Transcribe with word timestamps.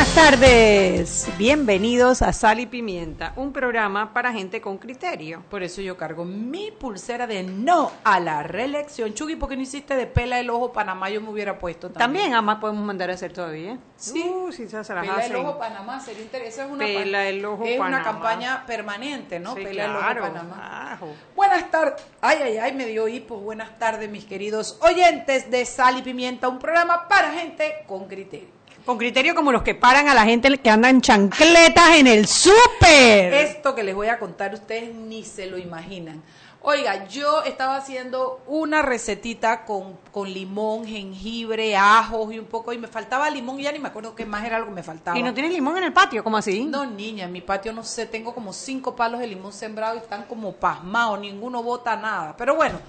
Buenas 0.00 0.14
tardes, 0.14 1.28
bienvenidos 1.36 2.22
a 2.22 2.32
Sal 2.32 2.58
y 2.58 2.64
Pimienta, 2.64 3.34
un 3.36 3.52
programa 3.52 4.14
para 4.14 4.32
gente 4.32 4.62
con 4.62 4.78
criterio. 4.78 5.42
Por 5.50 5.62
eso 5.62 5.82
yo 5.82 5.98
cargo 5.98 6.24
mi 6.24 6.70
pulsera 6.70 7.26
de 7.26 7.42
no 7.42 7.92
a 8.02 8.18
la 8.18 8.42
reelección. 8.42 9.12
Chugui, 9.12 9.36
¿por 9.36 9.50
qué 9.50 9.56
no 9.56 9.62
hiciste 9.62 9.94
de 9.96 10.06
pela 10.06 10.40
el 10.40 10.48
ojo 10.48 10.72
Panamá? 10.72 11.10
Yo 11.10 11.20
me 11.20 11.28
hubiera 11.28 11.58
puesto 11.58 11.90
también. 11.90 11.98
También, 11.98 12.32
además 12.32 12.60
podemos 12.62 12.82
mandar 12.82 13.10
a 13.10 13.12
hacer 13.12 13.34
todavía. 13.34 13.78
Sí, 13.94 14.24
Uh, 14.26 14.50
sí, 14.50 14.68
se 14.68 14.82
se 14.82 14.94
las 14.94 15.06
Pela 15.06 15.26
el 15.26 15.36
ojo 15.36 15.58
Panamá, 15.58 16.00
sería 16.00 16.22
interesante. 16.22 16.62
Es 16.62 16.70
una, 16.70 16.86
Pela 16.86 17.28
el 17.28 17.44
ojo 17.44 17.64
es 17.66 17.78
una 17.78 18.02
campaña 18.02 18.64
permanente, 18.64 19.38
¿no? 19.38 19.54
Sí, 19.54 19.64
Pela 19.64 19.84
el 19.84 19.96
ojo 19.96 20.20
Panamá. 20.22 20.92
Ajo. 20.94 21.08
Buenas 21.36 21.70
tardes. 21.70 22.02
Ay, 22.22 22.38
ay, 22.42 22.56
ay, 22.56 22.72
me 22.72 22.86
dio 22.86 23.06
hipo. 23.06 23.36
Buenas 23.36 23.78
tardes, 23.78 24.08
mis 24.08 24.24
queridos 24.24 24.78
oyentes 24.80 25.50
de 25.50 25.66
Sal 25.66 25.98
y 25.98 26.02
Pimienta, 26.02 26.48
un 26.48 26.58
programa 26.58 27.06
para 27.06 27.32
gente 27.34 27.84
con 27.86 28.08
criterio. 28.08 28.59
Con 28.90 28.98
criterio 28.98 29.36
como 29.36 29.52
los 29.52 29.62
que 29.62 29.76
paran 29.76 30.08
a 30.08 30.14
la 30.14 30.24
gente 30.24 30.58
que 30.58 30.68
anda 30.68 30.90
en 30.90 31.00
chancletas 31.00 31.90
en 31.94 32.08
el 32.08 32.26
súper. 32.26 33.32
Esto 33.34 33.72
que 33.72 33.84
les 33.84 33.94
voy 33.94 34.08
a 34.08 34.18
contar, 34.18 34.52
ustedes 34.52 34.92
ni 34.92 35.22
se 35.22 35.46
lo 35.46 35.58
imaginan. 35.58 36.20
Oiga, 36.60 37.06
yo 37.06 37.44
estaba 37.44 37.76
haciendo 37.76 38.42
una 38.48 38.82
recetita 38.82 39.64
con, 39.64 39.96
con 40.10 40.28
limón, 40.28 40.84
jengibre, 40.84 41.76
ajos 41.76 42.32
y 42.32 42.40
un 42.40 42.46
poco, 42.46 42.72
y 42.72 42.78
me 42.78 42.88
faltaba 42.88 43.30
limón, 43.30 43.60
y 43.60 43.62
ya 43.62 43.70
ni 43.70 43.78
me 43.78 43.86
acuerdo 43.86 44.16
qué 44.16 44.26
más 44.26 44.44
era 44.44 44.56
algo 44.56 44.70
que 44.70 44.74
me 44.74 44.82
faltaba. 44.82 45.16
¿Y 45.16 45.22
no 45.22 45.32
tienes 45.32 45.52
limón 45.52 45.76
en 45.78 45.84
el 45.84 45.92
patio? 45.92 46.24
¿Cómo 46.24 46.38
así? 46.38 46.64
No, 46.64 46.84
niña, 46.84 47.26
en 47.26 47.32
mi 47.32 47.42
patio 47.42 47.72
no 47.72 47.84
sé, 47.84 48.06
tengo 48.06 48.34
como 48.34 48.52
cinco 48.52 48.96
palos 48.96 49.20
de 49.20 49.28
limón 49.28 49.52
sembrado 49.52 49.94
y 49.94 49.98
están 49.98 50.24
como 50.24 50.54
pasmados, 50.54 51.20
ninguno 51.20 51.62
bota 51.62 51.94
nada. 51.94 52.34
Pero 52.36 52.56
bueno, 52.56 52.80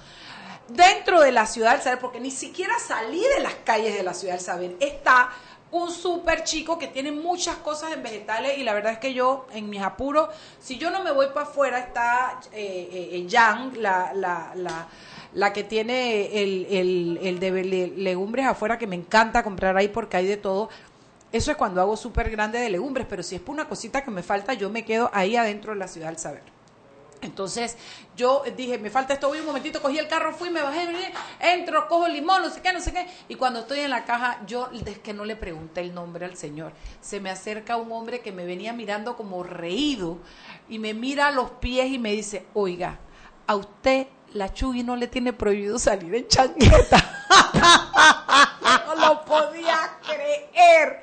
dentro 0.68 1.22
de 1.22 1.32
la 1.32 1.46
ciudad 1.46 1.74
del 1.74 1.82
saber, 1.84 2.00
porque 2.00 2.20
ni 2.20 2.32
siquiera 2.32 2.74
salí 2.80 3.22
de 3.38 3.44
las 3.44 3.54
calles 3.64 3.96
de 3.96 4.02
la 4.02 4.16
ciudad 4.16 4.34
del 4.34 4.44
saber, 4.44 4.76
está 4.80 5.30
un 5.72 5.90
súper 5.90 6.44
chico 6.44 6.78
que 6.78 6.88
tiene 6.88 7.12
muchas 7.12 7.56
cosas 7.58 7.94
en 7.94 8.04
vegetales 8.04 8.58
y 8.58 8.64
la 8.64 8.74
verdad 8.74 8.94
es 8.94 9.00
que 9.00 9.14
yo, 9.14 9.48
en 9.54 9.70
mis 9.70 9.82
apuros, 9.82 10.30
si 10.60 10.78
yo 10.78 10.92
no 10.92 11.02
me 11.04 11.12
voy 11.12 11.28
para 11.34 11.46
afuera, 11.48 11.80
está 11.80 12.40
eh, 12.52 12.90
eh, 12.92 13.10
eh, 13.14 13.28
Jan, 13.30 13.82
la, 13.82 14.12
la, 14.14 14.52
la, 14.56 14.88
la 15.34 15.54
que 15.54 15.64
tiene 15.64 16.44
el, 16.44 16.66
el, 16.70 17.20
el 17.22 17.40
de 17.40 17.52
le- 17.64 17.88
legumbres 17.88 18.46
afuera, 18.48 18.78
que 18.78 18.88
me 18.88 18.96
encanta 18.98 19.44
comprar 19.44 19.78
ahí 19.78 19.88
porque 19.88 20.18
hay 20.18 20.26
de 20.28 20.38
todo. 20.38 20.70
Eso 21.32 21.52
es 21.52 21.56
cuando 21.58 21.80
hago 21.80 21.96
súper 21.96 22.30
grande 22.30 22.60
de 22.60 22.70
legumbres, 22.70 23.08
pero 23.10 23.24
si 23.24 23.36
es 23.36 23.42
por 23.42 23.54
una 23.54 23.70
cosita 23.70 24.04
que 24.04 24.12
me 24.12 24.24
falta, 24.24 24.54
yo 24.54 24.70
me 24.70 24.84
quedo 24.84 25.10
ahí 25.14 25.38
adentro 25.38 25.72
de 25.72 25.80
la 25.80 25.88
ciudad 25.88 26.08
del 26.10 26.18
saber. 26.18 26.51
Entonces 27.22 27.78
yo 28.16 28.44
dije, 28.56 28.78
me 28.78 28.90
falta 28.90 29.14
esto, 29.14 29.28
voy 29.28 29.40
un 29.40 29.46
momentito, 29.46 29.82
cogí 29.82 29.98
el 30.00 30.08
carro, 30.08 30.34
fui, 30.34 30.50
me 30.50 30.62
bajé, 30.62 30.88
entro, 31.40 31.88
cojo 31.88 32.08
limón, 32.08 32.42
no 32.42 32.50
sé 32.50 32.62
qué, 32.62 32.74
no 32.74 32.80
sé 32.82 32.92
qué. 32.92 33.06
Y 33.30 33.36
cuando 33.36 33.60
estoy 33.60 33.82
en 33.82 33.92
la 33.92 34.06
caja, 34.06 34.42
yo 34.48 34.70
es 34.86 35.00
que 35.00 35.14
no 35.14 35.24
le 35.26 35.36
pregunté 35.36 35.82
el 35.82 35.94
nombre 35.94 36.26
al 36.26 36.36
señor. 36.36 36.74
Se 37.00 37.20
me 37.20 37.30
acerca 37.30 37.78
un 37.78 37.92
hombre 37.92 38.22
que 38.22 38.32
me 38.32 38.46
venía 38.46 38.74
mirando 38.74 39.16
como 39.16 39.44
reído 39.44 40.18
y 40.68 40.80
me 40.80 40.94
mira 40.94 41.28
a 41.28 41.32
los 41.32 41.52
pies 41.52 41.92
y 41.92 42.00
me 42.00 42.12
dice, 42.12 42.46
oiga, 42.54 43.00
a 43.48 43.56
usted 43.56 44.08
la 44.34 44.54
Chugui 44.54 44.84
no 44.84 44.96
le 44.96 45.08
tiene 45.08 45.34
prohibido 45.34 45.78
salir 45.78 46.16
en 46.16 46.28
chanqueta. 46.28 47.26
no 48.88 48.96
lo 48.96 49.26
podía 49.26 49.98
creer. 50.06 51.02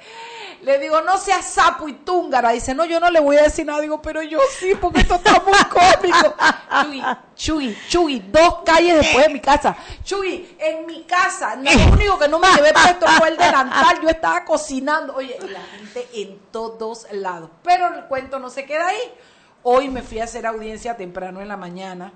Le 0.63 0.79
digo, 0.79 1.01
no 1.03 1.19
seas 1.19 1.45
sapo 1.45 1.89
y 1.89 1.93
túngara. 1.93 2.51
Dice, 2.51 2.75
no, 2.75 2.85
yo 2.85 2.99
no 2.99 3.11
le 3.11 3.21
voy 3.21 3.37
a 3.37 3.43
decir 3.43 3.65
nada. 3.65 3.81
Digo, 3.81 4.03
pero 4.03 4.23
yo 4.23 4.41
sí, 4.59 4.75
porque 4.75 5.01
esto 5.01 5.15
está 5.15 5.41
muy 5.41 5.59
cómico. 5.65 6.35
Chugui, 6.83 7.03
Chugui, 7.37 7.79
Chugui, 7.89 8.19
dos 8.21 8.63
calles 8.65 8.99
después 8.99 9.27
de 9.27 9.33
mi 9.33 9.41
casa. 9.41 9.77
Chugui, 10.03 10.57
en 10.59 10.87
mi 10.87 11.05
casa. 11.05 11.55
Lo 11.57 11.93
único 11.93 12.19
que 12.19 12.29
no 12.29 12.39
me 12.39 12.49
llevé 12.55 12.73
puesto 12.73 13.07
fue 13.07 13.29
el 13.29 13.37
delantal. 13.37 14.01
Yo 14.03 14.09
estaba 14.09 14.45
cocinando. 14.45 15.15
Oye, 15.15 15.39
y 15.43 15.49
la 15.49 15.61
gente 15.61 16.09
en 16.15 16.39
todos 16.51 17.07
lados. 17.13 17.51
Pero 17.63 17.95
el 17.95 18.05
cuento 18.05 18.39
no 18.39 18.51
se 18.51 18.65
queda 18.65 18.89
ahí. 18.89 19.15
Hoy 19.63 19.89
me 19.89 20.03
fui 20.03 20.19
a 20.19 20.25
hacer 20.25 20.47
audiencia 20.47 20.97
temprano 20.97 21.41
en 21.41 21.49
la 21.49 21.57
mañana. 21.57 22.13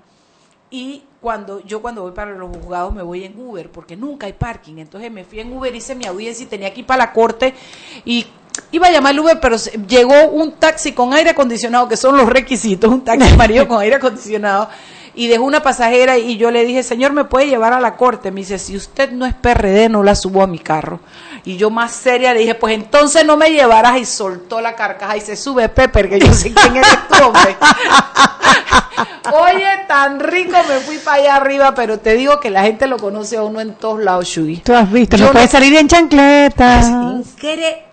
Y 0.69 1.03
cuando 1.21 1.63
yo 1.65 1.81
cuando 1.81 2.01
voy 2.01 2.11
para 2.11 2.31
los 2.31 2.55
juzgados 2.57 2.93
me 2.93 3.03
voy 3.03 3.23
en 3.23 3.39
Uber 3.39 3.69
porque 3.69 3.95
nunca 3.95 4.25
hay 4.25 4.33
parking. 4.33 4.77
Entonces 4.77 5.11
me 5.11 5.23
fui 5.23 5.39
en 5.39 5.53
Uber, 5.53 5.73
hice 5.73 5.95
mi 5.95 6.05
audiencia 6.05 6.43
y 6.43 6.47
tenía 6.47 6.73
que 6.73 6.81
ir 6.81 6.85
para 6.85 7.05
la 7.05 7.13
corte 7.13 7.53
y 8.05 8.25
iba 8.71 8.87
a 8.87 8.91
llamar 8.91 9.13
el 9.13 9.19
Uber, 9.19 9.39
pero 9.39 9.55
llegó 9.87 10.29
un 10.29 10.53
taxi 10.53 10.91
con 10.93 11.13
aire 11.13 11.31
acondicionado, 11.31 11.87
que 11.87 11.97
son 11.97 12.17
los 12.17 12.27
requisitos, 12.27 12.91
un 12.91 13.03
taxi 13.03 13.33
amarillo 13.33 13.67
con 13.67 13.81
aire 13.81 13.95
acondicionado. 13.95 14.69
Y 15.15 15.27
dejó 15.27 15.43
una 15.43 15.61
pasajera 15.61 16.17
y 16.17 16.37
yo 16.37 16.49
le 16.49 16.65
dije, 16.65 16.81
señor, 16.81 17.13
¿me 17.13 17.23
puede 17.25 17.47
llevar 17.47 17.71
a 17.73 17.79
la 17.79 17.95
corte? 17.95 18.31
Me 18.31 18.41
dice, 18.41 18.57
si 18.57 18.75
usted 18.75 19.11
no 19.11 19.25
es 19.27 19.33
PRD, 19.35 19.87
no 19.89 20.01
la 20.01 20.15
subo 20.15 20.41
a 20.41 20.47
mi 20.47 20.57
carro. 20.59 20.99
Y 21.45 21.57
yo 21.57 21.69
más 21.69 21.91
seria 21.91 22.33
le 22.33 22.39
dije, 22.39 22.55
pues 22.55 22.73
entonces 22.73 23.23
no 23.25 23.37
me 23.37 23.51
llevarás. 23.51 23.97
Y 23.99 24.05
soltó 24.05 24.59
la 24.61 24.75
carcaja 24.75 25.15
y 25.17 25.21
se 25.21 25.35
sube 25.35 25.69
Pepper, 25.69 26.09
que 26.09 26.19
yo 26.19 26.33
sé 26.33 26.51
quién 26.53 26.77
eres 26.77 26.97
tú, 27.07 27.23
hombre. 27.25 27.55
Oye, 29.31 29.67
tan 29.87 30.19
rico 30.19 30.57
me 30.67 30.79
fui 30.79 30.97
para 30.97 31.17
allá 31.17 31.35
arriba, 31.37 31.73
pero 31.75 31.99
te 31.99 32.13
digo 32.15 32.39
que 32.39 32.49
la 32.49 32.63
gente 32.63 32.87
lo 32.87 32.97
conoce 32.97 33.37
a 33.37 33.43
uno 33.43 33.61
en 33.61 33.73
todos 33.75 33.99
lados, 34.03 34.27
Shugi. 34.27 34.57
Tú 34.57 34.73
has 34.73 34.91
visto, 34.91 35.15
Yo 35.17 35.25
no 35.27 35.31
puedes 35.31 35.53
no- 35.53 35.59
salir 35.59 35.75
en 35.77 35.87
chancletas. 35.87 36.87
Increíble. 36.87 37.83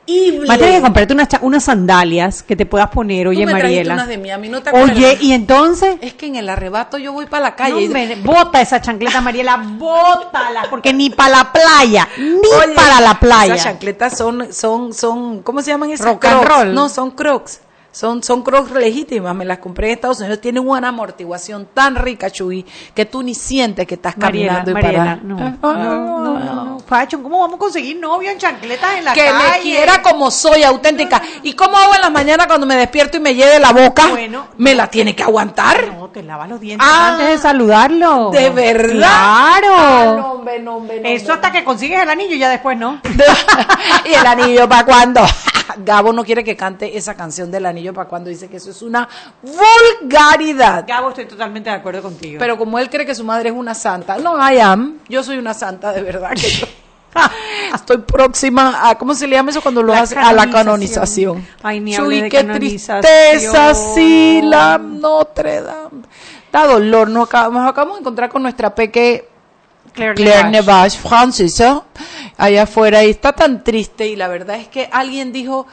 A 0.49 0.57
tener 0.59 0.75
que 0.77 0.81
comprarte 0.83 1.13
unas, 1.15 1.29
unas 1.43 1.65
sandalias 1.65 2.43
que 2.43 2.57
te 2.57 2.67
puedas 2.67 2.89
poner, 2.91 3.25
Tú 3.27 3.31
oye 3.31 3.47
me 3.47 3.53
Mariela. 3.53 3.95
unas 3.95 4.09
de 4.09 4.19
Miami, 4.19 4.49
¿no 4.49 4.63
te 4.63 4.71
acuerdas? 4.71 4.91
Oye, 4.97 5.19
y 5.21 5.33
entonces, 5.33 5.97
Es 6.01 6.15
que 6.15 6.27
en 6.27 6.37
el 6.37 6.49
arrebato 6.49 6.99
yo 6.99 7.13
voy 7.13 7.27
para 7.27 7.45
la 7.45 7.57
calle. 7.57 7.87
no, 7.89 7.93
me- 7.95 8.17
bota 8.17 8.61
esa 8.61 8.81
chancleta 8.81 9.21
Mariela, 9.21 9.57
bótala, 9.57 10.67
porque 10.71 10.93
ni 10.93 11.11
para 11.11 11.37
la 11.39 11.53
playa, 11.53 12.09
ni 12.19 12.35
Oye, 12.35 12.75
para 12.75 13.01
la 13.01 13.19
playa. 13.21 13.55
Esas 13.55 13.65
chancletas 13.67 14.17
son, 14.17 14.53
son, 14.53 14.93
son, 14.93 15.43
¿cómo 15.43 15.63
se 15.63 15.71
llaman 15.71 15.91
esas? 15.91 16.07
Rock 16.07 16.25
and 16.27 16.41
Crocs. 16.45 16.57
roll. 16.65 16.75
No, 16.75 16.89
son 16.89 17.11
crocs. 17.13 17.61
Son, 18.01 18.23
son 18.23 18.43
crocs 18.43 18.71
legítimas, 18.71 19.35
me 19.35 19.45
las 19.45 19.59
compré 19.59 19.89
en 19.89 19.93
Estados 19.97 20.21
Unidos. 20.21 20.41
Tienen 20.41 20.67
una 20.67 20.89
amortiguación 20.89 21.69
tan 21.75 21.97
rica, 21.97 22.31
Chuy, 22.31 22.65
que 22.95 23.05
tú 23.05 23.23
ni 23.23 23.35
sientes 23.35 23.87
que 23.87 23.97
estás 23.97 24.17
Mariela, 24.17 24.65
caminando 24.65 24.71
y 24.71 24.75
Mariela, 24.75 24.99
parada. 25.05 25.21
no, 25.23 25.37
Ah, 25.39 25.59
no, 25.63 26.19
no, 26.19 26.39
no, 26.39 26.65
no. 26.65 26.79
Facho, 26.81 27.23
¿cómo 27.23 27.41
vamos 27.41 27.57
a 27.57 27.59
conseguir 27.59 27.99
novio 28.01 28.31
en 28.31 28.39
chancletas 28.39 28.95
en 28.97 29.05
la 29.05 29.13
que 29.13 29.21
calle? 29.27 29.55
me 29.57 29.61
quiera 29.61 30.01
como 30.01 30.31
soy, 30.31 30.63
auténtica. 30.63 31.21
¿Y 31.43 31.53
cómo 31.53 31.77
hago 31.77 31.95
en 31.95 32.01
las 32.01 32.11
mañanas 32.11 32.47
cuando 32.47 32.67
me 32.67 32.75
despierto 32.75 33.19
y 33.19 33.21
me 33.21 33.35
lleve 33.35 33.59
la 33.61 33.73
boca? 33.75 34.07
Bueno, 34.09 34.47
¿Me 34.57 34.75
la 34.75 34.87
tiene 34.87 35.15
que 35.15 35.23
aguantar? 35.23 35.93
No, 35.93 36.09
te 36.09 36.23
lavas 36.23 36.49
los 36.49 36.59
dientes 36.59 36.89
Ah, 36.91 37.11
antes 37.13 37.29
de 37.29 37.37
saludarlo. 37.39 38.31
¿De 38.31 38.49
verdad? 38.49 38.93
Claro. 38.97 39.75
Ah, 39.77 40.15
no, 40.17 40.33
hombre, 40.33 40.59
no, 40.59 40.77
hombre, 40.77 41.01
no, 41.03 41.07
Eso 41.11 41.35
hasta 41.35 41.53
que 41.53 41.63
consigues 41.65 42.01
el 42.03 42.09
anillo, 42.09 42.35
ya 42.35 42.49
después 42.49 42.79
no. 42.79 42.99
y 44.07 44.15
el 44.15 44.27
anillo 44.27 44.67
para 44.67 44.87
cuando. 44.87 45.21
Gabo 45.79 46.13
no 46.13 46.25
quiere 46.25 46.45
que 46.45 46.57
cante 46.57 46.97
esa 46.97 47.15
canción 47.15 47.51
del 47.51 47.67
anillo 47.67 47.93
para 47.93 48.09
cuando 48.09 48.31
dice 48.31 48.49
que 48.49 48.57
eso 48.57 48.71
es 48.71 48.83
una 48.83 49.09
vulgaridad. 49.43 50.85
Gabo, 50.87 51.11
estoy 51.11 51.27
totalmente 51.27 51.71
de 51.71 51.77
acuerdo 51.77 52.03
contigo. 52.03 52.39
Pero 52.39 52.57
como 52.59 52.79
él 52.79 52.89
cree 52.91 53.07
que 53.07 53.15
su 53.15 53.25
madre 53.25 53.51
es 53.51 53.55
una 53.55 53.75
santa, 53.75 54.19
no, 54.19 54.37
I 54.37 54.59
am. 54.61 54.99
Yo 55.09 55.23
soy 55.23 55.39
una 55.39 55.55
santa 55.55 55.93
de 55.93 56.03
verdad. 56.03 56.31
Que 56.31 56.49
yo 56.51 56.67
estoy 57.75 57.99
próxima 57.99 58.89
a, 58.89 58.97
¿cómo 58.97 59.15
se 59.15 59.27
le 59.27 59.37
llama 59.37 59.51
eso 59.51 59.61
cuando 59.61 59.83
lo 59.83 59.93
hace? 59.93 60.17
A 60.17 60.33
la 60.33 60.49
canonización. 60.51 61.47
Ay, 61.63 61.81
ni 61.81 61.95
Chuy, 61.95 62.23
de 62.23 62.29
qué 62.29 62.39
canonización. 62.39 63.01
tristeza, 63.03 63.75
sí, 63.75 64.41
la 64.43 64.79
Notre 64.79 65.63
Dame. 65.63 66.03
Da 66.53 66.67
dolor, 66.67 67.09
nos 67.09 67.29
acabamos, 67.29 67.63
nos 67.63 67.71
acabamos 67.71 67.97
de 67.97 68.01
encontrar 68.01 68.29
con 68.29 68.43
nuestra 68.43 68.75
peque 68.75 69.30
Claire, 70.01 70.15
Claire 70.15 70.51
Nevache. 70.51 70.97
Nevache, 70.97 70.99
francesa, 70.99 71.85
allá 72.37 72.63
afuera, 72.63 73.05
y 73.05 73.11
está 73.11 73.33
tan 73.33 73.63
triste, 73.63 74.07
y 74.07 74.17
la 74.17 74.29
verdad 74.29 74.57
es 74.57 74.69
que 74.69 74.89
alguien 74.91 75.33
dijo, 75.33 75.67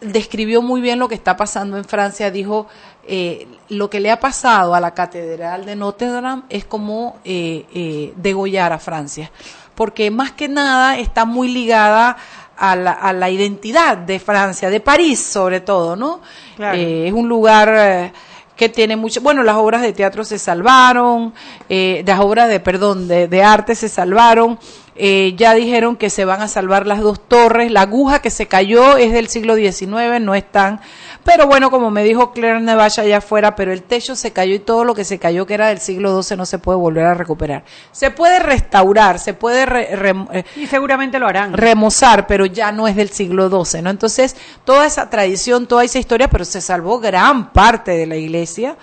describió 0.00 0.62
muy 0.62 0.80
bien 0.80 0.98
lo 0.98 1.08
que 1.08 1.16
está 1.16 1.36
pasando 1.36 1.76
en 1.76 1.84
Francia, 1.84 2.30
dijo, 2.30 2.68
eh, 3.06 3.48
lo 3.68 3.90
que 3.90 3.98
le 3.98 4.10
ha 4.10 4.20
pasado 4.20 4.74
a 4.74 4.80
la 4.80 4.94
Catedral 4.94 5.64
de 5.64 5.74
Notre 5.74 6.08
Dame 6.08 6.42
es 6.48 6.64
como 6.64 7.18
eh, 7.24 7.66
eh, 7.74 8.12
degollar 8.16 8.72
a 8.72 8.78
Francia, 8.78 9.30
porque 9.74 10.10
más 10.10 10.32
que 10.32 10.48
nada 10.48 10.96
está 10.98 11.24
muy 11.24 11.48
ligada 11.48 12.16
a 12.56 12.76
la, 12.76 12.92
a 12.92 13.12
la 13.12 13.28
identidad 13.28 13.96
de 13.96 14.20
Francia, 14.20 14.70
de 14.70 14.80
París 14.80 15.18
sobre 15.18 15.60
todo, 15.60 15.96
¿no? 15.96 16.20
Claro. 16.56 16.78
Eh, 16.78 17.08
es 17.08 17.12
un 17.12 17.28
lugar... 17.28 18.12
que 18.60 18.68
tiene 18.68 18.94
mucho, 18.94 19.22
bueno, 19.22 19.42
las 19.42 19.56
obras 19.56 19.80
de 19.80 19.94
teatro 19.94 20.22
se 20.22 20.38
salvaron, 20.38 21.32
eh, 21.70 22.04
las 22.06 22.20
obras 22.20 22.46
de, 22.46 22.60
perdón, 22.60 23.08
de, 23.08 23.26
de 23.26 23.42
arte 23.42 23.74
se 23.74 23.88
salvaron, 23.88 24.58
eh, 24.96 25.32
ya 25.34 25.54
dijeron 25.54 25.96
que 25.96 26.10
se 26.10 26.26
van 26.26 26.42
a 26.42 26.46
salvar 26.46 26.86
las 26.86 27.00
dos 27.00 27.26
torres, 27.26 27.70
la 27.70 27.80
aguja 27.80 28.20
que 28.20 28.28
se 28.28 28.48
cayó 28.48 28.98
es 28.98 29.14
del 29.14 29.28
siglo 29.28 29.56
XIX, 29.56 30.20
no 30.20 30.34
están, 30.34 30.82
pero 31.24 31.46
bueno, 31.46 31.70
como 31.70 31.90
me 31.90 32.02
dijo 32.02 32.32
Claire 32.32 32.60
Nevacha 32.60 33.02
allá 33.02 33.18
afuera, 33.18 33.54
pero 33.54 33.72
el 33.72 33.82
techo 33.82 34.16
se 34.16 34.32
cayó 34.32 34.54
y 34.54 34.58
todo 34.58 34.84
lo 34.84 34.94
que 34.94 35.04
se 35.04 35.18
cayó 35.18 35.46
que 35.46 35.54
era 35.54 35.68
del 35.68 35.78
siglo 35.80 36.22
XII 36.22 36.36
no 36.36 36.46
se 36.46 36.58
puede 36.58 36.78
volver 36.78 37.04
a 37.06 37.14
recuperar. 37.14 37.64
Se 37.92 38.10
puede 38.10 38.38
restaurar, 38.38 39.18
se 39.18 39.34
puede 39.34 39.66
re- 39.66 40.14
eh, 40.32 40.44
Y 40.56 40.66
seguramente 40.66 41.18
lo 41.18 41.26
harán. 41.26 41.52
remozar, 41.52 42.26
pero 42.26 42.46
ya 42.46 42.72
no 42.72 42.88
es 42.88 42.96
del 42.96 43.10
siglo 43.10 43.48
XII, 43.64 43.82
¿no? 43.82 43.90
Entonces, 43.90 44.34
toda 44.64 44.86
esa 44.86 45.10
tradición, 45.10 45.66
toda 45.66 45.84
esa 45.84 45.98
historia, 45.98 46.28
pero 46.28 46.44
se 46.44 46.60
salvó 46.60 46.98
gran 47.00 47.52
parte 47.52 47.92
de 47.92 48.06
la 48.06 48.16
iglesia. 48.16 48.76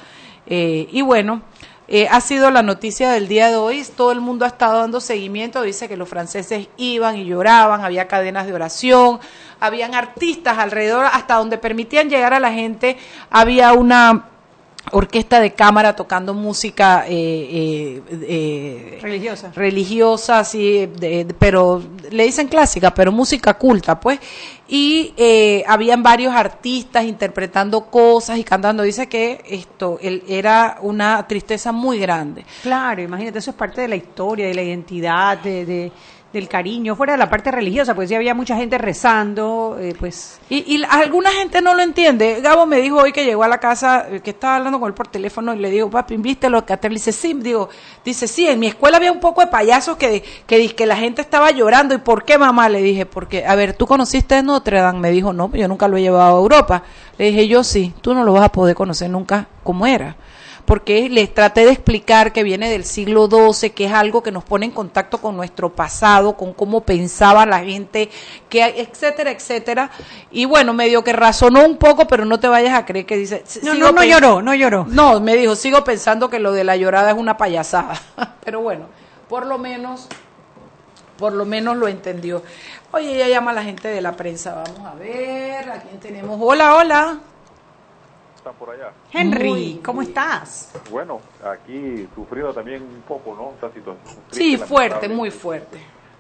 eh, 0.46 0.88
y 0.92 1.02
bueno, 1.02 1.42
eh, 1.90 2.08
ha 2.10 2.20
sido 2.20 2.52
la 2.52 2.64
noticia 2.64 3.12
del 3.12 3.28
día 3.28 3.48
de 3.48 3.56
hoy. 3.56 3.86
Todo 3.96 4.12
el 4.12 4.20
mundo 4.20 4.44
ha 4.44 4.50
estado 4.50 4.80
dando 4.80 5.00
seguimiento. 5.00 5.62
Dice 5.62 5.88
que 5.88 5.96
los 5.96 6.10
franceses 6.10 6.68
iban 6.76 7.16
y 7.16 7.26
lloraban, 7.26 7.84
había 7.84 8.08
cadenas 8.08 8.46
de 8.46 8.54
oración, 8.54 9.20
habían 9.60 9.96
artistas 9.96 10.58
alrededor, 10.58 11.06
hasta 11.06 11.36
donde 11.36 11.58
permitían 11.58 12.10
llegar 12.10 12.34
a 12.34 12.40
la 12.40 12.52
gente. 12.52 12.98
Había 13.30 13.72
una 13.74 14.26
orquesta 14.92 15.40
de 15.40 15.54
cámara 15.54 15.96
tocando 15.96 16.34
música 16.34 17.06
eh, 17.08 18.02
eh, 18.10 19.00
religiosa, 19.02 19.52
religiosa, 19.56 20.44
sí, 20.44 20.90
pero 21.38 21.84
le 22.10 22.24
dicen 22.24 22.48
clásica, 22.48 22.94
pero 22.94 23.12
música 23.12 23.54
culta, 23.56 24.00
pues. 24.00 24.20
Y 24.70 25.14
eh, 25.16 25.64
habían 25.66 26.04
varios 26.04 26.34
artistas 26.34 27.06
interpretando 27.06 27.86
cosas 27.86 28.38
y 28.38 28.44
cantando. 28.44 28.84
Dice 28.84 29.08
que 29.08 29.42
esto 29.48 29.98
él, 30.02 30.24
era 30.28 30.78
una 30.82 31.26
tristeza 31.26 31.72
muy 31.72 32.00
grande. 32.00 32.46
Claro, 32.64 33.02
imagínate, 33.02 33.40
eso 33.40 33.52
es 33.52 33.56
parte 33.56 33.82
de 33.82 33.88
la 33.88 33.96
historia, 33.96 34.48
de 34.48 34.54
la 34.54 34.64
identidad, 34.64 35.38
de 35.38 35.92
del 36.34 36.50
cariño, 36.50 36.96
fuera 36.96 37.14
de 37.14 37.20
la 37.20 37.30
parte 37.30 37.52
religiosa, 37.52 37.96
pues 37.96 38.10
ya 38.10 38.18
había 38.18 38.34
mucha 38.34 38.56
gente 38.56 38.78
rezando, 38.78 39.78
eh, 39.80 39.96
pues... 39.98 40.40
Y, 40.50 40.84
alguna 40.84 41.32
gente 41.32 41.62
no 41.62 41.74
lo 41.74 41.82
entiende. 41.82 42.42
Gabo 42.42 42.66
me 42.66 42.78
dijo 42.78 42.98
hoy 42.98 43.12
que 43.12 43.24
llegó 43.26 43.44
a 43.44 43.48
la 43.48 43.60
casa, 43.60 44.08
eh, 44.10 44.20
que 44.20 44.32
estaba 44.32 44.58
hablando 44.58 44.80
con 44.80 44.88
él 44.88 44.94
por 44.94 45.08
teléfono, 45.08 45.54
y 45.54 45.60
le 45.60 45.70
digo, 45.70 45.90
papi, 45.90 46.18
¿viste 46.18 46.50
lo 46.50 46.66
que 46.66 46.78
Le 46.82 46.90
dice, 46.90 47.12
sí, 47.12 47.34
digo, 47.34 47.70
dice, 48.04 48.28
sí, 48.28 48.48
en 48.48 48.60
mi 48.60 48.68
escuela 48.68 48.98
había 48.98 49.12
un 49.12 49.20
poco 49.20 49.42
de 49.42 49.48
payasos 49.48 49.98
que, 49.98 50.24
que, 50.46 50.76
que 50.76 50.86
la 50.86 50.98
gente 50.98 51.22
estaba 51.22 51.52
llorando. 51.52 51.96
¿Y 51.96 52.00
por 52.00 52.26
qué, 52.26 52.38
mamá? 52.38 52.68
Le 52.70 52.82
dije, 52.82 53.06
porque, 53.06 53.46
a 53.46 53.56
ver, 53.56 53.74
¿tú 53.74 53.88
conociste 53.88 54.42
Notre 54.44 54.80
Dame? 54.80 55.00
Me 55.00 55.12
dijo, 55.12 55.34
no, 55.34 55.50
yo 55.54 55.68
nunca 55.68 55.88
lo 55.88 55.98
he 55.98 56.02
llevado 56.02 56.36
a 56.36 56.40
Europa. 56.40 56.84
Le 57.18 57.26
dije, 57.26 57.48
yo 57.48 57.64
sí, 57.64 57.94
tú 58.02 58.14
no 58.14 58.24
lo 58.24 58.34
vas 58.34 58.44
a 58.44 58.52
poder 58.52 58.76
conocer 58.76 59.10
nunca 59.10 59.48
como 59.64 59.88
era 59.88 60.16
porque 60.68 61.08
les 61.08 61.34
traté 61.34 61.64
de 61.64 61.72
explicar 61.72 62.34
que 62.34 62.44
viene 62.44 62.70
del 62.70 62.84
siglo 62.84 63.30
XII, 63.30 63.70
que 63.70 63.86
es 63.86 63.94
algo 63.94 64.22
que 64.22 64.34
nos 64.34 64.44
pone 64.44 64.66
en 64.66 64.74
contacto 64.74 65.20
con 65.20 65.38
nuestro 65.38 65.74
pasado, 65.74 66.36
con 66.36 66.52
cómo 66.52 66.82
pensaba 66.82 67.46
la 67.46 67.62
gente, 67.62 68.10
que 68.50 68.62
etcétera, 68.62 69.32
etcétera. 69.32 69.90
Y 70.30 70.44
bueno, 70.44 70.74
medio 70.74 71.06
que 71.06 71.14
razonó 71.14 71.66
un 71.66 71.78
poco, 71.78 72.06
pero 72.06 72.26
no 72.26 72.38
te 72.42 72.50
vayas 72.50 72.78
a 72.78 72.86
creer 72.86 73.06
que 73.06 73.16
dice... 73.16 73.46
No, 73.64 73.76
no, 73.76 73.94
no 73.94 74.04
lloró, 74.04 74.42
no 74.42 74.54
lloró. 74.54 74.86
No, 74.90 75.22
me 75.22 75.38
dijo, 75.38 75.56
sigo 75.56 75.86
pensando 75.86 76.30
que 76.30 76.40
lo 76.40 76.52
de 76.52 76.66
la 76.66 76.76
llorada 76.76 77.12
es 77.12 77.18
una 77.18 77.38
payasada. 77.38 77.94
pero 78.44 78.60
bueno, 78.60 78.88
por 79.30 79.46
lo 79.46 79.58
menos 79.58 80.10
por 81.18 81.32
lo 81.32 81.46
menos 81.46 81.78
lo 81.78 81.88
entendió. 81.88 82.44
Oye, 82.92 83.16
ella 83.16 83.30
llama 83.30 83.52
a 83.52 83.54
la 83.54 83.64
gente 83.64 83.88
de 83.88 84.02
la 84.02 84.18
prensa. 84.18 84.54
Vamos 84.54 84.86
a 84.86 84.96
ver, 84.96 85.72
¿a 85.72 85.80
quién 85.80 85.98
tenemos? 86.02 86.38
Hola, 86.42 86.76
hola 86.76 87.20
por 88.52 88.70
allá? 88.70 88.92
Henry, 89.12 89.80
¿cómo 89.84 90.02
estás? 90.02 90.74
Bueno, 90.90 91.22
aquí 91.44 92.08
sufriendo 92.16 92.54
también 92.54 92.82
un 92.82 93.02
poco, 93.02 93.36
¿no? 93.36 93.52
Esta 93.52 93.72
situación. 93.72 94.24
Sí, 94.32 94.58
fuerte, 94.58 95.08
muy 95.10 95.32
fuerte. 95.32 95.80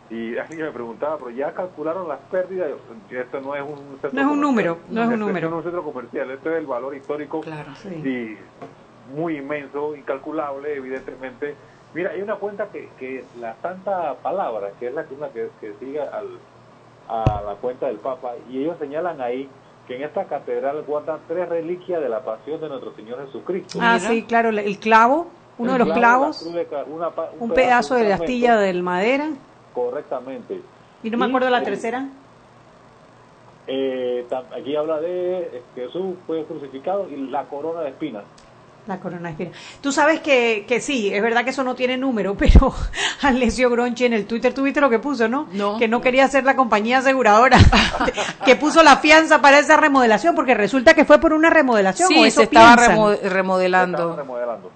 Y 0.10 0.38
alguien 0.38 0.62
me 0.62 0.72
preguntaba, 0.72 1.18
pero 1.18 1.32
ya 1.32 1.52
calcularon 1.54 2.08
las 2.08 2.20
pérdidas. 2.32 2.70
Esto 3.10 3.42
no 3.42 3.56
es 3.56 3.62
un 3.62 4.00
no 4.14 4.22
es 4.22 4.28
un 4.28 4.40
número, 4.40 4.78
no 4.90 5.04
es 5.04 5.10
un 5.10 5.20
número. 5.20 5.50
No 5.50 5.60
es 5.60 5.66
un 5.66 5.72
centro 5.72 5.84
comercial, 5.84 6.32
esto 6.32 6.50
es 6.52 6.58
el 6.58 6.66
valor 6.66 6.96
histórico 6.96 7.42
claro, 7.42 7.72
y 7.86 8.38
muy 9.14 9.38
inmenso, 9.38 9.96
incalculable, 9.96 10.76
evidentemente. 10.76 11.56
Mira, 11.94 12.12
hay 12.12 12.22
una 12.22 12.36
cuenta 12.36 12.68
que, 12.68 12.90
que 13.00 13.26
la 13.40 13.56
Santa 13.62 14.16
Palabra, 14.22 14.70
que 14.80 14.88
es 14.88 14.94
la, 14.94 15.06
una 15.18 15.30
que, 15.30 15.50
que 15.60 15.74
sigue 15.80 16.02
al, 16.02 16.38
a 17.10 17.42
la 17.46 17.56
cuenta 17.56 17.88
del 17.88 17.98
Papa, 17.98 18.34
y 18.50 18.62
ellos 18.62 18.78
señalan 18.80 19.20
ahí 19.22 19.50
que 19.88 19.96
en 19.96 20.04
esta 20.04 20.26
catedral 20.26 20.84
guardan 20.86 21.20
tres 21.28 21.48
reliquias 21.48 22.02
de 22.02 22.10
la 22.10 22.24
pasión 22.24 22.60
de 22.60 22.68
nuestro 22.68 22.94
Señor 22.94 23.26
Jesucristo. 23.26 23.80
Ah, 23.82 24.00
sí, 24.00 24.24
claro, 24.24 24.50
el 24.50 24.78
clavo, 24.80 25.28
uno 25.58 25.74
de 25.74 25.80
los 25.80 25.94
clavos, 25.94 26.42
un, 27.40 27.52
pedazo, 27.52 27.96
de 27.96 28.10
la 28.10 28.16
astilla 28.16 28.58
de 28.58 28.74
madera. 28.82 29.30
Correctamente. 29.74 30.62
¿Y 31.04 31.10
no 31.10 31.18
me 31.18 31.26
acuerdo 31.26 31.50
la 31.50 31.64
tercera? 31.64 32.10
Eh, 33.68 34.26
aquí 34.56 34.76
habla 34.76 35.00
de 35.00 35.62
Jesús 35.76 36.16
fue 36.26 36.46
crucificado 36.46 37.08
y 37.10 37.16
la 37.28 37.44
corona 37.46 37.82
de 37.82 37.90
espinas. 37.90 38.24
La 38.88 39.00
corona 39.00 39.30
espina. 39.30 39.52
Tú 39.82 39.92
sabes 39.92 40.22
que, 40.22 40.66
que 40.66 40.80
sí, 40.80 41.14
es 41.14 41.22
verdad 41.22 41.44
que 41.44 41.50
eso 41.50 41.64
no 41.64 41.76
tiene 41.76 41.98
número, 41.98 42.36
pero 42.38 42.74
Alessio 43.22 43.70
Gronchi 43.70 44.06
en 44.06 44.14
el 44.14 44.26
Twitter, 44.26 44.54
tuviste 44.54 44.80
lo 44.80 44.90
que 44.90 45.00
puso, 45.00 45.28
¿no? 45.28 45.48
No. 45.52 45.78
Que 45.78 45.88
no 45.88 46.02
quería 46.02 46.28
ser 46.28 46.46
la 46.46 46.56
compañía 46.56 47.00
aseguradora, 47.00 47.58
que 48.46 48.56
puso 48.56 48.84
la 48.84 48.98
fianza 48.98 49.42
para 49.42 49.60
esa 49.60 49.78
remodelación, 49.78 50.36
porque 50.36 50.54
resulta 50.54 50.94
que 50.94 51.06
fue 51.06 51.20
por 51.20 51.34
una 51.34 51.50
remodelación. 51.50 52.08
Sí, 52.08 52.32
se 52.32 52.44
estaba 52.44 52.76
remodelando. 52.76 54.16
remodelando. 54.16 54.72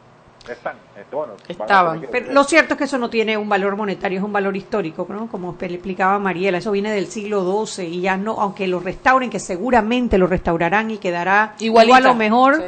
Están, 0.49 0.75
este, 0.99 1.15
bueno, 1.15 1.33
Estaban. 1.47 2.07
Pero 2.11 2.33
lo 2.33 2.43
cierto 2.43 2.73
es 2.73 2.77
que 2.79 2.83
eso 2.85 2.97
no 2.97 3.09
tiene 3.09 3.37
un 3.37 3.47
valor 3.47 3.75
monetario, 3.75 4.17
es 4.17 4.25
un 4.25 4.33
valor 4.33 4.57
histórico, 4.57 5.05
¿no? 5.07 5.27
Como 5.27 5.55
explicaba 5.59 6.17
Mariela, 6.19 6.57
eso 6.57 6.71
viene 6.71 6.91
del 6.91 7.07
siglo 7.07 7.65
XII 7.65 7.85
y 7.85 8.01
ya 8.01 8.17
no, 8.17 8.41
aunque 8.41 8.67
lo 8.67 8.79
restauren, 8.79 9.29
que 9.29 9.39
seguramente 9.39 10.17
lo 10.17 10.27
restaurarán 10.27 10.89
y 10.91 10.97
quedará 10.97 11.53
igual 11.59 12.05
o 12.07 12.15
mejor 12.15 12.61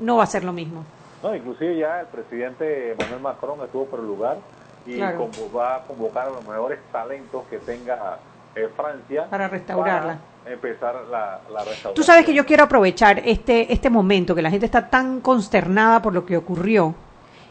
no 0.00 0.16
va 0.16 0.24
a 0.24 0.26
ser 0.26 0.44
lo 0.44 0.52
mismo. 0.52 0.84
No, 1.22 1.34
inclusive 1.34 1.76
ya 1.76 2.00
el 2.00 2.06
presidente 2.06 2.94
Manuel 2.98 3.20
Macron 3.20 3.60
estuvo 3.62 3.86
por 3.86 4.00
el 4.00 4.06
lugar 4.06 4.38
y 4.86 4.98
va 4.98 5.76
a 5.76 5.82
convocar 5.82 6.28
a 6.28 6.30
los 6.30 6.46
mejores 6.46 6.78
talentos 6.90 7.44
que 7.50 7.58
tenga 7.58 8.18
eh, 8.54 8.68
Francia 8.74 9.26
para 9.28 9.48
restaurarla. 9.48 10.18
empezar 10.46 10.94
la, 11.10 11.40
la, 11.50 11.58
restauración. 11.58 11.94
Tú 11.94 12.02
sabes 12.02 12.24
que 12.24 12.32
yo 12.32 12.46
quiero 12.46 12.64
aprovechar 12.64 13.20
este, 13.24 13.72
este 13.72 13.90
momento 13.90 14.34
que 14.34 14.42
la 14.42 14.50
gente 14.50 14.66
está 14.66 14.88
tan 14.88 15.20
consternada 15.20 16.00
por 16.00 16.14
lo 16.14 16.24
que 16.24 16.36
ocurrió 16.36 16.94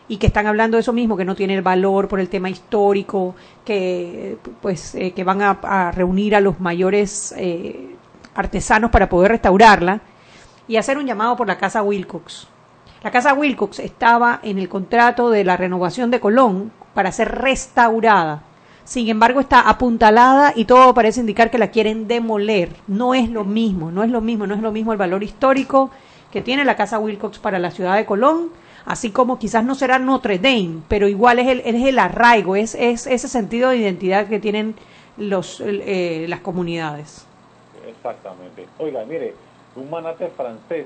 y 0.07 0.17
que 0.17 0.27
están 0.27 0.47
hablando 0.47 0.75
de 0.75 0.81
eso 0.81 0.91
mismo, 0.91 1.15
que 1.15 1.23
no 1.23 1.35
tiene 1.35 1.53
el 1.53 1.61
valor 1.61 2.07
por 2.07 2.19
el 2.19 2.29
tema 2.29 2.49
histórico, 2.49 3.35
que 3.63 4.37
pues 4.59 4.95
eh, 4.95 5.11
que 5.11 5.23
van 5.23 5.41
a, 5.41 5.91
reunir 5.91 6.35
a 6.35 6.41
los 6.41 6.59
mayores 6.59 7.33
eh, 7.37 7.95
artesanos 8.33 8.89
para 8.89 9.07
poder 9.07 9.31
restaurarla 9.31 10.01
y 10.69 10.77
hacer 10.77 10.97
un 10.99 11.07
llamado 11.07 11.35
por 11.35 11.47
la 11.47 11.57
Casa 11.57 11.81
Wilcox. 11.81 12.47
La 13.03 13.11
Casa 13.11 13.33
Wilcox 13.33 13.79
estaba 13.79 14.39
en 14.43 14.59
el 14.59 14.69
contrato 14.69 15.31
de 15.31 15.43
la 15.43 15.57
renovación 15.57 16.11
de 16.11 16.19
Colón 16.19 16.71
para 16.93 17.11
ser 17.11 17.29
restaurada. 17.41 18.43
Sin 18.85 19.09
embargo, 19.09 19.39
está 19.39 19.67
apuntalada 19.67 20.53
y 20.55 20.65
todo 20.65 20.93
parece 20.93 21.21
indicar 21.21 21.49
que 21.49 21.57
la 21.57 21.71
quieren 21.71 22.07
demoler. 22.07 22.75
No 22.87 23.15
es 23.15 23.29
lo 23.29 23.45
mismo, 23.45 23.91
no 23.91 24.03
es 24.03 24.11
lo 24.11 24.21
mismo, 24.21 24.45
no 24.45 24.53
es 24.53 24.61
lo 24.61 24.71
mismo 24.71 24.91
el 24.91 24.99
valor 24.99 25.23
histórico 25.23 25.89
que 26.31 26.43
tiene 26.43 26.63
la 26.63 26.75
Casa 26.75 26.99
Wilcox 26.99 27.39
para 27.39 27.57
la 27.57 27.71
ciudad 27.71 27.95
de 27.95 28.05
Colón, 28.05 28.49
así 28.85 29.09
como 29.09 29.39
quizás 29.39 29.63
no 29.63 29.73
será 29.73 29.97
Notre 29.97 30.37
Dame, 30.37 30.81
pero 30.87 31.07
igual 31.07 31.39
es 31.39 31.47
el, 31.47 31.61
es 31.61 31.87
el 31.87 31.97
arraigo, 31.97 32.55
es, 32.55 32.75
es 32.75 33.07
ese 33.07 33.27
sentido 33.27 33.71
de 33.71 33.77
identidad 33.77 34.27
que 34.27 34.39
tienen 34.39 34.75
los, 35.17 35.63
eh, 35.65 36.27
las 36.29 36.41
comunidades. 36.41 37.25
Exactamente. 37.87 38.67
Oiga, 38.77 39.03
mire, 39.05 39.33
un 39.79 39.89
manate 39.89 40.27
francés 40.29 40.85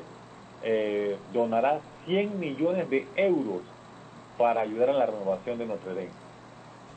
eh, 0.64 1.18
donará 1.34 1.80
100 2.06 2.40
millones 2.40 2.90
de 2.90 3.06
euros 3.16 3.62
para 4.38 4.62
ayudar 4.62 4.90
en 4.90 5.00
la 5.00 5.06
renovación 5.06 5.58
de 5.58 5.66
Notre 5.66 5.94
Dame. 5.94 6.24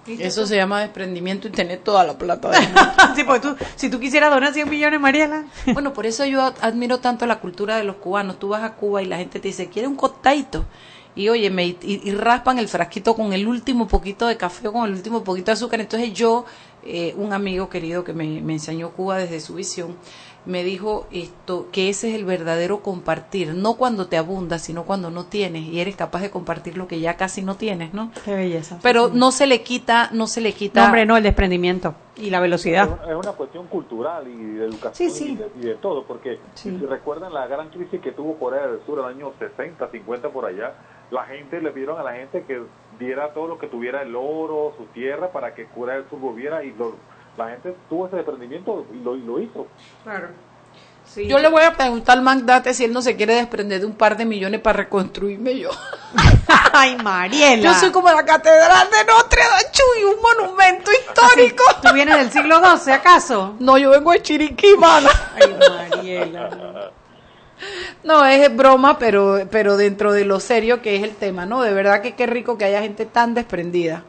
Eso 0.07 0.47
se 0.47 0.55
llama 0.55 0.83
desprendimiento 0.83 1.49
y 1.49 1.51
tener 1.51 1.81
toda 1.81 2.05
la 2.05 2.17
plata. 2.17 2.53
sí, 3.17 3.25
tú, 3.43 3.57
si 3.75 3.91
tú 3.91 3.99
quisieras 3.99 4.31
donar 4.31 4.55
100 4.55 4.71
millones, 4.71 5.01
Mariela. 5.01 5.47
bueno, 5.73 5.93
por 5.93 6.07
eso 6.07 6.25
yo 6.25 6.43
admiro 6.61 6.99
tanto 6.99 7.27
la 7.27 7.41
cultura 7.41 7.77
de 7.77 7.85
los 7.85 7.97
cubanos. 7.97 8.39
Tú 8.39 8.49
vas 8.49 8.63
a 8.63 8.75
Cuba 8.75 9.03
y 9.03 9.07
la 9.07 9.17
gente 9.17 9.41
te 9.41 9.49
dice, 9.49 9.69
quiere 9.69 9.89
un 9.89 9.97
costadito. 9.97 10.65
Y 11.17 11.29
oye, 11.31 11.51
me, 11.51 11.65
y, 11.67 12.11
raspan 12.13 12.59
el 12.59 12.69
frasquito 12.69 13.17
con 13.17 13.33
el 13.33 13.49
último 13.49 13.89
poquito 13.89 14.27
de 14.27 14.37
café 14.37 14.69
o 14.69 14.73
con 14.73 14.85
el 14.87 14.93
último 14.93 15.25
poquito 15.25 15.47
de 15.47 15.53
azúcar. 15.55 15.81
Entonces 15.81 16.13
yo, 16.13 16.45
eh, 16.85 17.15
un 17.17 17.33
amigo 17.33 17.69
querido 17.69 18.05
que 18.05 18.13
me, 18.13 18.41
me 18.43 18.53
enseñó 18.53 18.91
Cuba 18.91 19.17
desde 19.19 19.41
su 19.41 19.55
visión, 19.55 19.97
me 20.47 20.65
dijo 20.65 21.07
esto 21.11 21.67
que 21.73 21.89
ese 21.89 22.11
es 22.11 22.15
el 22.15 22.25
verdadero 22.25 22.81
compartir, 22.81 23.55
no 23.55 23.75
cuando 23.75 24.07
te 24.07 24.17
abunda, 24.17 24.59
sino 24.59 24.85
cuando 24.85 25.11
no 25.11 25.27
tienes 25.27 25.65
y 25.65 25.81
eres 25.81 25.97
capaz 25.97 26.23
de 26.23 26.31
compartir 26.31 26.79
lo 26.79 26.87
que 26.87 27.01
ya 27.01 27.17
casi 27.17 27.43
no 27.43 27.57
tienes, 27.57 27.93
¿no? 27.93 28.11
Qué 28.25 28.35
belleza. 28.35 28.79
Pero 28.83 29.09
no 29.09 29.33
se 29.33 29.47
le 29.47 29.63
quita, 29.63 30.09
no 30.13 30.27
se 30.27 30.41
le 30.41 30.53
quita. 30.53 30.81
No, 30.81 30.87
hombre, 30.87 31.05
no 31.05 31.17
el 31.17 31.25
desprendimiento 31.25 31.95
y 32.17 32.31
la 32.31 32.41
velocidad. 32.41 32.99
Es 33.09 33.15
una, 33.15 33.33
cuestión 33.33 33.67
cultural 33.67 34.27
y 34.29 34.55
de 34.55 34.65
educación 34.67 35.11
Y, 35.61 35.65
de, 35.67 35.75
todo, 35.75 36.05
porque 36.05 36.39
si 36.55 36.71
recuerdan 36.79 37.35
la 37.35 37.47
gran 37.47 37.69
crisis 37.69 38.01
que 38.01 38.13
tuvo 38.13 38.39
Corea 38.39 38.67
del 38.67 38.81
Sur 38.87 39.01
en 39.01 39.05
el 39.07 39.11
año 39.17 39.33
60, 39.39 39.91
50 39.91 40.29
por 40.31 40.47
allá, 40.47 40.75
la 41.11 41.25
gente 41.25 41.61
le 41.61 41.71
pidieron 41.71 41.99
a 42.01 42.03
la 42.03 42.15
gente 42.15 42.45
que 42.45 42.63
diera 42.99 43.35
todo 43.35 43.47
lo 43.49 43.59
que 43.59 43.67
tuviera 43.67 44.03
el 44.03 44.15
oro, 44.17 44.73
su 44.79 44.85
tierra 44.87 45.31
para 45.33 45.55
que 45.55 45.67
Corea 45.67 45.97
del 45.97 46.09
Sur 46.09 46.21
volviera 46.21 46.65
y 46.65 46.73
lo 46.73 46.95
la 47.37 47.51
gente 47.51 47.77
tuvo 47.89 48.07
ese 48.07 48.17
desprendimiento 48.17 48.87
y 48.93 49.03
lo, 49.03 49.15
lo 49.15 49.41
hizo. 49.41 49.67
Claro. 50.05 50.29
Yo 51.15 51.39
le 51.39 51.49
voy 51.49 51.63
a 51.63 51.73
preguntar 51.73 52.19
al 52.19 52.25
Magdate 52.25 52.75
si 52.75 52.85
él 52.85 52.93
no 52.93 53.01
se 53.01 53.17
quiere 53.17 53.37
desprender 53.37 53.81
de 53.81 53.87
un 53.87 53.95
par 53.95 54.17
de 54.17 54.27
millones 54.27 54.61
para 54.61 54.79
reconstruirme 54.79 55.59
yo. 55.59 55.71
Ay, 56.73 56.97
Mariela. 56.97 57.63
Yo 57.63 57.75
soy 57.75 57.91
como 57.91 58.11
la 58.11 58.25
Catedral 58.25 58.89
de 58.91 59.05
Notre 59.11 59.41
Dame, 59.41 60.01
y 60.01 60.05
un 60.05 60.17
monumento 60.21 60.91
histórico. 60.93 61.65
¿Tú 61.83 61.95
vienes 61.95 62.17
del 62.19 62.31
siglo 62.31 62.59
XII, 62.59 62.93
acaso? 62.93 63.55
No, 63.61 63.79
yo 63.79 63.91
vengo 63.91 64.13
de 64.13 64.23
Chiriquí, 64.23 64.77
mano. 64.77 65.09
Ay, 65.35 65.57
Mariela. 65.71 66.91
No, 68.05 68.27
es 68.27 68.55
broma, 68.55 68.99
pero, 68.99 69.47
pero 69.51 69.79
dentro 69.79 70.13
de 70.13 70.27
lo 70.27 70.41
serio 70.41 70.83
que 70.83 70.97
es 70.97 71.03
el 71.03 71.15
tema, 71.15 71.47
¿no? 71.47 71.63
De 71.63 71.73
verdad 71.73 72.03
que 72.03 72.15
qué 72.15 72.27
rico 72.27 72.59
que 72.59 72.67
haya 72.67 72.83
gente 72.83 73.07
tan 73.07 73.33
desprendida. 73.33 74.03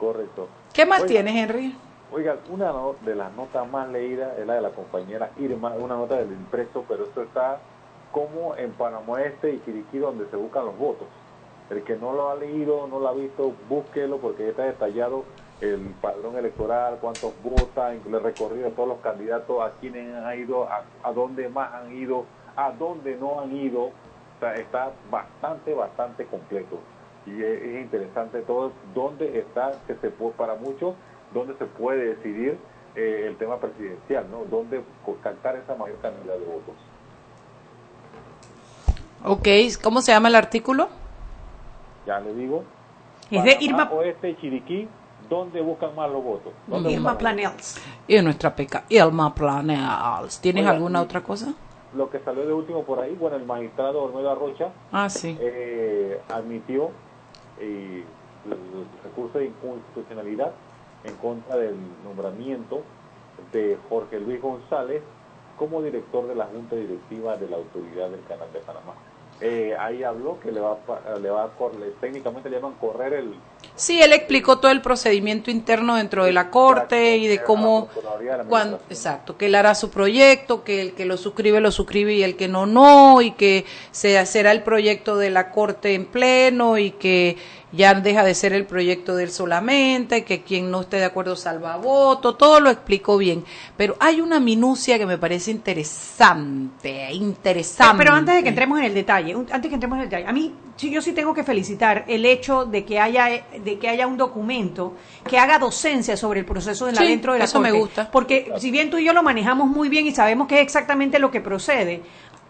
Correcto. 0.00 0.48
¿Qué 0.72 0.84
más 0.84 1.06
tienes, 1.06 1.36
Henry? 1.36 1.76
Oiga, 2.10 2.38
una 2.48 2.72
de 3.04 3.14
las 3.14 3.32
notas 3.34 3.70
más 3.70 3.90
leídas 3.90 4.38
es 4.38 4.46
la 4.46 4.54
de 4.54 4.62
la 4.62 4.70
compañera 4.70 5.30
Irma, 5.36 5.74
una 5.74 5.94
nota 5.94 6.16
del 6.16 6.32
impreso, 6.32 6.82
pero 6.88 7.04
esto 7.04 7.20
está 7.20 7.58
como 8.12 8.56
en 8.56 8.72
Panamá 8.72 9.22
Este 9.22 9.52
y 9.52 9.62
Chiriquí, 9.62 9.98
donde 9.98 10.26
se 10.30 10.36
buscan 10.36 10.64
los 10.64 10.78
votos. 10.78 11.06
El 11.68 11.82
que 11.82 11.96
no 11.96 12.14
lo 12.14 12.30
ha 12.30 12.34
leído, 12.36 12.86
no 12.86 12.98
lo 12.98 13.08
ha 13.08 13.12
visto, 13.12 13.52
búsquelo 13.68 14.16
porque 14.16 14.48
está 14.48 14.62
detallado 14.62 15.24
el 15.60 15.80
padrón 16.00 16.36
electoral, 16.38 16.96
cuántos 16.98 17.34
votan, 17.42 18.00
el 18.06 18.22
recorrido 18.22 18.64
de 18.64 18.70
todos 18.70 18.88
los 18.88 19.00
candidatos, 19.00 19.60
a 19.60 19.72
quiénes 19.78 20.14
han 20.14 20.38
ido, 20.40 20.66
a, 20.66 21.12
dónde 21.12 21.50
más 21.50 21.74
han 21.74 21.92
ido, 21.94 22.24
a 22.56 22.70
dónde 22.72 23.16
no 23.16 23.40
han 23.40 23.54
ido. 23.54 23.90
Está 24.56 24.92
bastante, 25.10 25.74
bastante 25.74 26.24
completo. 26.24 26.78
Y 27.26 27.42
es, 27.42 27.82
interesante 27.82 28.40
todo, 28.40 28.72
dónde 28.94 29.40
está, 29.40 29.72
que 29.86 29.94
se 29.96 30.10
para 30.10 30.54
muchos, 30.54 30.94
dónde 31.32 31.54
se 31.58 31.64
puede 31.66 32.14
decidir 32.14 32.58
eh, 32.94 33.26
el 33.28 33.36
tema 33.36 33.58
presidencial, 33.58 34.26
¿no? 34.30 34.44
Dónde 34.50 34.82
captar 35.22 35.56
esa 35.56 35.74
mayor 35.74 35.98
cantidad 35.98 36.34
de 36.34 36.44
votos. 36.44 36.74
Ok, 39.24 39.48
¿cómo 39.82 40.00
se 40.00 40.12
llama 40.12 40.28
el 40.28 40.34
artículo? 40.36 40.88
Ya 42.06 42.20
le 42.20 42.34
digo. 42.34 42.64
Es 43.30 43.44
de 43.44 43.58
Irma 43.60 43.90
Oeste 43.92 44.36
Chiriquí, 44.40 44.88
¿dónde 45.28 45.60
buscan 45.60 45.94
más 45.94 46.10
los 46.10 46.24
votos? 46.24 46.52
Irma 46.88 47.18
Planels. 47.18 47.80
Y 48.06 48.20
nuestra 48.22 48.54
peca, 48.54 48.84
Irma 48.88 49.34
Planels. 49.34 50.40
¿Tienes 50.40 50.66
alguna 50.66 51.02
otra 51.02 51.22
cosa? 51.22 51.52
Lo 51.94 52.10
que 52.10 52.20
salió 52.20 52.46
de 52.46 52.52
último 52.52 52.84
por 52.84 53.00
ahí, 53.00 53.14
bueno, 53.14 53.36
el 53.36 53.44
magistrado 53.44 54.02
Olmedo 54.02 54.30
Arrocha 54.30 54.70
ah, 54.92 55.08
sí. 55.08 55.36
eh, 55.40 56.20
admitió 56.28 56.90
eh, 57.58 58.04
el 58.44 58.86
recurso 59.04 59.38
de 59.38 59.46
inconstitucionalidad 59.46 60.52
en 61.08 61.16
contra 61.16 61.56
del 61.56 61.76
nombramiento 62.04 62.82
de 63.52 63.78
Jorge 63.88 64.20
Luis 64.20 64.40
González 64.40 65.02
como 65.58 65.82
director 65.82 66.26
de 66.28 66.34
la 66.34 66.46
Junta 66.46 66.76
Directiva 66.76 67.36
de 67.36 67.48
la 67.48 67.56
Autoridad 67.56 68.10
del 68.10 68.22
Canal 68.24 68.52
de 68.52 68.60
Panamá. 68.60 68.94
Eh, 69.40 69.76
ahí 69.78 70.02
habló 70.02 70.38
que 70.40 70.52
le 70.52 70.60
va, 70.60 70.78
le 71.20 71.30
va 71.30 71.44
a 71.44 71.48
correr, 71.50 71.94
técnicamente 72.00 72.50
le 72.50 72.56
llaman 72.56 72.74
correr 72.74 73.12
el... 73.14 73.34
Sí, 73.78 74.02
él 74.02 74.12
explicó 74.12 74.58
todo 74.58 74.72
el 74.72 74.82
procedimiento 74.82 75.52
interno 75.52 75.94
dentro 75.94 76.24
de 76.24 76.32
la 76.32 76.50
Corte 76.50 77.16
y 77.16 77.28
de 77.28 77.44
cómo... 77.44 77.88
cuando, 78.48 78.80
exacto, 78.90 79.36
que 79.36 79.46
él 79.46 79.54
hará 79.54 79.76
su 79.76 79.88
proyecto, 79.90 80.64
que 80.64 80.82
el 80.82 80.92
que 80.94 81.04
lo 81.04 81.16
suscribe 81.16 81.60
lo 81.60 81.70
suscribe 81.70 82.12
y 82.14 82.24
el 82.24 82.34
que 82.34 82.48
no, 82.48 82.66
no, 82.66 83.22
y 83.22 83.30
que 83.30 83.64
se 83.92 84.26
será 84.26 84.50
el 84.50 84.64
proyecto 84.64 85.16
de 85.16 85.30
la 85.30 85.52
Corte 85.52 85.94
en 85.94 86.06
pleno 86.06 86.76
y 86.76 86.90
que 86.90 87.36
ya 87.72 87.94
deja 87.94 88.24
de 88.24 88.34
ser 88.34 88.52
el 88.52 88.64
proyecto 88.64 89.14
de 89.14 89.24
él 89.24 89.30
solamente, 89.30 90.24
que 90.24 90.42
quien 90.42 90.70
no 90.70 90.80
esté 90.80 90.96
de 90.96 91.04
acuerdo 91.04 91.36
salva 91.36 91.76
voto, 91.76 92.34
todo 92.34 92.60
lo 92.60 92.70
explicó 92.70 93.18
bien. 93.18 93.44
Pero 93.76 93.96
hay 94.00 94.20
una 94.20 94.40
minucia 94.40 94.98
que 94.98 95.06
me 95.06 95.18
parece 95.18 95.50
interesante, 95.50 97.12
interesante. 97.12 97.98
Pero, 97.98 98.14
antes 98.14 98.36
de 98.36 98.42
que 98.42 98.48
entremos 98.48 98.78
en 98.78 98.86
el 98.86 98.94
detalle, 98.94 99.36
antes 99.50 99.68
que 99.68 99.74
entremos 99.74 99.96
en 99.98 100.04
el 100.04 100.08
detalle, 100.08 100.26
a 100.26 100.32
mí 100.32 100.54
yo 100.78 101.02
sí 101.02 101.12
tengo 101.12 101.34
que 101.34 101.42
felicitar 101.42 102.04
el 102.06 102.24
hecho 102.24 102.64
de 102.64 102.84
que 102.84 103.00
haya 103.00 103.28
de 103.56 103.78
que 103.78 103.88
haya 103.88 104.06
un 104.06 104.16
documento 104.16 104.94
que 105.28 105.38
haga 105.38 105.58
docencia 105.58 106.16
sobre 106.16 106.40
el 106.40 106.46
proceso 106.46 106.86
de 106.86 106.92
la 106.92 107.02
dentro 107.02 107.32
de 107.32 107.38
la 107.38 107.44
eso 107.46 107.60
me 107.60 107.72
gusta. 107.72 108.10
Porque 108.10 108.52
si 108.58 108.70
bien 108.70 108.90
tú 108.90 108.98
y 108.98 109.04
yo 109.04 109.12
lo 109.12 109.22
manejamos 109.22 109.68
muy 109.68 109.88
bien 109.88 110.06
y 110.06 110.14
sabemos 110.14 110.48
qué 110.48 110.56
es 110.56 110.62
exactamente 110.62 111.18
lo 111.18 111.30
que 111.30 111.40
procede, 111.40 112.02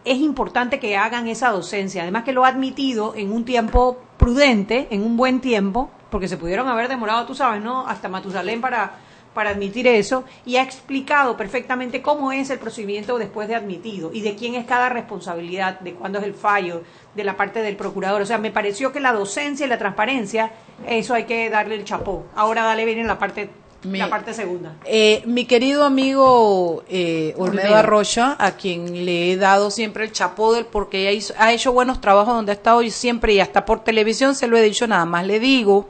es 0.04 0.18
importante 0.18 0.78
que 0.78 0.96
hagan 0.96 1.28
esa 1.28 1.50
docencia. 1.50 2.02
Además 2.02 2.24
que 2.24 2.32
lo 2.32 2.44
ha 2.44 2.48
admitido 2.48 3.14
en 3.14 3.32
un 3.32 3.44
tiempo 3.44 3.98
prudente, 4.16 4.88
en 4.90 5.02
un 5.02 5.16
buen 5.16 5.40
tiempo, 5.40 5.90
porque 6.10 6.28
se 6.28 6.36
pudieron 6.36 6.68
haber 6.68 6.88
demorado, 6.88 7.26
tú 7.26 7.34
sabes, 7.34 7.62
¿no? 7.62 7.86
Hasta 7.86 8.08
Matusalén 8.08 8.60
para, 8.60 8.92
para 9.38 9.50
admitir 9.50 9.86
eso, 9.86 10.24
y 10.44 10.56
ha 10.56 10.64
explicado 10.64 11.36
perfectamente 11.36 12.02
cómo 12.02 12.32
es 12.32 12.50
el 12.50 12.58
procedimiento 12.58 13.18
después 13.18 13.46
de 13.46 13.54
admitido 13.54 14.10
y 14.12 14.20
de 14.20 14.34
quién 14.34 14.56
es 14.56 14.66
cada 14.66 14.88
responsabilidad, 14.88 15.78
de 15.78 15.94
cuándo 15.94 16.18
es 16.18 16.24
el 16.24 16.34
fallo, 16.34 16.82
de 17.14 17.22
la 17.22 17.36
parte 17.36 17.62
del 17.62 17.76
procurador. 17.76 18.20
O 18.20 18.26
sea, 18.26 18.38
me 18.38 18.50
pareció 18.50 18.90
que 18.90 18.98
la 18.98 19.12
docencia 19.12 19.64
y 19.64 19.68
la 19.68 19.78
transparencia, 19.78 20.50
eso 20.88 21.14
hay 21.14 21.22
que 21.22 21.50
darle 21.50 21.76
el 21.76 21.84
chapó. 21.84 22.26
Ahora 22.34 22.64
dale 22.64 22.84
bien 22.84 22.98
en 22.98 23.06
la 23.06 23.16
parte 23.20 23.48
la 23.84 24.10
parte 24.10 24.34
segunda. 24.34 24.74
Eh, 24.84 25.22
mi 25.24 25.44
querido 25.44 25.84
amigo 25.84 26.82
eh, 26.88 27.32
Olmedo 27.38 27.76
Arrocha, 27.76 28.34
a 28.36 28.56
quien 28.56 29.04
le 29.06 29.30
he 29.30 29.36
dado 29.36 29.70
siempre 29.70 30.02
el 30.02 30.10
chapó 30.10 30.52
del 30.52 30.66
porque 30.66 31.22
ha, 31.38 31.52
hecho 31.52 31.72
buenos 31.72 32.00
trabajos 32.00 32.34
donde 32.34 32.50
ha 32.50 32.56
estado 32.56 32.82
y 32.82 32.90
siempre 32.90 33.34
y 33.34 33.40
hasta 33.40 33.64
por 33.64 33.84
televisión 33.84 34.34
se 34.34 34.48
lo 34.48 34.56
he 34.56 34.62
dicho 34.62 34.88
nada 34.88 35.04
más. 35.04 35.24
Le 35.24 35.38
digo 35.38 35.88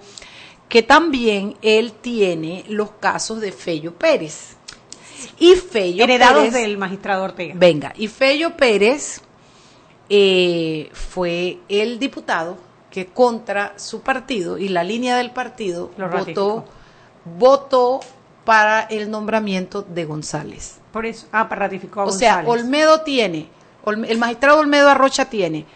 que 0.69 0.83
también 0.83 1.57
él 1.63 1.93
tiene 1.93 2.65
los 2.69 2.91
casos 2.93 3.41
de 3.41 3.53
Fello 3.53 3.95
Pérez. 3.95 4.57
Y 5.39 5.55
Fello 5.55 6.05
Heredados 6.05 6.53
del 6.53 6.79
magistrado 6.79 7.25
Ortega. 7.25 7.55
Venga, 7.57 7.93
y 7.97 8.09
Fello 8.09 8.57
Pérez 8.57 9.21
eh, 10.09 10.91
fue 10.93 11.59
el 11.69 11.99
diputado 11.99 12.57
que 12.91 13.07
contra 13.07 13.75
su 13.77 14.01
partido 14.01 14.59
y 14.59 14.69
la 14.69 14.85
línea 14.85 15.17
del 15.17 15.31
partido 15.33 15.91
votó 15.97 16.65
votó 17.25 18.01
para 18.45 18.81
el 18.83 19.11
nombramiento 19.11 19.83
de 19.83 20.05
González. 20.07 20.79
Por 20.93 21.05
eso, 21.05 21.27
ah, 21.33 21.49
para 21.49 21.63
ratificó 21.63 22.01
a 22.01 22.05
O 22.05 22.13
sea, 22.13 22.45
Olmedo 22.47 23.03
tiene, 23.03 23.49
el 23.85 24.19
magistrado 24.19 24.61
Olmedo 24.61 24.89
Arrocha 24.89 25.27
tiene 25.27 25.67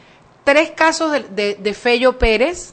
tres 0.44 0.70
casos 0.70 1.12
de, 1.12 1.56
de 1.56 1.74
Fello 1.74 2.18
Pérez 2.18 2.72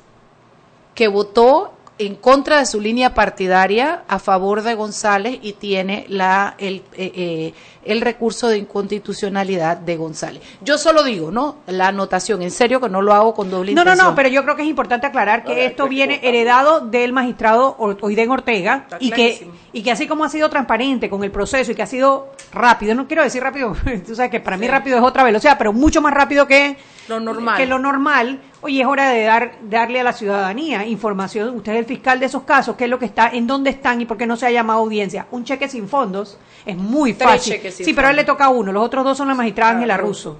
que 0.95 1.07
votó 1.07 1.73
en 1.99 2.15
contra 2.15 2.59
de 2.59 2.65
su 2.65 2.79
línea 2.79 3.13
partidaria 3.13 4.03
a 4.07 4.19
favor 4.19 4.63
de 4.63 4.73
González 4.73 5.37
y 5.41 5.53
tiene 5.53 6.05
la 6.07 6.55
el, 6.57 6.77
eh, 6.93 7.11
eh, 7.13 7.53
el 7.85 8.01
recurso 8.01 8.47
de 8.47 8.57
inconstitucionalidad 8.57 9.77
de 9.77 9.97
González. 9.97 10.43
Yo 10.61 10.77
solo 10.77 11.03
digo, 11.03 11.31
¿no? 11.31 11.57
La 11.67 11.87
anotación, 11.87 12.41
en 12.41 12.51
serio 12.51 12.81
que 12.81 12.89
no 12.89 13.01
lo 13.01 13.13
hago 13.13 13.33
con 13.33 13.49
doble 13.49 13.73
no, 13.73 13.81
intención. 13.81 14.05
No, 14.05 14.11
no, 14.11 14.15
pero 14.15 14.29
yo 14.29 14.43
creo 14.43 14.55
que 14.55 14.63
es 14.63 14.67
importante 14.67 15.07
aclarar 15.07 15.43
que 15.43 15.65
esto 15.65 15.87
viene 15.87 16.19
heredado 16.23 16.81
del 16.81 17.13
magistrado 17.13 17.75
Oiden 17.77 18.29
Ortega 18.31 18.87
y 18.99 19.11
que, 19.11 19.49
y 19.71 19.81
que 19.81 19.91
así 19.91 20.07
como 20.07 20.23
ha 20.23 20.29
sido 20.29 20.49
transparente 20.49 21.09
con 21.09 21.23
el 21.23 21.31
proceso 21.31 21.71
y 21.71 21.75
que 21.75 21.83
ha 21.83 21.87
sido 21.87 22.33
rápido, 22.51 22.95
no 22.95 23.07
quiero 23.07 23.23
decir 23.23 23.41
rápido, 23.41 23.75
tú 24.05 24.15
sabes 24.15 24.31
que 24.31 24.39
para 24.39 24.57
mí 24.57 24.67
rápido 24.67 24.97
es 24.97 25.03
otra 25.03 25.23
velocidad, 25.23 25.57
pero 25.57 25.73
mucho 25.73 26.01
más 26.01 26.13
rápido 26.13 26.47
que 26.47 26.77
lo 27.07 27.19
normal. 27.19 27.57
Que 27.57 27.65
lo 27.65 27.79
normal. 27.79 28.39
Oye, 28.61 28.81
es 28.81 28.87
hora 28.87 29.09
de 29.09 29.23
dar 29.23 29.53
darle 29.63 29.99
a 29.99 30.03
la 30.03 30.13
ciudadanía 30.13 30.85
información. 30.85 31.55
Usted 31.55 31.73
es 31.73 31.79
el 31.79 31.85
fiscal 31.85 32.19
de 32.19 32.27
esos 32.27 32.43
casos, 32.43 32.75
qué 32.75 32.83
es 32.83 32.89
lo 32.89 32.99
que 32.99 33.05
está, 33.05 33.29
en 33.29 33.47
dónde 33.47 33.71
están 33.71 33.99
y 34.01 34.05
por 34.05 34.17
qué 34.17 34.27
no 34.27 34.35
se 34.35 34.45
ha 34.45 34.51
llamado 34.51 34.79
audiencia. 34.79 35.25
Un 35.31 35.43
cheque 35.43 35.67
sin 35.67 35.87
fondos 35.87 36.37
es 36.65 36.77
muy 36.77 37.13
fácil. 37.13 37.59
Sí, 37.71 37.93
pero 37.93 38.07
a 38.07 38.09
él 38.11 38.17
le 38.17 38.23
toca 38.23 38.49
uno. 38.49 38.71
Los 38.71 38.83
otros 38.83 39.03
dos 39.03 39.17
son 39.17 39.27
la 39.27 39.35
magistrada 39.35 39.71
Ángela 39.71 39.97
Russo 39.97 40.37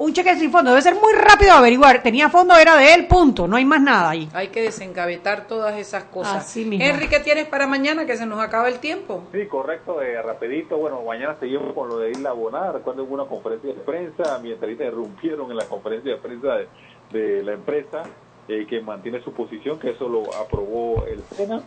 un 0.00 0.14
cheque 0.14 0.34
sin 0.36 0.50
fondo. 0.50 0.70
Debe 0.70 0.82
ser 0.82 0.94
muy 0.94 1.12
rápido 1.12 1.52
averiguar. 1.52 2.02
Tenía 2.02 2.30
fondo, 2.30 2.56
era 2.56 2.76
de 2.76 2.94
él, 2.94 3.06
punto. 3.06 3.46
No 3.46 3.56
hay 3.56 3.66
más 3.66 3.82
nada 3.82 4.10
ahí. 4.10 4.28
Hay 4.32 4.48
que 4.48 4.62
desengavetar 4.62 5.46
todas 5.46 5.78
esas 5.78 6.04
cosas. 6.04 6.36
Así 6.36 6.62
Henry, 6.80 7.08
¿qué 7.08 7.20
tienes 7.20 7.46
para 7.46 7.66
mañana? 7.66 8.06
Que 8.06 8.16
se 8.16 8.24
nos 8.24 8.40
acaba 8.40 8.68
el 8.68 8.78
tiempo. 8.78 9.24
Sí, 9.32 9.46
correcto. 9.46 10.00
Eh, 10.00 10.20
rapidito. 10.22 10.78
Bueno, 10.78 11.02
mañana 11.02 11.36
seguimos 11.38 11.74
con 11.74 11.88
lo 11.88 11.98
de 11.98 12.12
Isla 12.12 12.32
Bonar. 12.32 12.74
Recuerden 12.74 13.06
una 13.10 13.26
conferencia 13.26 13.74
de 13.74 13.80
prensa. 13.80 14.38
Mientras 14.42 14.70
interrumpieron 14.70 15.50
en 15.50 15.56
la 15.58 15.66
conferencia 15.66 16.12
de 16.12 16.18
prensa 16.18 16.56
de, 17.12 17.42
la 17.42 17.52
empresa 17.52 18.02
eh, 18.48 18.66
que 18.66 18.80
mantiene 18.80 19.22
su 19.22 19.32
posición, 19.32 19.78
que 19.78 19.90
eso 19.90 20.08
lo 20.08 20.34
aprobó 20.34 21.04
el 21.06 21.22
SENA. 21.36 21.62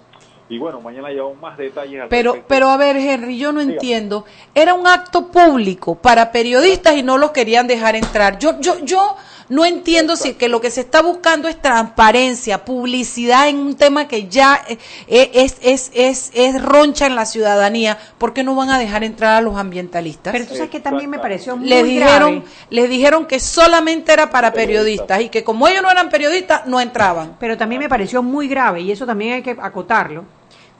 Y 0.50 0.58
bueno, 0.58 0.82
mañana 0.82 1.10
llevamos 1.10 1.40
más 1.40 1.58
detalles. 1.58 2.04
pero, 2.10 2.44
pero 2.48 2.70
a 2.70 2.78
ver, 2.78 2.98
Henry, 2.98 3.38
yo 3.38 3.52
no 3.52 3.62
entiendo. 3.62 4.26
Era 4.54 4.74
un 4.74 4.86
acto 4.86 5.28
público 5.28 5.96
para 5.96 6.32
periodistas 6.32 6.96
y 6.96 7.04
no 7.04 7.18
los 7.18 7.32
querían 7.32 7.66
dejar 7.66 7.96
entrar. 7.96 8.38
Yo, 8.40 8.60
yo, 8.60 8.80
yo 8.80 9.16
no 9.54 9.66
entiendo 9.66 10.16
si 10.16 10.34
que 10.34 10.50
lo 10.50 10.62
que 10.62 10.72
se 10.72 10.82
está 10.82 11.04
buscando 11.04 11.48
es 11.48 11.62
transparencia, 11.62 12.66
publicidad 12.66 13.50
en 13.50 13.60
un 13.60 13.76
tema 13.76 14.08
que 14.08 14.28
ya 14.28 14.60
eh, 14.68 14.80
eh, 15.08 15.30
es, 15.36 15.58
es, 15.62 15.92
es, 15.94 16.32
es 16.34 16.60
roncha 16.60 17.06
en 17.06 17.16
la 17.16 17.28
ciudadanía. 17.28 18.00
¿Por 18.18 18.34
qué 18.34 18.44
no 18.44 18.56
van 18.56 18.72
a 18.72 18.80
dejar 18.80 19.04
entrar 19.04 19.36
a 19.36 19.42
los 19.42 19.56
ambientalistas? 19.56 20.32
Pero 20.32 20.48
tú 20.48 20.56
sabes 20.56 20.72
que 20.72 20.80
también 20.80 21.08
me 21.08 21.20
pareció 21.20 21.56
muy 21.56 21.70
les 21.70 21.84
dijeron, 21.86 22.44
Les 22.72 22.90
dijeron 22.90 23.28
que 23.28 23.40
solamente 23.40 24.12
era 24.12 24.32
para 24.32 24.52
periodistas 24.52 25.22
y 25.22 25.30
que 25.30 25.44
como 25.44 25.68
ellos 25.68 25.84
no 25.84 25.92
eran 25.92 26.10
periodistas, 26.10 26.66
no 26.66 26.82
entraban. 26.82 27.38
Pero 27.40 27.56
también 27.56 27.80
me 27.80 27.90
pareció 27.90 28.24
muy 28.24 28.48
grave 28.48 28.82
y 28.82 28.92
eso 28.92 29.06
también 29.06 29.34
hay 29.34 29.44
que 29.44 29.52
acotarlo 29.52 30.26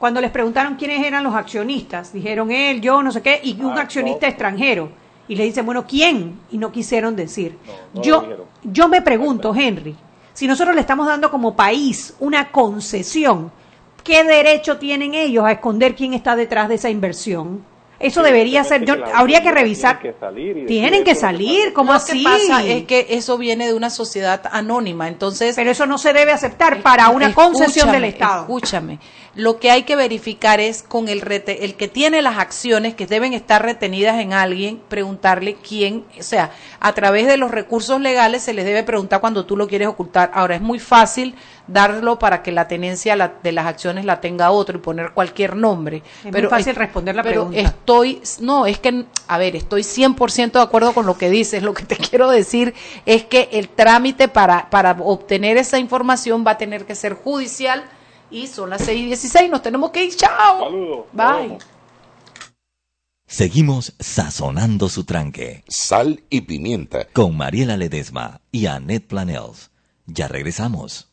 cuando 0.00 0.20
les 0.20 0.32
preguntaron 0.32 0.74
quiénes 0.74 1.06
eran 1.06 1.22
los 1.22 1.34
accionistas, 1.34 2.12
dijeron 2.12 2.50
él, 2.50 2.80
yo, 2.80 3.02
no 3.02 3.12
sé 3.12 3.22
qué, 3.22 3.40
y 3.42 3.58
un 3.62 3.78
ah, 3.78 3.82
accionista 3.82 4.26
extranjero. 4.26 5.03
Y 5.26 5.36
le 5.36 5.44
dicen, 5.44 5.64
bueno, 5.64 5.86
¿quién? 5.86 6.40
Y 6.50 6.58
no 6.58 6.70
quisieron 6.70 7.16
decir. 7.16 7.56
yo, 7.94 8.46
yo 8.62 8.88
me 8.88 9.02
pregunto, 9.02 9.54
Henry, 9.54 9.96
si 10.32 10.46
nosotros 10.46 10.74
le 10.74 10.80
estamos 10.80 11.06
dando 11.06 11.30
como 11.30 11.54
país 11.54 12.14
una 12.20 12.50
concesión, 12.50 13.52
¿qué 14.02 14.24
derecho 14.24 14.78
tienen 14.78 15.14
ellos 15.14 15.44
a 15.44 15.52
esconder 15.52 15.94
quién 15.94 16.12
está 16.12 16.36
detrás 16.36 16.68
de 16.68 16.74
esa 16.74 16.90
inversión? 16.90 17.64
Eso 18.00 18.22
debería 18.22 18.64
ser, 18.64 18.84
yo, 18.84 18.96
habría 19.14 19.42
que 19.42 19.52
revisar. 19.52 20.00
Tienen 20.66 21.04
que 21.04 21.14
salir, 21.14 21.72
¿cómo 21.72 21.92
así? 21.92 22.18
Que 22.18 22.24
pasa 22.24 22.64
es 22.64 22.84
que 22.84 23.06
eso 23.10 23.38
viene 23.38 23.66
de 23.66 23.74
una 23.74 23.88
sociedad 23.88 24.42
anónima, 24.50 25.08
entonces... 25.08 25.54
Pero 25.54 25.70
eso 25.70 25.86
no 25.86 25.96
se 25.96 26.12
debe 26.12 26.32
aceptar 26.32 26.82
para 26.82 27.08
una 27.10 27.32
concesión 27.32 27.92
del 27.92 28.04
Estado. 28.04 28.42
Escúchame, 28.42 28.98
lo 29.34 29.58
que 29.58 29.70
hay 29.70 29.82
que 29.82 29.96
verificar 29.96 30.60
es 30.60 30.82
con 30.82 31.08
el, 31.08 31.20
rete, 31.20 31.64
el 31.64 31.74
que 31.74 31.88
tiene 31.88 32.22
las 32.22 32.38
acciones 32.38 32.94
que 32.94 33.06
deben 33.06 33.32
estar 33.32 33.62
retenidas 33.62 34.20
en 34.20 34.32
alguien, 34.32 34.80
preguntarle 34.88 35.56
quién, 35.56 36.04
o 36.18 36.22
sea, 36.22 36.52
a 36.80 36.92
través 36.92 37.26
de 37.26 37.36
los 37.36 37.50
recursos 37.50 38.00
legales 38.00 38.42
se 38.42 38.54
les 38.54 38.64
debe 38.64 38.84
preguntar 38.84 39.20
cuando 39.20 39.44
tú 39.44 39.56
lo 39.56 39.66
quieres 39.66 39.88
ocultar. 39.88 40.30
Ahora, 40.34 40.54
es 40.54 40.60
muy 40.60 40.78
fácil 40.78 41.34
darlo 41.66 42.18
para 42.18 42.42
que 42.42 42.52
la 42.52 42.68
tenencia 42.68 43.32
de 43.42 43.52
las 43.52 43.66
acciones 43.66 44.04
la 44.04 44.20
tenga 44.20 44.50
otro 44.50 44.78
y 44.78 44.80
poner 44.80 45.10
cualquier 45.12 45.56
nombre. 45.56 45.98
Es 46.24 46.30
pero 46.30 46.48
muy 46.48 46.58
fácil 46.58 46.76
responder 46.76 47.16
la 47.16 47.22
pero 47.22 47.50
estoy, 47.52 48.22
no, 48.40 48.66
es 48.66 48.78
que, 48.78 49.06
a 49.26 49.38
ver, 49.38 49.56
estoy 49.56 49.82
100% 49.82 50.52
de 50.52 50.60
acuerdo 50.60 50.92
con 50.92 51.06
lo 51.06 51.18
que 51.18 51.30
dices. 51.30 51.62
Lo 51.62 51.74
que 51.74 51.84
te 51.84 51.96
quiero 52.10 52.30
decir 52.30 52.74
es 53.04 53.24
que 53.24 53.48
el 53.52 53.68
trámite 53.68 54.28
para, 54.28 54.70
para 54.70 54.92
obtener 54.92 55.56
esa 55.56 55.78
información 55.78 56.44
va 56.46 56.52
a 56.52 56.58
tener 56.58 56.84
que 56.84 56.94
ser 56.94 57.14
judicial 57.14 57.84
y 58.34 58.48
son 58.48 58.70
las 58.70 58.82
6 58.84 59.00
y 59.00 59.06
16, 59.06 59.50
nos 59.50 59.62
tenemos 59.62 59.90
que 59.90 60.04
ir, 60.04 60.16
chao. 60.16 60.64
Saludos. 60.64 61.06
Bye. 61.12 61.58
Seguimos 63.26 63.94
sazonando 64.00 64.88
su 64.88 65.04
tranque. 65.04 65.64
Sal 65.68 66.24
y 66.30 66.42
pimienta. 66.42 67.06
Con 67.12 67.36
Mariela 67.36 67.76
Ledesma 67.76 68.40
y 68.50 68.66
Annette 68.66 69.06
Planels. 69.06 69.70
Ya 70.06 70.28
regresamos. 70.28 71.08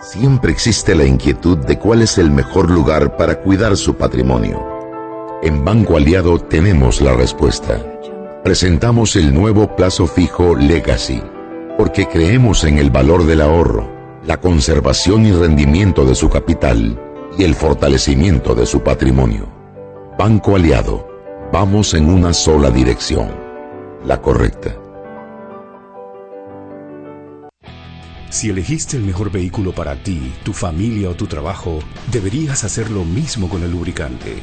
Siempre 0.00 0.52
existe 0.52 0.94
la 0.94 1.04
inquietud 1.04 1.56
de 1.58 1.78
cuál 1.78 2.02
es 2.02 2.18
el 2.18 2.30
mejor 2.30 2.70
lugar 2.70 3.16
para 3.16 3.40
cuidar 3.40 3.76
su 3.76 3.94
patrimonio. 3.94 4.62
En 5.42 5.64
Banco 5.64 5.96
Aliado 5.96 6.38
tenemos 6.38 7.00
la 7.00 7.14
respuesta. 7.14 7.80
Presentamos 8.44 9.16
el 9.16 9.32
nuevo 9.32 9.74
plazo 9.74 10.06
fijo 10.06 10.54
Legacy, 10.54 11.22
porque 11.78 12.06
creemos 12.06 12.64
en 12.64 12.78
el 12.78 12.90
valor 12.90 13.24
del 13.24 13.40
ahorro, 13.40 13.95
la 14.26 14.40
conservación 14.40 15.24
y 15.24 15.30
rendimiento 15.30 16.04
de 16.04 16.16
su 16.16 16.28
capital 16.28 17.00
y 17.38 17.44
el 17.44 17.54
fortalecimiento 17.54 18.56
de 18.56 18.66
su 18.66 18.82
patrimonio. 18.82 19.48
Banco 20.18 20.56
Aliado, 20.56 21.08
vamos 21.52 21.94
en 21.94 22.08
una 22.08 22.32
sola 22.32 22.70
dirección, 22.70 23.30
la 24.04 24.20
correcta. 24.20 24.76
Si 28.28 28.50
elegiste 28.50 28.96
el 28.96 29.04
mejor 29.04 29.30
vehículo 29.30 29.72
para 29.72 29.94
ti, 30.02 30.32
tu 30.42 30.52
familia 30.52 31.08
o 31.10 31.14
tu 31.14 31.26
trabajo, 31.26 31.78
deberías 32.10 32.64
hacer 32.64 32.90
lo 32.90 33.04
mismo 33.04 33.48
con 33.48 33.62
el 33.62 33.70
lubricante. 33.70 34.42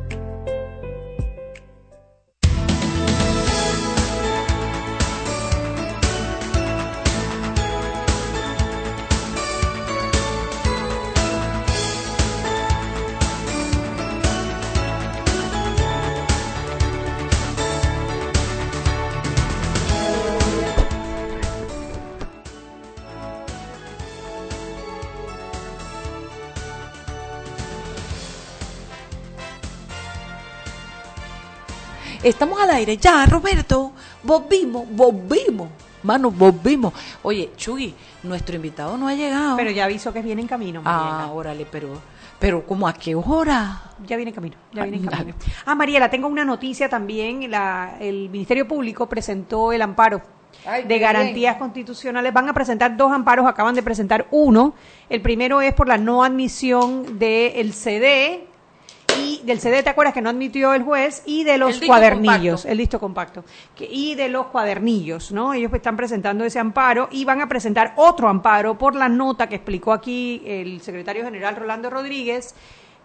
Estamos 32.23 32.61
al 32.61 32.69
aire. 32.69 32.97
Ya, 32.97 33.25
Roberto, 33.25 33.93
volvimos, 34.21 34.85
volvimos. 34.91 35.69
Mano, 36.03 36.29
volvimos. 36.29 36.93
Oye, 37.23 37.49
Chugui, 37.57 37.95
nuestro 38.21 38.55
invitado 38.55 38.95
no 38.95 39.07
ha 39.07 39.15
llegado. 39.15 39.57
Pero 39.57 39.71
ya 39.71 39.85
aviso 39.85 40.13
que 40.13 40.21
viene 40.21 40.43
en 40.43 40.47
camino. 40.47 40.83
Mariela. 40.83 41.23
Ah, 41.23 41.31
órale, 41.31 41.65
pero, 41.71 41.89
pero 42.37 42.63
¿cómo 42.63 42.87
a 42.87 42.93
qué 42.93 43.15
hora? 43.15 43.81
Ya 44.05 44.17
viene 44.17 44.29
en 44.29 44.35
camino, 44.35 44.55
ya 44.71 44.83
viene 44.83 44.97
en 44.97 45.07
camino. 45.07 45.33
Ah, 45.65 45.73
Mariela, 45.73 46.11
tengo 46.11 46.27
una 46.27 46.45
noticia 46.45 46.87
también. 46.87 47.49
La, 47.49 47.97
el 47.99 48.29
Ministerio 48.29 48.67
Público 48.67 49.09
presentó 49.09 49.71
el 49.71 49.81
amparo 49.81 50.21
de 50.87 50.99
garantías 50.99 51.55
constitucionales. 51.57 52.31
Van 52.31 52.47
a 52.49 52.53
presentar 52.53 52.95
dos 52.95 53.11
amparos, 53.11 53.47
acaban 53.47 53.73
de 53.73 53.81
presentar 53.81 54.27
uno. 54.29 54.75
El 55.09 55.21
primero 55.21 55.59
es 55.61 55.73
por 55.73 55.87
la 55.87 55.97
no 55.97 56.23
admisión 56.23 57.17
del 57.17 57.73
CD 57.73 58.47
y 59.41 59.45
del 59.45 59.59
CD, 59.59 59.83
¿te 59.83 59.89
acuerdas 59.89 60.13
que 60.13 60.21
no 60.21 60.29
admitió 60.29 60.73
el 60.73 60.83
juez? 60.83 61.23
Y 61.25 61.43
de 61.43 61.57
los 61.57 61.79
cuadernillos, 61.79 62.65
el 62.65 62.77
listo 62.77 62.99
compacto, 62.99 63.43
y 63.79 64.15
de 64.15 64.29
los 64.29 64.47
cuadernillos, 64.47 65.31
¿no? 65.31 65.53
Ellos 65.53 65.71
están 65.73 65.97
presentando 65.97 66.43
ese 66.43 66.59
amparo 66.59 67.07
y 67.11 67.25
van 67.25 67.41
a 67.41 67.47
presentar 67.47 67.93
otro 67.95 68.29
amparo 68.29 68.77
por 68.77 68.95
la 68.95 69.09
nota 69.09 69.47
que 69.47 69.55
explicó 69.55 69.93
aquí 69.93 70.41
el 70.45 70.81
secretario 70.81 71.23
general 71.23 71.55
Rolando 71.55 71.89
Rodríguez 71.89 72.55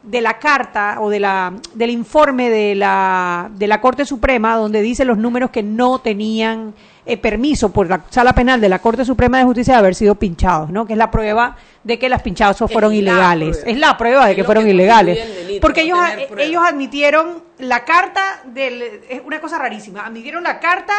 de 0.03 0.21
la 0.21 0.39
carta 0.39 0.99
o 1.01 1.11
de 1.11 1.21
la, 1.21 1.53
del 1.75 1.91
informe 1.91 2.49
de 2.49 2.75
la, 2.75 3.51
de 3.53 3.67
la 3.67 3.81
Corte 3.81 4.05
Suprema 4.05 4.57
donde 4.57 4.81
dice 4.83 5.05
los 5.05 5.19
números 5.19 5.51
que 5.51 5.63
no 5.63 5.99
tenían 5.99 6.75
eh, 7.07 7.17
permiso 7.17 7.71
por 7.71 7.89
la 7.89 8.03
sala 8.11 8.35
penal 8.35 8.61
de 8.61 8.69
la 8.69 8.81
Corte 8.81 9.05
Suprema 9.05 9.39
de 9.39 9.45
Justicia 9.45 9.75
de 9.75 9.79
haber 9.79 9.95
sido 9.95 10.17
pinchados, 10.17 10.71
¿no? 10.71 10.87
Que 10.87 10.95
es 10.95 10.99
la 10.99 11.11
prueba 11.11 11.57
de 11.85 11.99
que 11.99 12.09
las 12.09 12.21
pinchados 12.21 12.59
fueron 12.71 12.93
ilegales. 12.93 13.63
Es 13.65 13.79
la 13.79 13.97
prueba 13.97 14.27
de 14.27 14.35
que 14.35 14.43
fueron 14.43 14.69
ilegales. 14.69 15.61
Porque 15.61 15.83
ellos, 15.83 15.99
ellos 16.37 16.63
admitieron 16.67 17.45
la 17.59 17.85
carta 17.85 18.43
del... 18.47 18.83
Es 19.09 19.23
una 19.25 19.41
cosa 19.41 19.57
rarísima. 19.59 20.05
Admitieron 20.05 20.43
la 20.43 20.59
carta 20.59 20.95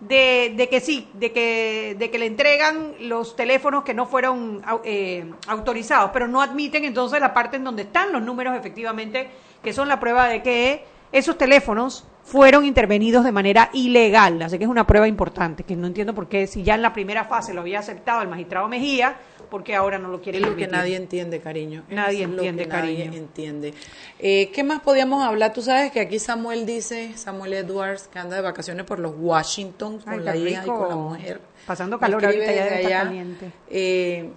de, 0.00 0.68
que 0.70 0.80
sí, 0.80 1.08
de 1.14 1.32
que, 1.32 1.96
de 1.98 2.10
que 2.10 2.18
le 2.18 2.26
entregan 2.26 2.94
los 3.00 3.36
teléfonos 3.36 3.84
que 3.84 3.94
no 3.94 4.06
fueron 4.06 4.62
eh, 4.84 5.32
autorizados, 5.48 6.10
pero 6.12 6.28
no 6.28 6.42
admiten 6.42 6.84
entonces 6.84 7.20
la 7.20 7.34
parte 7.34 7.56
en 7.56 7.64
donde 7.64 7.82
están 7.82 8.12
los 8.12 8.22
números 8.22 8.56
efectivamente, 8.56 9.28
que 9.62 9.72
son 9.72 9.88
la 9.88 9.98
prueba 9.98 10.28
de 10.28 10.42
que 10.42 10.84
esos 11.12 11.38
teléfonos 11.38 12.06
fueron 12.24 12.64
intervenidos 12.64 13.24
de 13.24 13.32
manera 13.32 13.70
ilegal. 13.72 14.40
Así 14.42 14.58
que 14.58 14.64
es 14.64 14.70
una 14.70 14.86
prueba 14.86 15.06
importante, 15.06 15.62
que 15.62 15.76
no 15.76 15.86
entiendo 15.86 16.14
por 16.14 16.26
qué, 16.26 16.46
si 16.46 16.62
ya 16.62 16.74
en 16.74 16.82
la 16.82 16.92
primera 16.92 17.24
fase 17.24 17.54
lo 17.54 17.60
había 17.60 17.78
aceptado 17.78 18.22
el 18.22 18.28
magistrado 18.28 18.66
Mejía, 18.66 19.16
porque 19.50 19.76
ahora 19.76 19.98
no 19.98 20.08
lo 20.08 20.20
quiere 20.20 20.38
Es 20.38 20.44
lo 20.44 20.56
que 20.56 20.66
nadie 20.66 20.96
entiende, 20.96 21.40
cariño. 21.40 21.84
Nadie 21.90 22.24
entiende, 22.24 22.66
cariño. 22.66 23.04
Nadie 23.04 23.18
entiende. 23.18 23.74
Eh, 24.18 24.50
¿Qué 24.52 24.64
más 24.64 24.80
podíamos 24.80 25.22
hablar? 25.22 25.52
Tú 25.52 25.62
sabes 25.62 25.92
que 25.92 26.00
aquí 26.00 26.18
Samuel 26.18 26.64
dice, 26.66 27.12
Samuel 27.16 27.52
Edwards, 27.52 28.08
que 28.08 28.18
anda 28.18 28.36
de 28.36 28.42
vacaciones 28.42 28.84
por 28.86 28.98
los 28.98 29.12
Washington 29.16 29.98
con 29.98 30.24
la 30.24 30.34
hija 30.34 30.62
y 30.64 30.66
con 30.66 30.88
la 30.88 30.96
mujer. 30.96 31.40
Pasando 31.66 31.98
calor 31.98 32.24
ahorita 32.24 32.52
ya 32.52 32.64
de 32.64 32.74
allá. 32.74 33.02
caliente. 33.02 33.52
Eh, 33.68 34.30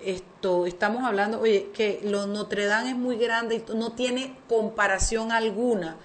esto, 0.00 0.66
estamos 0.66 1.04
hablando, 1.04 1.40
oye, 1.40 1.68
que 1.74 2.00
lo 2.02 2.26
Notre 2.26 2.64
Dame 2.66 2.90
es 2.90 2.96
muy 2.96 3.16
grande 3.16 3.56
y 3.56 3.76
no 3.76 3.92
tiene 3.92 4.34
comparación 4.48 5.32
alguna 5.32 5.96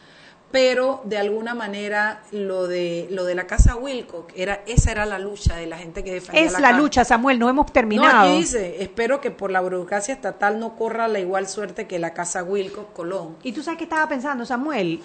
pero 0.51 1.01
de 1.05 1.17
alguna 1.17 1.53
manera 1.53 2.21
lo 2.31 2.67
de 2.67 3.07
lo 3.11 3.23
de 3.23 3.35
la 3.35 3.47
casa 3.47 3.75
Wilcock 3.75 4.31
era 4.35 4.61
esa 4.65 4.91
era 4.91 5.05
la 5.05 5.19
lucha 5.19 5.55
de 5.55 5.65
la 5.65 5.77
gente 5.77 6.03
que 6.03 6.13
defendía 6.13 6.43
es 6.43 6.59
la, 6.59 6.73
lucha 6.73 7.05
Samuel 7.05 7.39
no 7.39 7.49
hemos 7.49 7.71
terminado 7.71 8.13
no 8.13 8.19
aquí 8.21 8.37
dice 8.37 8.81
espero 8.83 9.21
que 9.21 9.31
por 9.31 9.51
la 9.51 9.61
burocracia 9.61 10.13
estatal 10.13 10.59
no 10.59 10.75
corra 10.75 11.07
la 11.07 11.19
igual 11.19 11.47
suerte 11.47 11.87
que 11.87 11.99
la 11.99 12.13
casa 12.13 12.43
Wilcock 12.43 12.93
Colón. 12.93 13.37
Y 13.43 13.53
tú 13.53 13.63
sabes 13.63 13.77
qué 13.77 13.85
estaba 13.85 14.07
pensando 14.07 14.45
Samuel 14.45 15.01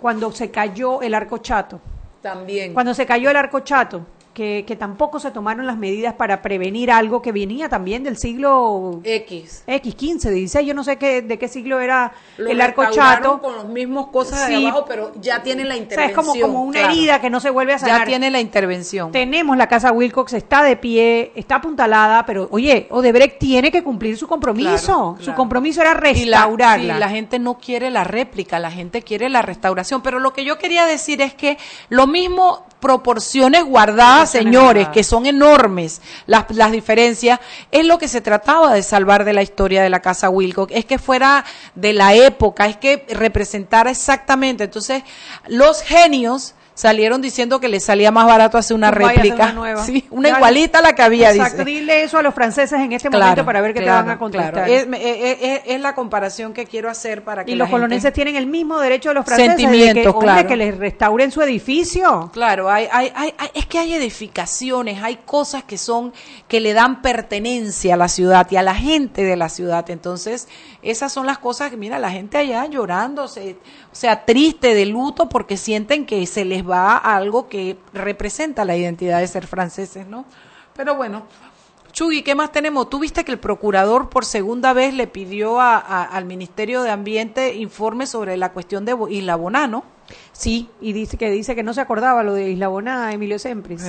cuando 0.00 0.30
se 0.32 0.50
cayó 0.50 1.00
el 1.02 1.14
arco 1.14 1.38
chato. 1.38 1.80
También. 2.20 2.74
Cuando 2.74 2.94
se 2.94 3.06
cayó 3.06 3.30
el 3.30 3.36
arco 3.36 3.60
chato 3.60 4.06
que, 4.34 4.64
que, 4.66 4.76
tampoco 4.76 5.20
se 5.20 5.30
tomaron 5.30 5.66
las 5.66 5.78
medidas 5.78 6.14
para 6.14 6.42
prevenir 6.42 6.90
algo 6.90 7.22
que 7.22 7.32
venía 7.32 7.68
también 7.68 8.02
del 8.02 8.16
siglo 8.16 9.00
X. 9.04 9.62
X, 9.66 9.94
15, 9.94 10.30
16, 10.30 10.66
yo 10.66 10.74
no 10.74 10.84
sé 10.84 10.96
qué, 10.98 11.22
de 11.22 11.38
qué 11.38 11.48
siglo 11.48 11.80
era 11.80 12.12
el 12.36 12.60
arco 12.60 12.84
chato. 12.90 13.40
con 13.40 13.54
los 13.54 13.66
mismos 13.66 14.08
cosas 14.08 14.48
de 14.48 14.56
abajo, 14.56 14.84
pero 14.86 15.12
ya 15.20 15.42
tiene 15.42 15.64
la 15.64 15.76
intervención. 15.76 16.10
O 16.10 16.24
sea, 16.24 16.34
es 16.34 16.40
como, 16.40 16.40
como 16.40 16.64
una 16.64 16.80
herida 16.80 17.20
que 17.20 17.30
no 17.30 17.40
se 17.40 17.50
vuelve 17.50 17.72
a 17.72 17.78
sanar. 17.78 18.00
Ya 18.00 18.06
tiene 18.06 18.30
la 18.30 18.40
intervención. 18.40 19.12
Tenemos 19.12 19.56
la 19.56 19.68
casa 19.68 19.92
Wilcox, 19.92 20.32
está 20.32 20.62
de 20.62 20.76
pie, 20.76 21.32
está 21.34 21.56
apuntalada, 21.56 22.26
pero 22.26 22.48
oye, 22.50 22.88
Odebrecht 22.90 23.38
tiene 23.38 23.70
que 23.70 23.82
cumplir 23.82 24.16
su 24.16 24.26
compromiso. 24.26 25.16
Su 25.20 25.34
compromiso 25.34 25.80
era 25.80 25.94
restaurarla. 25.94 26.84
Y 26.84 26.86
la, 26.88 26.98
la 26.98 27.08
gente 27.08 27.38
no 27.38 27.58
quiere 27.58 27.90
la 27.90 28.04
réplica, 28.04 28.58
la 28.58 28.70
gente 28.70 29.02
quiere 29.02 29.28
la 29.28 29.42
restauración. 29.42 30.02
Pero 30.02 30.18
lo 30.18 30.32
que 30.32 30.44
yo 30.44 30.58
quería 30.58 30.86
decir 30.86 31.22
es 31.22 31.34
que 31.34 31.56
lo 31.88 32.06
mismo 32.06 32.64
proporciones 32.84 33.64
guardadas, 33.64 34.30
señores, 34.30 34.88
que 34.88 35.04
son 35.04 35.24
enormes. 35.24 36.02
Las, 36.26 36.44
las 36.50 36.70
diferencias, 36.70 37.40
es 37.70 37.86
lo 37.86 37.96
que 37.96 38.08
se 38.08 38.20
trataba 38.20 38.74
de 38.74 38.82
salvar 38.82 39.24
de 39.24 39.32
la 39.32 39.40
historia 39.40 39.82
de 39.82 39.88
la 39.88 40.00
casa 40.00 40.28
Wilcox, 40.28 40.70
es 40.74 40.84
que 40.84 40.98
fuera 40.98 41.46
de 41.74 41.94
la 41.94 42.12
época, 42.12 42.66
es 42.66 42.76
que 42.76 43.06
representara 43.08 43.90
exactamente. 43.90 44.64
Entonces, 44.64 45.02
los 45.46 45.80
genios 45.80 46.54
salieron 46.74 47.22
diciendo 47.22 47.60
que 47.60 47.68
les 47.68 47.84
salía 47.84 48.10
más 48.10 48.26
barato 48.26 48.58
hacer 48.58 48.74
una 48.74 48.90
réplica. 48.90 49.54
Una, 49.56 49.76
sí, 49.78 50.04
una 50.10 50.30
igualita 50.30 50.80
a 50.80 50.82
la 50.82 50.94
que 50.94 51.02
había. 51.02 51.30
Exacto, 51.30 51.64
dile 51.64 52.02
eso 52.02 52.18
a 52.18 52.22
los 52.22 52.34
franceses 52.34 52.78
en 52.78 52.92
este 52.92 53.08
momento 53.08 53.44
para 53.44 53.60
ver 53.60 53.72
qué 53.72 53.80
te 53.80 53.90
van 53.90 54.10
a 54.10 54.18
contestar. 54.18 54.68
Es, 54.68 55.80
la 55.84 55.94
comparación 55.94 56.54
que 56.54 56.64
quiero 56.64 56.88
hacer 56.88 57.22
para 57.24 57.44
que 57.44 57.52
Y 57.52 57.56
los 57.56 57.68
colonenses 57.68 58.12
tienen 58.12 58.36
el 58.36 58.46
mismo 58.46 58.80
derecho 58.80 59.10
de 59.10 59.16
los 59.16 59.26
franceses 59.26 59.70
de 59.70 59.92
que, 59.92 60.46
que 60.48 60.56
les 60.56 60.78
restauren 60.78 61.30
su 61.30 61.42
edificio. 61.42 62.30
Claro, 62.32 62.70
hay, 62.70 62.88
hay, 62.90 63.12
hay, 63.14 63.34
es 63.52 63.66
que 63.66 63.78
hay 63.78 63.92
edificaciones, 63.94 65.02
hay 65.02 65.16
cosas 65.24 65.64
que 65.64 65.76
son, 65.76 66.12
que 66.48 66.60
le 66.60 66.72
dan 66.72 67.02
pertenencia 67.02 67.94
a 67.94 67.96
la 67.96 68.08
ciudad 68.08 68.46
y 68.50 68.56
a 68.56 68.62
la 68.62 68.74
gente 68.74 69.24
de 69.24 69.36
la 69.36 69.48
ciudad. 69.48 69.90
Entonces, 69.90 70.48
esas 70.84 71.12
son 71.12 71.26
las 71.26 71.38
cosas 71.38 71.70
que, 71.70 71.76
mira, 71.76 71.98
la 71.98 72.10
gente 72.10 72.38
allá 72.38 72.66
llorando, 72.66 73.24
o 73.24 73.28
sea, 73.92 74.24
triste, 74.24 74.74
de 74.74 74.86
luto, 74.86 75.28
porque 75.28 75.56
sienten 75.56 76.06
que 76.06 76.26
se 76.26 76.44
les 76.44 76.68
va 76.68 76.96
a 76.96 77.16
algo 77.16 77.48
que 77.48 77.76
representa 77.92 78.64
la 78.64 78.76
identidad 78.76 79.20
de 79.20 79.26
ser 79.26 79.46
franceses, 79.46 80.06
¿no? 80.06 80.24
Pero 80.74 80.94
bueno, 80.96 81.24
Chugui, 81.92 82.22
¿qué 82.22 82.34
más 82.34 82.50
tenemos? 82.50 82.90
Tú 82.90 82.98
viste 82.98 83.24
que 83.24 83.30
el 83.30 83.38
procurador 83.38 84.10
por 84.10 84.24
segunda 84.24 84.72
vez 84.72 84.94
le 84.94 85.06
pidió 85.06 85.60
al 85.60 86.24
Ministerio 86.24 86.82
de 86.82 86.90
Ambiente 86.90 87.54
informe 87.54 88.06
sobre 88.06 88.36
la 88.36 88.52
cuestión 88.52 88.84
de 88.84 88.96
Isla 89.10 89.36
Boná, 89.36 89.68
¿no? 89.68 89.84
Sí, 90.32 90.68
y 90.80 90.92
dice 90.92 91.16
que 91.16 91.30
dice 91.30 91.54
que 91.54 91.62
no 91.62 91.72
se 91.72 91.80
acordaba 91.80 92.24
lo 92.24 92.34
de 92.34 92.50
Isla 92.50 92.66
Boná, 92.66 93.12
Emilio 93.12 93.38
Sempris. 93.38 93.84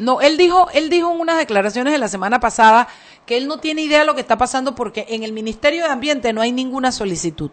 No, 0.00 0.20
él 0.20 0.36
dijo, 0.36 0.68
él 0.72 0.90
dijo 0.90 1.12
en 1.12 1.20
unas 1.20 1.38
declaraciones 1.38 1.92
de 1.92 1.98
la 1.98 2.08
semana 2.08 2.40
pasada 2.40 2.88
que 3.26 3.36
él 3.36 3.46
no 3.46 3.58
tiene 3.58 3.82
idea 3.82 4.00
de 4.00 4.06
lo 4.06 4.14
que 4.14 4.20
está 4.20 4.38
pasando 4.38 4.74
porque 4.74 5.06
en 5.08 5.22
el 5.22 5.32
Ministerio 5.32 5.84
de 5.84 5.90
Ambiente 5.90 6.32
no 6.32 6.40
hay 6.40 6.52
ninguna 6.52 6.90
solicitud. 6.90 7.50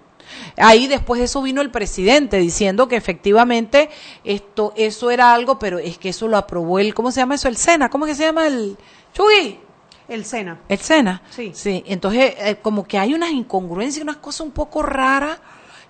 Ahí 0.58 0.88
después 0.88 1.20
de 1.20 1.26
eso 1.26 1.42
vino 1.42 1.62
el 1.62 1.72
presidente 1.72 2.38
diciendo 2.38 2.88
que 2.88 2.96
efectivamente 2.96 3.90
esto, 4.24 4.74
eso 4.76 5.12
era 5.12 5.34
algo, 5.34 5.60
pero 5.60 5.80
es 5.80 5.98
que 5.98 6.10
eso 6.10 6.28
lo 6.28 6.38
aprobó 6.38 6.80
el, 6.80 6.94
¿cómo 6.94 7.12
se 7.12 7.22
llama 7.22 7.36
eso? 7.36 7.48
El 7.48 7.58
SENA, 7.58 7.90
¿cómo 7.90 8.06
que 8.06 8.16
se 8.16 8.24
llama 8.24 8.48
el 8.48 8.78
Chuy? 9.14 9.60
El 10.08 10.26
SENA. 10.26 10.60
El 10.70 10.80
SENA. 10.80 11.22
Sí. 11.30 11.52
Sí, 11.54 11.84
entonces 11.86 12.34
eh, 12.38 12.58
como 12.62 12.88
que 12.88 12.98
hay 12.98 13.14
unas 13.14 13.32
incongruencias, 13.32 14.04
unas 14.04 14.18
cosas 14.18 14.42
un 14.42 14.52
poco 14.52 14.82
raras 14.82 15.40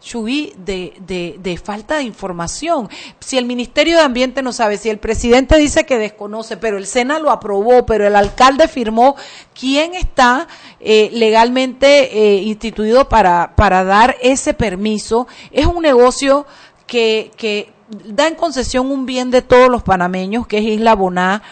Chubí, 0.01 0.53
de, 0.57 0.93
de, 1.05 1.37
de, 1.39 1.57
falta 1.57 1.97
de 1.97 2.03
información. 2.03 2.89
Si 3.19 3.37
el 3.37 3.45
Ministerio 3.45 3.97
de 3.97 4.03
Ambiente 4.03 4.41
no 4.41 4.53
sabe, 4.53 4.77
si 4.77 4.89
el 4.89 4.99
presidente 4.99 5.57
dice 5.57 5.85
que 5.85 5.97
desconoce, 5.97 6.57
pero 6.57 6.77
el 6.77 6.85
SENA 6.85 7.19
lo 7.19 7.31
aprobó, 7.31 7.85
pero 7.85 8.07
el 8.07 8.15
alcalde 8.15 8.67
firmó, 8.67 9.15
¿quién 9.57 9.95
está 9.95 10.47
eh, 10.79 11.09
legalmente 11.13 12.17
eh, 12.17 12.41
instituido 12.43 13.09
para, 13.09 13.55
para 13.55 13.83
dar 13.83 14.15
ese 14.21 14.53
permiso? 14.53 15.27
Es 15.51 15.65
un 15.65 15.81
negocio 15.81 16.45
que, 16.85 17.31
que 17.37 17.71
da 18.05 18.27
en 18.27 18.35
concesión 18.35 18.91
un 18.91 19.05
bien 19.05 19.31
de 19.31 19.41
todos 19.41 19.69
los 19.69 19.83
panameños, 19.83 20.47
que 20.47 20.59
es 20.59 20.63
Isla 20.63 20.95
Boná 20.95 21.43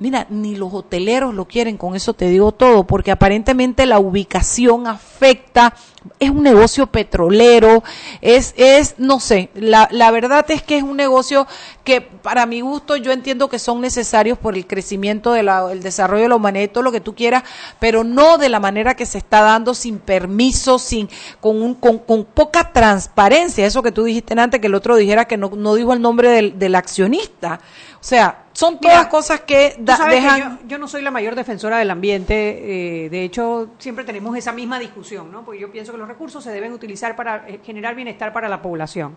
Mira, 0.00 0.26
ni 0.28 0.56
los 0.56 0.74
hoteleros 0.74 1.34
lo 1.34 1.46
quieren, 1.46 1.76
con 1.76 1.94
eso 1.94 2.14
te 2.14 2.28
digo 2.28 2.50
todo, 2.50 2.84
porque 2.84 3.12
aparentemente 3.12 3.86
la 3.86 4.00
ubicación 4.00 4.88
afecta, 4.88 5.74
es 6.18 6.30
un 6.30 6.42
negocio 6.42 6.86
petrolero, 6.86 7.82
es, 8.20 8.54
es, 8.56 8.94
no 8.98 9.20
sé, 9.20 9.50
la, 9.54 9.88
la 9.90 10.10
verdad 10.10 10.44
es 10.50 10.62
que 10.62 10.76
es 10.76 10.82
un 10.82 10.96
negocio 10.96 11.46
que 11.82 12.00
para 12.00 12.46
mi 12.46 12.60
gusto 12.60 12.96
yo 12.96 13.12
entiendo 13.12 13.48
que 13.48 13.58
son 13.58 13.80
necesarios 13.80 14.38
por 14.38 14.54
el 14.54 14.66
crecimiento 14.66 15.32
del 15.32 15.48
el 15.70 15.82
desarrollo 15.82 16.22
de 16.22 16.28
la 16.28 16.36
humanidad 16.36 16.64
y 16.64 16.68
todo 16.68 16.84
lo 16.84 16.92
que 16.92 17.00
tú 17.00 17.14
quieras, 17.14 17.44
pero 17.78 18.04
no 18.04 18.38
de 18.38 18.48
la 18.48 18.60
manera 18.60 18.94
que 18.94 19.06
se 19.06 19.18
está 19.18 19.42
dando, 19.42 19.74
sin 19.74 19.98
permiso, 19.98 20.78
sin, 20.78 21.08
con, 21.40 21.62
un, 21.62 21.74
con, 21.74 21.98
con 21.98 22.24
poca 22.24 22.72
transparencia, 22.72 23.66
eso 23.66 23.82
que 23.82 23.92
tú 23.92 24.04
dijiste 24.04 24.34
antes, 24.38 24.60
que 24.60 24.66
el 24.66 24.74
otro 24.74 24.96
dijera 24.96 25.26
que 25.26 25.36
no, 25.36 25.50
no 25.50 25.74
dijo 25.74 25.92
el 25.92 26.00
nombre 26.00 26.30
del, 26.30 26.58
del 26.58 26.74
accionista. 26.74 27.60
O 28.00 28.06
sea, 28.06 28.44
son 28.52 28.78
todas 28.78 29.06
cosas 29.06 29.40
que 29.40 29.76
dejan... 29.78 30.60
yo, 30.66 30.78
no 30.78 30.86
soy 30.86 31.00
la 31.00 31.10
mayor 31.10 31.34
defensora 31.34 31.78
del 31.78 31.90
ambiente, 31.90 33.04
eh, 33.04 33.08
de 33.08 33.24
hecho 33.24 33.70
siempre 33.78 34.04
tenemos 34.04 34.36
esa 34.36 34.52
misma 34.52 34.78
discusión, 34.78 35.32
¿no? 35.32 35.44
Porque 35.44 35.60
yo 35.60 35.72
pienso 35.72 35.93
que 35.94 35.98
los 35.98 36.08
recursos 36.08 36.42
se 36.42 36.50
deben 36.50 36.72
utilizar 36.72 37.16
para 37.16 37.48
eh, 37.48 37.60
generar 37.64 37.94
bienestar 37.94 38.32
para 38.32 38.48
la 38.48 38.60
población. 38.60 39.16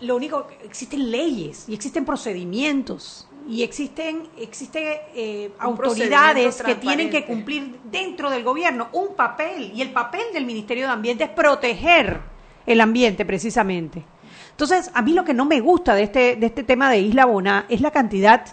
Lo 0.00 0.16
único, 0.16 0.48
existen 0.64 1.10
leyes 1.10 1.68
y 1.68 1.74
existen 1.74 2.04
procedimientos 2.04 3.28
y 3.48 3.62
existen, 3.62 4.28
existen 4.38 4.82
eh, 5.14 5.52
autoridades 5.58 6.62
que 6.62 6.74
tienen 6.74 7.10
que 7.10 7.24
cumplir 7.24 7.78
dentro 7.84 8.30
del 8.30 8.42
gobierno 8.42 8.88
un 8.92 9.14
papel 9.14 9.72
y 9.74 9.82
el 9.82 9.92
papel 9.92 10.22
del 10.32 10.46
Ministerio 10.46 10.86
de 10.86 10.92
Ambiente 10.92 11.24
es 11.24 11.30
proteger 11.30 12.20
el 12.66 12.80
ambiente 12.80 13.24
precisamente. 13.24 14.04
Entonces, 14.50 14.90
a 14.94 15.02
mí 15.02 15.12
lo 15.12 15.24
que 15.24 15.34
no 15.34 15.44
me 15.44 15.60
gusta 15.60 15.94
de 15.94 16.04
este, 16.04 16.36
de 16.36 16.46
este 16.46 16.62
tema 16.62 16.90
de 16.90 17.00
Isla 17.00 17.24
Bona 17.26 17.66
es 17.68 17.80
la 17.80 17.90
cantidad, 17.90 18.46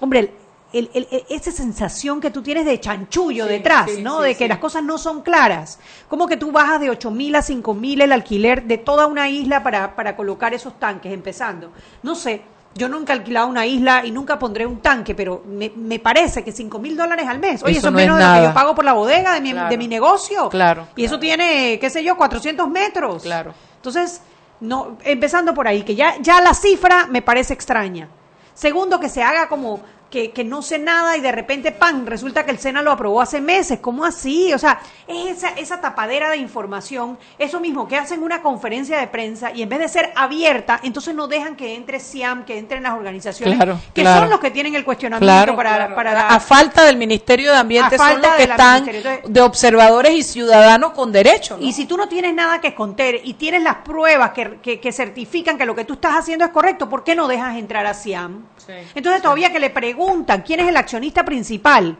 hombre, 0.00 0.32
el, 0.72 0.90
el, 0.94 1.08
esa 1.28 1.50
sensación 1.50 2.20
que 2.20 2.30
tú 2.30 2.42
tienes 2.42 2.64
de 2.64 2.80
chanchullo 2.80 3.46
detrás, 3.46 3.90
¿no? 3.98 4.20
de 4.20 4.34
que 4.34 4.48
las 4.48 4.58
cosas 4.58 4.82
no 4.82 4.98
son 4.98 5.22
claras. 5.22 5.78
¿Cómo 6.08 6.26
que 6.26 6.36
tú 6.36 6.52
bajas 6.52 6.80
de 6.80 6.90
8 6.90 7.10
mil 7.10 7.34
a 7.34 7.42
5 7.42 7.74
mil 7.74 8.00
el 8.00 8.12
alquiler 8.12 8.64
de 8.64 8.78
toda 8.78 9.06
una 9.06 9.28
isla 9.28 9.62
para, 9.62 9.94
para 9.94 10.16
colocar 10.16 10.54
esos 10.54 10.78
tanques 10.78 11.12
empezando? 11.12 11.70
No 12.02 12.14
sé, 12.14 12.42
yo 12.74 12.88
nunca 12.88 13.12
he 13.12 13.16
alquilado 13.16 13.48
una 13.48 13.66
isla 13.66 14.04
y 14.04 14.10
nunca 14.10 14.38
pondré 14.38 14.66
un 14.66 14.80
tanque, 14.80 15.14
pero 15.14 15.42
me, 15.46 15.72
me 15.76 15.98
parece 15.98 16.42
que 16.42 16.52
5 16.52 16.78
mil 16.78 16.96
dólares 16.96 17.26
al 17.28 17.38
mes. 17.38 17.62
Oye, 17.62 17.78
eso, 17.78 17.88
es 17.88 17.94
menos 17.94 18.18
de 18.18 18.24
lo 18.24 18.32
que 18.34 18.42
yo 18.42 18.54
pago 18.54 18.74
por 18.74 18.84
la 18.84 18.94
bodega 18.94 19.34
de 19.34 19.40
mi, 19.40 19.52
de 19.52 19.76
mi 19.76 19.88
negocio. 19.88 20.48
Claro. 20.48 20.88
Y 20.96 21.04
eso 21.04 21.18
tiene, 21.18 21.78
qué 21.78 21.90
sé 21.90 22.02
yo, 22.02 22.16
400 22.16 22.68
metros. 22.68 23.22
Claro. 23.22 23.52
Entonces, 23.76 24.22
no, 24.60 24.96
empezando 25.04 25.52
por 25.54 25.68
ahí, 25.68 25.82
que 25.82 25.94
ya, 25.94 26.16
ya 26.20 26.40
la 26.40 26.54
cifra 26.54 27.06
me 27.08 27.20
parece 27.20 27.52
extraña. 27.52 28.08
Segundo, 28.54 29.00
que 29.00 29.08
se 29.08 29.22
haga 29.22 29.48
como 29.48 29.80
que, 30.12 30.30
que, 30.30 30.44
no 30.44 30.60
sé 30.60 30.78
nada 30.78 31.16
y 31.16 31.22
de 31.22 31.32
repente, 31.32 31.72
¡pam!, 31.72 32.04
resulta 32.04 32.44
que 32.44 32.50
el 32.50 32.58
SENA 32.58 32.82
lo 32.82 32.92
aprobó 32.92 33.22
hace 33.22 33.40
meses. 33.40 33.78
¿Cómo 33.80 34.04
así? 34.04 34.52
O 34.52 34.58
sea, 34.58 34.78
es 35.06 35.38
esa, 35.38 35.48
esa 35.56 35.80
tapadera 35.80 36.28
de 36.28 36.36
información, 36.36 37.18
eso 37.38 37.60
mismo, 37.60 37.88
que 37.88 37.96
hacen 37.96 38.22
una 38.22 38.42
conferencia 38.42 39.00
de 39.00 39.06
prensa 39.06 39.52
y 39.52 39.62
en 39.62 39.70
vez 39.70 39.78
de 39.78 39.88
ser 39.88 40.12
abierta, 40.14 40.80
entonces 40.82 41.14
no 41.14 41.28
dejan 41.28 41.56
que 41.56 41.74
entre 41.74 41.98
SIAM, 41.98 42.44
que 42.44 42.58
entren 42.58 42.82
las 42.82 42.92
organizaciones, 42.92 43.58
que 43.94 44.04
son 44.04 44.28
los 44.28 44.38
que 44.38 44.50
tienen 44.50 44.74
el 44.74 44.84
cuestionamiento 44.84 45.56
para, 45.56 45.94
para 45.94 46.28
A 46.28 46.40
falta 46.40 46.84
del 46.84 46.98
Ministerio 46.98 47.50
de 47.50 47.56
Ambiente 47.56 47.96
son 47.96 48.20
los 48.20 48.32
que 48.32 48.42
están 48.42 48.86
de 49.26 49.40
observadores 49.40 50.12
y 50.12 50.22
ciudadanos 50.22 50.92
con 50.92 51.10
derecho. 51.10 51.56
Y 51.58 51.72
si 51.72 51.86
tú 51.86 51.96
no 51.96 52.06
tienes 52.06 52.34
nada 52.34 52.60
que 52.60 52.68
esconder 52.68 53.22
y 53.24 53.32
tienes 53.34 53.62
las 53.62 53.76
pruebas 53.76 54.32
que, 54.32 54.58
que, 54.60 54.78
que, 54.78 54.92
certifican 54.92 55.56
que 55.56 55.64
lo 55.64 55.74
que 55.74 55.86
tú 55.86 55.94
estás 55.94 56.16
haciendo 56.16 56.44
es 56.44 56.50
correcto, 56.50 56.90
¿por 56.90 57.02
qué 57.02 57.14
no 57.14 57.28
dejas 57.28 57.56
entrar 57.56 57.86
a 57.86 57.94
SIAM? 57.94 58.44
Entonces 58.68 59.22
todavía 59.22 59.52
que 59.52 59.60
le 59.60 59.70
preguntan 59.70 60.42
quién 60.42 60.60
es 60.60 60.68
el 60.68 60.76
accionista 60.76 61.24
principal 61.24 61.96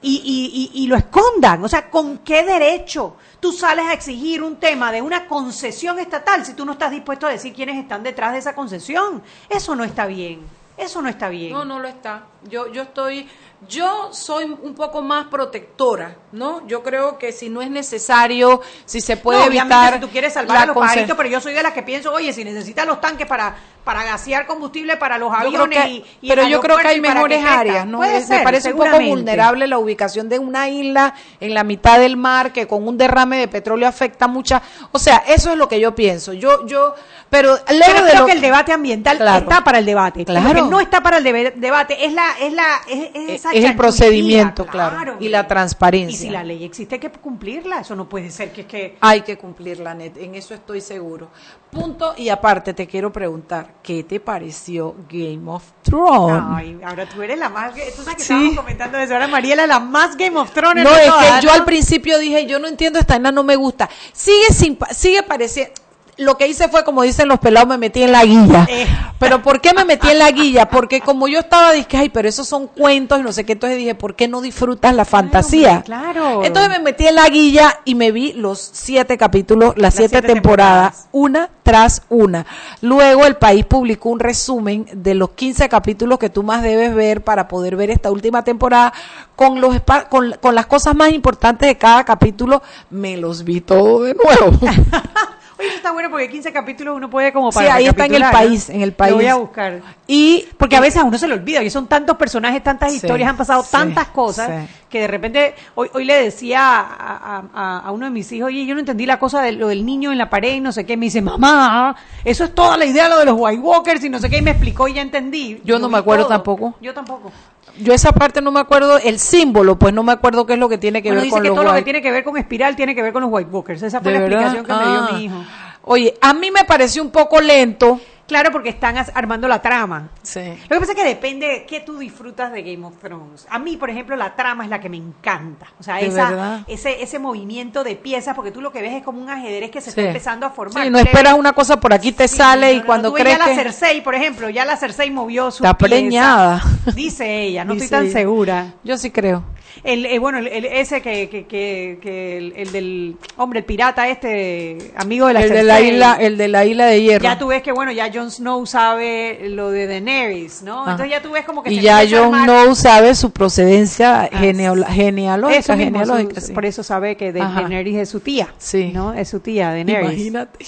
y, 0.00 0.70
y, 0.74 0.86
lo 0.86 0.96
escondan. 0.96 1.64
O 1.64 1.68
sea, 1.68 1.90
¿con 1.90 2.18
qué 2.18 2.44
derecho 2.44 3.16
tú 3.40 3.52
sales 3.52 3.86
a 3.86 3.92
exigir 3.92 4.42
un 4.42 4.56
tema 4.56 4.92
de 4.92 5.02
una 5.02 5.26
concesión 5.26 5.98
estatal 5.98 6.44
si 6.44 6.54
tú 6.54 6.64
no 6.64 6.72
estás 6.72 6.90
dispuesto 6.90 7.26
a 7.26 7.30
decir 7.30 7.52
quiénes 7.52 7.76
están 7.76 8.02
detrás 8.02 8.32
de 8.32 8.38
esa 8.38 8.54
concesión? 8.54 9.22
Eso 9.48 9.74
no 9.74 9.84
está 9.84 10.06
bien. 10.06 10.57
Eso 10.78 11.02
no 11.02 11.08
está 11.08 11.28
bien. 11.28 11.52
No, 11.52 11.64
no 11.64 11.80
lo 11.80 11.88
está. 11.88 12.26
Yo, 12.48 12.72
yo 12.72 12.82
estoy 12.82 13.28
yo 13.66 14.10
soy 14.12 14.44
un 14.44 14.74
poco 14.74 15.02
más 15.02 15.26
protectora, 15.26 16.16
¿no? 16.30 16.64
Yo 16.68 16.84
creo 16.84 17.18
que 17.18 17.32
si 17.32 17.48
no 17.48 17.60
es 17.60 17.68
necesario, 17.68 18.60
si 18.84 19.00
se 19.00 19.16
puede 19.16 19.46
evitar. 19.46 19.94
Si 19.94 20.00
tú 20.00 20.08
quieres 20.10 20.34
salvar 20.34 20.58
a 20.58 20.66
los 20.66 20.76
pajaritos, 20.76 21.16
pero 21.16 21.28
yo 21.28 21.40
soy 21.40 21.54
de 21.54 21.64
las 21.64 21.72
que 21.72 21.82
pienso, 21.82 22.12
oye, 22.12 22.32
si 22.32 22.44
necesitas 22.44 22.86
los 22.86 23.00
tanques 23.00 23.26
para, 23.26 23.56
para 23.82 24.04
gasear 24.04 24.46
combustible 24.46 24.96
para 24.96 25.18
los 25.18 25.34
aviones 25.34 25.88
y, 25.88 26.28
Pero 26.28 26.46
yo 26.46 26.60
creo 26.60 26.76
que 26.76 26.86
hay 26.86 27.00
mejores 27.00 27.44
áreas, 27.44 27.84
¿no? 27.84 27.98
me 27.98 28.40
parece 28.44 28.72
un 28.72 28.78
poco 28.78 29.00
vulnerable 29.00 29.66
la 29.66 29.78
ubicación 29.78 30.28
de 30.28 30.38
una 30.38 30.68
isla 30.68 31.14
en 31.40 31.52
la 31.52 31.64
mitad 31.64 31.98
del 31.98 32.16
mar 32.16 32.52
que 32.52 32.68
con 32.68 32.86
un 32.86 32.96
derrame 32.96 33.38
de 33.38 33.48
petróleo 33.48 33.88
afecta 33.88 34.28
mucha. 34.28 34.62
O 34.92 35.00
sea, 35.00 35.24
eso 35.26 35.50
es 35.50 35.58
lo 35.58 35.68
que 35.68 35.80
yo 35.80 35.96
pienso. 35.96 36.32
Yo, 36.32 36.64
yo, 36.64 36.94
pero, 37.30 37.58
creo 37.66 38.26
que 38.26 38.32
el 38.32 38.40
debate 38.40 38.72
ambiental 38.72 39.16
está 39.16 39.62
para 39.62 39.78
el 39.78 39.86
debate. 39.86 40.24
Claro. 40.24 40.48
Lo 40.48 40.54
que 40.54 40.70
no 40.70 40.80
está 40.80 41.02
para 41.02 41.18
el 41.18 41.24
debate 41.24 42.06
es 42.06 42.12
la, 42.12 42.38
es 42.40 42.52
la, 42.52 42.80
es, 42.88 43.44
es 43.44 43.64
el 43.64 43.76
procedimiento, 43.76 44.66
claro, 44.66 45.16
y 45.20 45.28
la 45.28 45.46
transparencia. 45.46 46.16
Y 46.16 46.28
si 46.28 46.30
la 46.30 46.42
ley 46.42 46.64
existe, 46.64 46.94
hay 46.94 47.00
que 47.00 47.10
cumplirla. 47.10 47.80
Eso 47.80 47.94
no 47.94 48.08
puede 48.08 48.30
ser 48.30 48.52
que 48.52 48.62
es 48.62 48.66
que... 48.66 48.96
Hay 49.00 49.22
que 49.22 49.36
cumplirla, 49.36 49.94
Net. 49.94 50.16
En 50.16 50.34
eso 50.34 50.54
estoy 50.54 50.80
seguro. 50.80 51.28
Punto. 51.70 52.14
Y 52.16 52.30
aparte, 52.30 52.72
te 52.72 52.86
quiero 52.86 53.12
preguntar, 53.12 53.74
¿qué 53.82 54.02
te 54.04 54.20
pareció 54.20 54.94
Game 55.08 55.50
of 55.50 55.64
Thrones? 55.82 56.42
Ay, 56.48 56.80
ahora 56.84 57.06
tú 57.06 57.22
eres 57.22 57.38
la 57.38 57.50
más... 57.50 57.74
Tú 57.74 58.02
sabes 58.02 58.16
que 58.16 58.22
estábamos 58.22 58.56
comentando 58.56 58.98
eso. 58.98 59.12
Ahora 59.12 59.28
Mariela 59.28 59.66
la 59.66 59.78
más 59.78 60.16
Game 60.16 60.38
of 60.38 60.50
Thrones. 60.52 60.82
No, 60.82 60.96
es 60.96 61.12
que 61.12 61.46
yo 61.46 61.52
al 61.52 61.64
principio 61.64 62.18
dije, 62.18 62.46
yo 62.46 62.58
no 62.58 62.68
entiendo 62.68 62.98
esta 62.98 63.18
no 63.18 63.44
me 63.44 63.56
gusta. 63.56 63.88
Sigue 64.12 64.52
sin... 64.52 64.78
Sigue 64.92 65.22
pareciendo 65.22 65.74
lo 66.18 66.36
que 66.36 66.48
hice 66.48 66.68
fue, 66.68 66.84
como 66.84 67.02
dicen 67.02 67.28
los 67.28 67.38
pelados, 67.38 67.68
me 67.68 67.78
metí 67.78 68.02
en 68.02 68.12
la 68.12 68.24
guilla. 68.24 68.66
Eh. 68.68 68.86
Pero 69.18 69.42
¿por 69.42 69.60
qué 69.60 69.72
me 69.72 69.84
metí 69.84 70.08
en 70.08 70.18
la 70.18 70.30
guilla? 70.30 70.68
Porque 70.68 71.00
como 71.00 71.28
yo 71.28 71.38
estaba, 71.40 71.72
dije, 71.72 71.96
ay, 71.96 72.08
pero 72.08 72.28
esos 72.28 72.46
son 72.46 72.66
cuentos 72.66 73.20
y 73.20 73.22
no 73.22 73.32
sé 73.32 73.44
qué, 73.44 73.52
entonces 73.52 73.78
dije, 73.78 73.94
¿por 73.94 74.16
qué 74.16 74.28
no 74.28 74.40
disfrutas 74.40 74.94
la 74.94 75.04
fantasía? 75.04 75.82
Claro. 75.82 76.44
Entonces 76.44 76.70
me 76.70 76.80
metí 76.80 77.06
en 77.06 77.14
la 77.14 77.28
guilla 77.28 77.80
y 77.84 77.94
me 77.94 78.10
vi 78.10 78.32
los 78.32 78.58
siete 78.72 79.16
capítulos, 79.16 79.74
las, 79.76 79.94
siete, 79.94 80.20
temporadas, 80.22 81.08
una 81.12 81.50
tras 81.62 82.02
una. 82.08 82.46
Luego 82.80 83.24
el 83.26 83.36
país 83.36 83.64
publicó 83.64 84.08
un 84.08 84.20
resumen 84.20 84.86
de 84.92 85.14
los 85.14 85.30
15 85.30 85.68
capítulos 85.68 86.18
que 86.18 86.30
tú 86.30 86.42
más 86.42 86.62
debes 86.62 86.94
ver 86.94 87.22
para 87.22 87.46
poder 87.46 87.76
ver 87.76 87.90
esta 87.90 88.10
última 88.10 88.42
temporada 88.42 88.92
con 89.36 89.60
los 89.60 89.76
con, 90.08 90.34
con 90.40 90.54
las 90.54 90.66
cosas 90.66 90.96
más 90.96 91.12
importantes 91.12 91.68
de 91.68 91.76
cada 91.76 92.04
capítulo. 92.04 92.62
Me 92.90 93.16
los 93.16 93.44
vi 93.44 93.60
todo 93.60 94.02
de 94.02 94.14
nuevo. 94.14 94.58
Oye, 95.58 95.68
eso 95.68 95.76
está 95.76 95.90
bueno 95.90 96.08
porque 96.08 96.28
15 96.28 96.52
capítulos 96.52 96.96
uno 96.96 97.10
puede 97.10 97.32
como 97.32 97.50
para 97.50 97.66
Sí, 97.66 97.72
ahí 97.72 97.86
está 97.86 98.06
en 98.06 98.14
el 98.14 98.22
país, 98.30 98.70
en 98.70 98.80
el 98.80 98.92
país. 98.92 99.10
Lo 99.10 99.16
voy 99.16 99.26
a 99.26 99.34
buscar. 99.34 99.80
Y 100.06 100.46
porque 100.56 100.76
a 100.76 100.80
veces 100.80 101.00
a 101.00 101.04
uno 101.04 101.18
se 101.18 101.26
le 101.26 101.34
olvida 101.34 101.60
que 101.60 101.70
son 101.70 101.88
tantos 101.88 102.16
personajes, 102.16 102.62
tantas 102.62 102.94
historias, 102.94 103.28
han 103.28 103.36
pasado 103.36 103.64
tantas 103.68 104.08
cosas 104.08 104.68
que 104.88 105.00
de 105.00 105.06
repente 105.06 105.54
hoy 105.74 105.90
hoy 105.92 106.04
le 106.04 106.22
decía 106.22 106.60
a, 106.62 107.82
a, 107.84 107.90
uno 107.90 108.06
de 108.06 108.10
mis 108.10 108.30
hijos, 108.32 108.48
"Oye, 108.48 108.64
yo 108.64 108.74
no 108.74 108.80
entendí 108.80 109.04
la 109.04 109.18
cosa 109.18 109.42
de 109.42 109.52
lo 109.52 109.68
del 109.68 109.84
niño 109.84 110.12
en 110.12 110.18
la 110.18 110.30
pared 110.30 110.54
y 110.54 110.60
no 110.60 110.72
sé 110.72 110.86
qué." 110.86 110.96
Me 110.96 111.06
dice, 111.06 111.20
"Mamá, 111.20 111.96
eso 112.24 112.44
es 112.44 112.54
toda 112.54 112.76
la 112.76 112.86
idea 112.86 113.08
lo 113.08 113.18
de 113.18 113.24
los 113.24 113.34
White 113.36 113.60
Walkers 113.60 114.04
y 114.04 114.08
no 114.08 114.18
sé 114.18 114.30
qué." 114.30 114.38
Y 114.38 114.42
me 114.42 114.52
explicó 114.52 114.86
y 114.88 114.94
ya 114.94 115.02
entendí. 115.02 115.60
Yo 115.64 115.78
no 115.78 115.88
me 115.88 115.98
acuerdo 115.98 116.26
tampoco. 116.26 116.74
Yo 116.80 116.94
tampoco 116.94 117.32
yo 117.78 117.92
esa 117.92 118.12
parte 118.12 118.40
no 118.40 118.50
me 118.50 118.60
acuerdo, 118.60 118.98
el 118.98 119.18
símbolo, 119.18 119.78
pues 119.78 119.92
no 119.94 120.02
me 120.02 120.12
acuerdo 120.12 120.46
qué 120.46 120.54
es 120.54 120.58
lo 120.58 120.68
que 120.68 120.78
tiene 120.78 121.02
que 121.02 121.12
ver 121.12 121.28
con 121.28 121.42
que 121.42 121.48
todo 121.48 121.64
lo 121.64 121.74
que 121.74 121.82
tiene 121.82 122.02
que 122.02 122.10
ver 122.10 122.24
con 122.24 122.36
espiral 122.36 122.76
tiene 122.76 122.94
que 122.94 123.02
ver 123.02 123.12
con 123.12 123.22
los 123.22 123.30
white 123.32 123.50
walkers. 123.50 123.82
Esa 123.82 124.00
fue 124.00 124.12
la 124.12 124.18
explicación 124.18 124.64
que 124.64 124.72
me 124.72 124.78
dio 124.78 125.02
mi 125.02 125.08
ah. 125.10 125.20
hijo. 125.20 125.44
Oye, 125.82 126.14
a 126.20 126.34
mí 126.34 126.50
me 126.50 126.64
pareció 126.64 127.02
un 127.02 127.10
poco 127.10 127.40
lento 127.40 128.00
Claro, 128.28 128.52
porque 128.52 128.68
están 128.68 128.94
armando 129.14 129.48
la 129.48 129.62
trama. 129.62 130.10
Sí. 130.22 130.40
Lo 130.68 130.76
que 130.76 130.80
pasa 130.80 130.92
es 130.92 130.98
que 130.98 131.04
depende 131.04 131.46
de 131.46 131.64
qué 131.64 131.80
tú 131.80 131.98
disfrutas 131.98 132.52
de 132.52 132.62
Game 132.62 132.86
of 132.86 132.98
Thrones. 132.98 133.46
A 133.48 133.58
mí, 133.58 133.78
por 133.78 133.88
ejemplo, 133.88 134.16
la 134.16 134.36
trama 134.36 134.64
es 134.64 134.70
la 134.70 134.78
que 134.78 134.90
me 134.90 134.98
encanta. 134.98 135.66
O 135.80 135.82
sea, 135.82 135.98
esa, 135.98 136.62
ese, 136.68 137.02
ese 137.02 137.18
movimiento 137.18 137.82
de 137.84 137.96
piezas, 137.96 138.36
porque 138.36 138.50
tú 138.50 138.60
lo 138.60 138.70
que 138.70 138.82
ves 138.82 138.92
es 138.92 139.02
como 139.02 139.22
un 139.22 139.30
ajedrez 139.30 139.70
que 139.70 139.80
se 139.80 139.88
está 139.88 140.02
empezando 140.02 140.44
a 140.44 140.50
formar. 140.50 140.84
Sí, 140.84 140.90
no 140.90 140.98
esperas 140.98 141.34
una 141.34 141.54
cosa 141.54 141.80
por 141.80 141.94
aquí, 141.94 142.12
te 142.12 142.28
sale 142.28 142.74
y 142.74 142.82
cuando 142.82 143.14
crees 143.14 143.38
ya 143.38 143.46
la 143.46 143.54
Cersei, 143.54 144.02
por 144.02 144.14
ejemplo, 144.14 144.50
ya 144.50 144.66
la 144.66 144.76
Cersei 144.76 145.10
movió 145.10 145.50
su 145.50 145.64
Está 145.64 145.78
preñada. 145.78 146.62
Dice 146.94 147.44
ella, 147.44 147.64
no 147.64 147.72
estoy 147.74 147.88
tan 147.88 148.10
segura. 148.10 148.74
Yo 148.84 148.98
sí 148.98 149.10
creo. 149.10 149.42
El, 149.84 150.06
eh, 150.06 150.18
bueno, 150.18 150.38
el, 150.38 150.64
ese 150.64 151.00
que, 151.00 151.28
que, 151.28 151.46
que, 151.46 152.52
el, 152.56 152.72
del 152.72 153.16
hombre, 153.36 153.60
el 153.60 153.64
pirata 153.64 154.08
este, 154.08 154.92
amigo 154.96 155.26
de 155.28 155.34
la 155.34 155.40
el 155.42 155.50
de 155.50 155.62
la 155.62 155.80
isla 155.80 156.16
El 156.18 156.36
de 156.36 156.48
la 156.48 156.64
isla 156.64 156.86
de 156.86 157.02
hierro. 157.02 157.22
Ya 157.22 157.38
tú 157.38 157.48
ves 157.48 157.62
que, 157.62 157.72
bueno, 157.72 157.92
ya 157.92 158.08
Jon 158.18 158.30
Snow 158.30 158.66
sabe 158.66 159.48
lo 159.48 159.70
de 159.70 159.86
Daenerys, 159.86 160.62
¿no? 160.62 160.80
Entonces 160.80 161.10
ya 161.10 161.22
tú 161.22 161.30
ves 161.30 161.44
como 161.44 161.62
que... 161.62 161.72
Y 161.72 161.80
ya 161.80 162.00
Jon 162.08 162.34
Snow 162.34 162.74
sabe 162.74 163.14
su 163.14 163.30
procedencia 163.30 164.22
ah, 164.22 164.28
genealógica. 164.38 164.92
genealógica 164.92 166.40
Por 166.54 166.66
eso 166.66 166.82
sabe 166.82 167.16
que 167.16 167.32
Daenerys 167.32 167.96
es 167.96 168.08
su 168.08 168.20
tía. 168.20 168.48
Sí. 168.58 168.90
¿No? 168.92 169.12
Es 169.12 169.28
su 169.28 169.40
tía, 169.40 169.70
Daenerys. 169.70 170.10
Imagínate. 170.10 170.66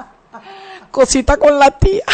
Cosita 0.90 1.36
con 1.36 1.58
la 1.58 1.70
tía. 1.70 2.02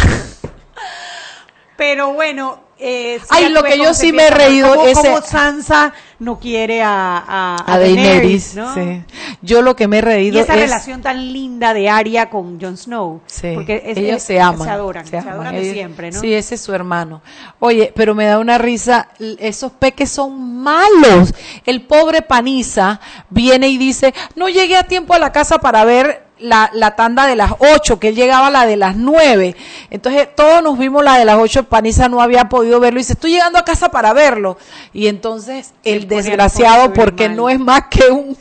Pero 1.77 2.13
bueno, 2.13 2.61
eh, 2.79 3.21
Ay, 3.31 3.51
lo 3.51 3.63
que 3.63 3.79
yo 3.79 3.95
sí 3.95 4.13
me 4.13 4.27
he 4.27 4.31
reído 4.31 4.85
es 4.87 4.99
como 4.99 5.23
Sansa 5.23 5.93
no 6.19 6.41
quiere 6.41 6.83
a, 6.83 7.19
a, 7.19 7.73
a, 7.73 7.79
Daenerys, 7.79 8.57
¿no? 8.57 8.75
sí. 8.75 9.03
Yo 9.43 9.63
lo 9.63 9.77
que 9.77 9.87
me 9.87 9.99
he 9.99 10.01
reído 10.01 10.39
y 10.39 10.41
esa 10.41 10.55
relación 10.55 11.01
tan 11.01 11.33
linda 11.33 11.73
de 11.73 11.89
Arya 11.89 12.31
con 12.31 12.61
Jon 12.61 12.77
Snow, 12.77 13.21
sí. 13.27 13.53
porque 13.55 13.83
ellos 13.85 14.23
se 14.23 14.41
aman, 14.41 14.67
se 14.67 14.71
adoran, 14.71 15.07
se, 15.07 15.19
adoran 15.19 15.55
de 15.55 15.73
siempre, 15.73 16.11
¿no? 16.11 16.21
Sí, 16.21 16.35
ese 16.35 16.57
es 16.57 16.63
su 16.63 16.75
hermano. 16.75 17.23
Oye, 17.61 17.93
pero 17.95 18.15
me 18.15 18.27
da 18.27 18.39
una 18.39 18.59
risa, 18.59 19.09
esos 19.39 19.73
peques 19.73 20.11
son 20.11 20.63
malos. 20.63 21.33
El 21.67 21.83
pobre 21.83 22.23
Paniza 22.23 23.01
viene 23.31 23.69
y 23.69 23.79
dice, 23.79 24.15
no 24.35 24.49
llegué 24.49 24.77
a 24.77 24.85
tiempo 24.85 25.15
a 25.15 25.19
la 25.19 25.31
casa 25.31 25.59
para 25.59 25.85
ver 25.85 26.24
la, 26.39 26.71
la, 26.73 26.97
tanda 26.97 27.27
de 27.27 27.37
las 27.37 27.53
8, 27.59 27.99
que 27.99 28.09
él 28.09 28.15
llegaba 28.15 28.49
a 28.49 28.51
la 28.51 28.67
de 28.67 28.77
las 28.77 28.97
9. 28.97 29.57
Entonces 29.91 30.29
todos 30.35 30.63
nos 30.63 30.79
vimos 30.79 31.05
la 31.05 31.19
de 31.19 31.25
las 31.25 31.39
8, 31.39 31.65
Paniza 31.65 32.09
no 32.09 32.21
había 32.21 32.49
podido 32.49 32.81
verlo 32.81 32.99
y 32.99 33.03
dice, 33.03 33.15
estoy 33.15 33.33
llegando 33.33 33.59
a 33.59 33.65
casa 33.65 33.91
para 33.91 34.13
verlo. 34.13 34.57
Y 34.93 35.07
entonces 35.07 35.75
el 35.85 36.09
desgraciado, 36.09 36.93
porque 36.93 37.29
no 37.29 37.49
es 37.49 37.59
más 37.59 37.85
que 37.91 38.09
un 38.09 38.37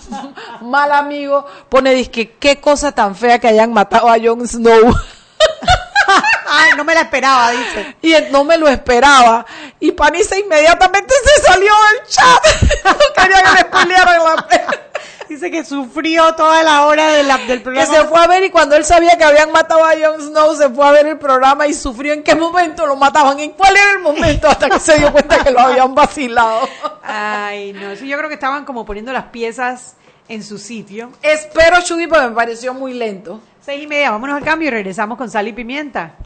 mal 0.62 0.92
amigo, 0.92 1.44
pone, 1.68 1.92
dice, 1.94 2.32
qué 2.38 2.60
cosa 2.60 2.92
tan 2.92 3.14
fea 3.14 3.38
que 3.38 3.48
hayan 3.48 3.72
matado 3.72 4.08
a 4.08 4.16
Jon 4.22 4.46
Snow. 4.46 4.94
Ay, 6.48 6.72
no 6.76 6.84
me 6.84 6.94
la 6.94 7.02
esperaba, 7.02 7.50
dice. 7.50 7.96
Y 8.02 8.14
no 8.30 8.44
me 8.44 8.58
lo 8.58 8.68
esperaba. 8.68 9.44
Y 9.80 9.92
Paniza 9.92 10.38
inmediatamente 10.38 11.14
se 11.24 11.42
salió 11.42 11.72
del 11.72 12.08
chat. 12.08 12.44
no 12.84 12.98
quería 13.22 13.42
que 13.42 13.52
le 13.52 13.60
spoilearan 13.60 14.24
la 14.24 14.46
Dice 15.28 15.50
que 15.50 15.64
sufrió 15.64 16.34
toda 16.34 16.62
la 16.62 16.84
hora 16.84 17.08
del 17.08 17.62
programa. 17.62 17.90
Que 17.90 17.96
se 17.96 18.04
fue 18.04 18.20
a 18.20 18.26
ver 18.26 18.44
y 18.44 18.50
cuando 18.50 18.76
él 18.76 18.84
sabía 18.84 19.16
que 19.16 19.24
habían 19.24 19.50
matado 19.52 19.84
a 19.84 19.92
Jon 19.92 20.20
Snow, 20.20 20.54
se 20.54 20.68
fue 20.68 20.86
a 20.86 20.92
ver 20.92 21.06
el 21.06 21.18
programa 21.18 21.66
y 21.66 21.72
sufrió 21.72 22.12
en 22.12 22.22
qué 22.22 22.34
momento 22.34 22.86
lo 22.86 22.94
mataban, 22.96 23.40
en 23.40 23.52
cuál 23.52 23.74
era 23.74 23.92
el 23.92 24.00
momento 24.00 24.48
hasta 24.48 24.68
que 24.68 24.78
se 24.78 24.98
dio 24.98 25.10
cuenta 25.12 25.42
que 25.42 25.50
lo 25.50 25.60
habían 25.60 25.94
vacilado. 25.94 26.68
Ay, 27.02 27.72
no, 27.72 27.96
sí, 27.96 28.06
yo 28.06 28.18
creo 28.18 28.28
que 28.28 28.34
estaban 28.34 28.64
como 28.64 28.84
poniendo 28.84 29.12
las 29.12 29.24
piezas 29.24 29.96
en 30.28 30.42
su 30.42 30.58
sitio. 30.58 31.10
Espero, 31.22 31.80
Chugi, 31.82 32.06
porque 32.06 32.28
me 32.28 32.34
pareció 32.34 32.74
muy 32.74 32.92
lento. 32.92 33.40
Seis 33.64 33.82
y 33.82 33.86
media, 33.86 34.10
vámonos 34.10 34.36
al 34.36 34.44
cambio 34.44 34.68
y 34.68 34.70
regresamos 34.70 35.16
con 35.16 35.30
sal 35.30 35.48
y 35.48 35.54
pimienta. 35.54 36.18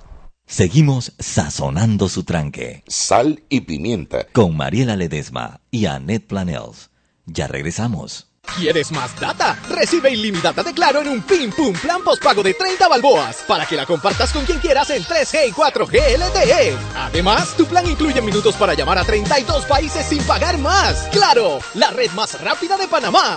Seguimos 0.45 1.13
sazonando 1.21 2.09
su 2.09 2.25
tranque. 2.25 2.83
Sal 2.89 3.45
y 3.49 3.61
pimienta. 3.61 4.27
Con 4.33 4.57
Mariela 4.57 4.97
Ledesma 4.97 5.61
y 5.71 5.87
Annette 5.87 6.27
Planels. 6.27 6.91
Ya 7.27 7.47
regresamos. 7.47 8.27
¿Quieres 8.57 8.91
más 8.91 9.15
data? 9.21 9.57
Recibe 9.69 10.11
ilimitada 10.11 10.65
de 10.65 10.73
Claro 10.73 11.03
en 11.03 11.09
un 11.09 11.23
Pim 11.23 11.53
Pum 11.53 11.75
Plan 11.75 12.03
Postpago 12.03 12.43
de 12.43 12.55
30 12.55 12.89
balboas 12.89 13.45
para 13.47 13.67
que 13.67 13.77
la 13.77 13.87
compartas 13.87 14.33
con 14.33 14.45
quien 14.45 14.59
quieras 14.59 14.91
en 14.91 15.05
3G 15.05 15.49
y 15.49 15.53
4G 15.53 16.19
LTE. 16.19 16.77
Además, 16.97 17.55
tu 17.57 17.67
plan 17.67 17.89
incluye 17.89 18.21
minutos 18.21 18.57
para 18.57 18.75
llamar 18.75 18.99
a 18.99 19.05
32 19.05 19.65
países 19.67 20.07
sin 20.07 20.23
pagar 20.25 20.59
más. 20.59 21.09
¡Claro! 21.13 21.61
La 21.75 21.91
red 21.91 22.11
más 22.13 22.41
rápida 22.43 22.77
de 22.77 22.89
Panamá. 22.89 23.37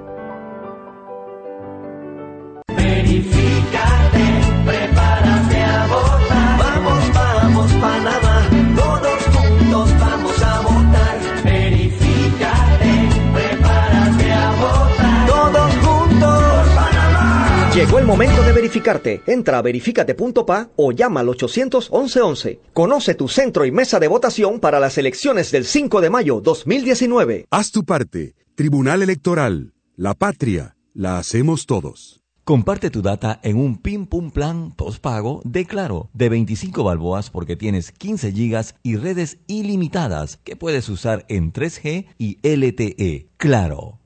Llegó 17.81 17.97
el 17.97 18.05
momento 18.05 18.43
de 18.43 18.51
verificarte. 18.51 19.23
Entra 19.25 19.57
a 19.57 19.63
verificate.pa 19.63 20.69
o 20.75 20.91
llama 20.91 21.21
al 21.21 21.29
800 21.29 21.89
11 21.91 22.59
Conoce 22.73 23.15
tu 23.15 23.27
centro 23.27 23.65
y 23.65 23.71
mesa 23.71 23.99
de 23.99 24.07
votación 24.07 24.59
para 24.59 24.79
las 24.79 24.99
elecciones 24.99 25.49
del 25.49 25.65
5 25.65 25.99
de 25.99 26.11
mayo 26.11 26.41
2019. 26.41 27.47
Haz 27.49 27.71
tu 27.71 27.83
parte. 27.83 28.35
Tribunal 28.53 29.01
Electoral. 29.01 29.73
La 29.95 30.13
patria. 30.13 30.75
La 30.93 31.17
hacemos 31.17 31.65
todos. 31.65 32.21
Comparte 32.43 32.91
tu 32.91 33.01
data 33.01 33.39
en 33.41 33.57
un 33.57 33.81
Pim 33.81 34.05
Pum 34.05 34.29
Plan 34.29 34.73
postpago 34.73 35.41
de 35.43 35.65
Claro 35.65 36.11
de 36.13 36.29
25 36.29 36.83
balboas 36.83 37.31
porque 37.31 37.55
tienes 37.55 37.91
15 37.91 38.31
gigas 38.31 38.75
y 38.83 38.97
redes 38.97 39.39
ilimitadas 39.47 40.37
que 40.43 40.55
puedes 40.55 40.87
usar 40.87 41.25
en 41.29 41.51
3G 41.51 42.05
y 42.19 42.37
LTE. 42.43 43.29
Claro. 43.37 44.00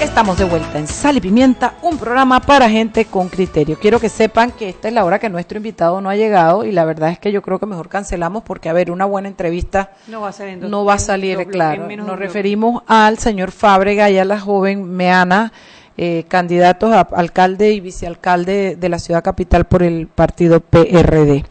Estamos 0.00 0.36
de 0.36 0.44
vuelta 0.44 0.78
en 0.78 0.86
Sal 0.86 1.16
y 1.16 1.20
Pimienta, 1.22 1.74
un 1.80 1.96
programa 1.96 2.40
para 2.40 2.68
gente 2.68 3.06
con 3.06 3.30
criterio. 3.30 3.78
Quiero 3.80 3.98
que 3.98 4.10
sepan 4.10 4.52
que 4.52 4.68
esta 4.68 4.88
es 4.88 4.94
la 4.94 5.06
hora 5.06 5.18
que 5.18 5.30
nuestro 5.30 5.56
invitado 5.56 6.02
no 6.02 6.10
ha 6.10 6.16
llegado 6.16 6.66
y 6.66 6.72
la 6.72 6.84
verdad 6.84 7.10
es 7.10 7.18
que 7.18 7.32
yo 7.32 7.40
creo 7.40 7.58
que 7.58 7.64
mejor 7.64 7.88
cancelamos 7.88 8.42
porque, 8.42 8.68
a 8.68 8.74
ver, 8.74 8.90
una 8.90 9.06
buena 9.06 9.28
entrevista 9.28 9.92
no 10.08 10.20
va 10.20 10.28
a, 10.28 10.32
ser 10.32 10.58
no 10.58 10.84
va 10.84 10.94
a 10.94 10.98
salir, 10.98 11.46
claro. 11.46 11.88
Nos 11.88 12.18
referimos 12.18 12.82
al 12.86 13.18
señor 13.18 13.52
Fábrega 13.52 14.10
y 14.10 14.18
a 14.18 14.26
la 14.26 14.38
joven 14.38 14.84
Meana, 14.84 15.50
eh, 15.96 16.24
candidatos 16.28 16.92
a 16.92 17.00
alcalde 17.00 17.72
y 17.72 17.80
vicealcalde 17.80 18.76
de 18.76 18.88
la 18.90 18.98
ciudad 18.98 19.24
capital 19.24 19.64
por 19.64 19.82
el 19.82 20.08
partido 20.08 20.60
PRD. 20.60 21.46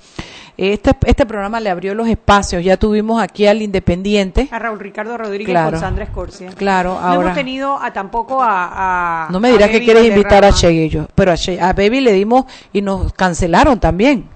Este, 0.58 0.92
este 1.06 1.26
programa 1.26 1.60
le 1.60 1.70
abrió 1.70 1.94
los 1.94 2.08
espacios. 2.08 2.64
Ya 2.64 2.78
tuvimos 2.78 3.22
aquí 3.22 3.46
al 3.46 3.62
Independiente. 3.62 4.48
A 4.52 4.60
Raúl 4.60 4.80
Ricardo 4.80 5.18
Rodríguez 5.18 5.56
con 5.64 5.80
Sandra 5.80 6.06
Escorcia. 6.06 6.52
Claro, 6.52 6.92
ahora. 6.92 7.16
No 7.16 7.22
hemos 7.22 7.36
tenido 7.36 7.82
a, 7.82 7.92
tampoco 7.92 8.40
a, 8.42 9.28
No 9.32 9.40
me 9.40 9.52
dirás 9.52 9.70
que 9.70 9.84
quieres 9.84 10.06
invitar 10.06 10.46
a 10.46 10.52
Che 10.52 11.08
Pero 11.14 11.32
a, 11.32 11.36
a 11.70 11.74
Baby 11.74 12.02
le 12.02 12.14
dimos 12.14 12.46
y 12.72 12.82
nos 12.82 13.12
cancelaron 13.14 13.80
también. 13.80 14.35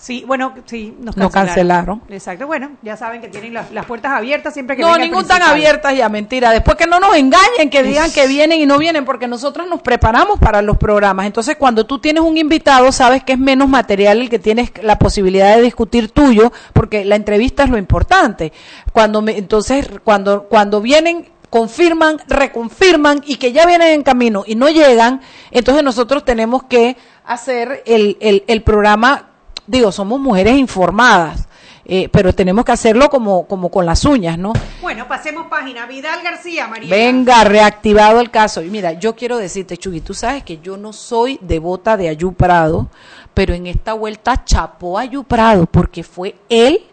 Sí, 0.00 0.24
bueno, 0.26 0.54
sí, 0.64 0.96
nos 0.98 1.30
cancelaron. 1.30 2.00
Exacto, 2.08 2.46
bueno, 2.46 2.70
ya 2.80 2.96
saben 2.96 3.20
que 3.20 3.28
tienen 3.28 3.52
las, 3.52 3.66
puertas 3.84 4.12
abiertas 4.12 4.54
siempre 4.54 4.74
que 4.74 4.80
No, 4.80 4.96
ningún 4.96 5.26
tan 5.26 5.42
abiertas 5.42 5.94
ya, 5.94 6.08
mentira. 6.08 6.52
Después 6.52 6.78
que 6.78 6.86
no 6.86 6.98
nos 6.98 7.14
engañen, 7.16 7.68
que 7.68 7.82
digan 7.82 8.10
que 8.10 8.26
vienen 8.26 8.62
y 8.62 8.64
no 8.64 8.78
vienen, 8.78 9.04
porque 9.04 9.28
nosotros 9.28 9.68
nos 9.68 9.82
preparamos 9.82 10.38
para 10.38 10.62
los 10.62 10.78
programas. 10.78 11.26
Entonces, 11.26 11.56
cuando 11.56 11.84
tú 11.84 11.98
tienes 11.98 12.22
un 12.22 12.38
invitado, 12.38 12.90
sabes 12.92 13.22
que 13.24 13.34
es 13.34 13.38
menos 13.38 13.68
material 13.68 14.22
el 14.22 14.30
que 14.30 14.38
tienes 14.38 14.72
la 14.82 14.98
posibilidad 14.98 15.54
de 15.54 15.60
discutir 15.60 16.10
tuyo, 16.10 16.50
porque 16.72 17.04
la 17.04 17.16
entrevista 17.16 17.64
es 17.64 17.68
lo 17.68 17.76
importante. 17.76 18.54
Cuando 18.94 19.20
me, 19.20 19.36
entonces, 19.36 19.86
cuando, 20.02 20.44
cuando 20.44 20.80
vienen 20.80 21.28
confirman, 21.50 22.16
reconfirman 22.26 23.22
y 23.26 23.36
que 23.36 23.52
ya 23.52 23.66
vienen 23.66 23.88
en 23.88 24.02
camino 24.02 24.44
y 24.46 24.54
no 24.54 24.70
llegan, 24.70 25.20
entonces 25.50 25.84
nosotros 25.84 26.24
tenemos 26.24 26.62
que 26.62 26.96
hacer 27.26 27.82
el, 27.84 28.16
el, 28.20 28.44
el 28.46 28.62
programa 28.62 29.29
digo, 29.70 29.92
somos 29.92 30.18
mujeres 30.18 30.58
informadas, 30.58 31.46
eh, 31.84 32.08
pero 32.12 32.32
tenemos 32.34 32.64
que 32.64 32.72
hacerlo 32.72 33.08
como, 33.08 33.46
como 33.46 33.70
con 33.70 33.86
las 33.86 34.04
uñas, 34.04 34.36
¿no? 34.36 34.52
Bueno, 34.82 35.06
pasemos 35.08 35.46
página. 35.46 35.86
Vidal 35.86 36.22
García, 36.22 36.66
María. 36.66 36.90
Venga, 36.90 37.44
reactivado 37.44 38.20
el 38.20 38.30
caso. 38.30 38.62
Y 38.62 38.70
mira, 38.70 38.92
yo 38.92 39.14
quiero 39.14 39.38
decirte, 39.38 39.76
Chugui, 39.76 40.00
tú 40.00 40.12
sabes 40.12 40.42
que 40.42 40.58
yo 40.58 40.76
no 40.76 40.92
soy 40.92 41.38
devota 41.40 41.96
de 41.96 42.08
Ayú 42.08 42.32
Prado, 42.32 42.88
pero 43.32 43.54
en 43.54 43.66
esta 43.66 43.94
vuelta 43.94 44.44
chapó 44.44 44.98
a 44.98 45.02
Ayú 45.02 45.24
Prado 45.24 45.66
porque 45.66 46.02
fue 46.02 46.34
él 46.48 46.84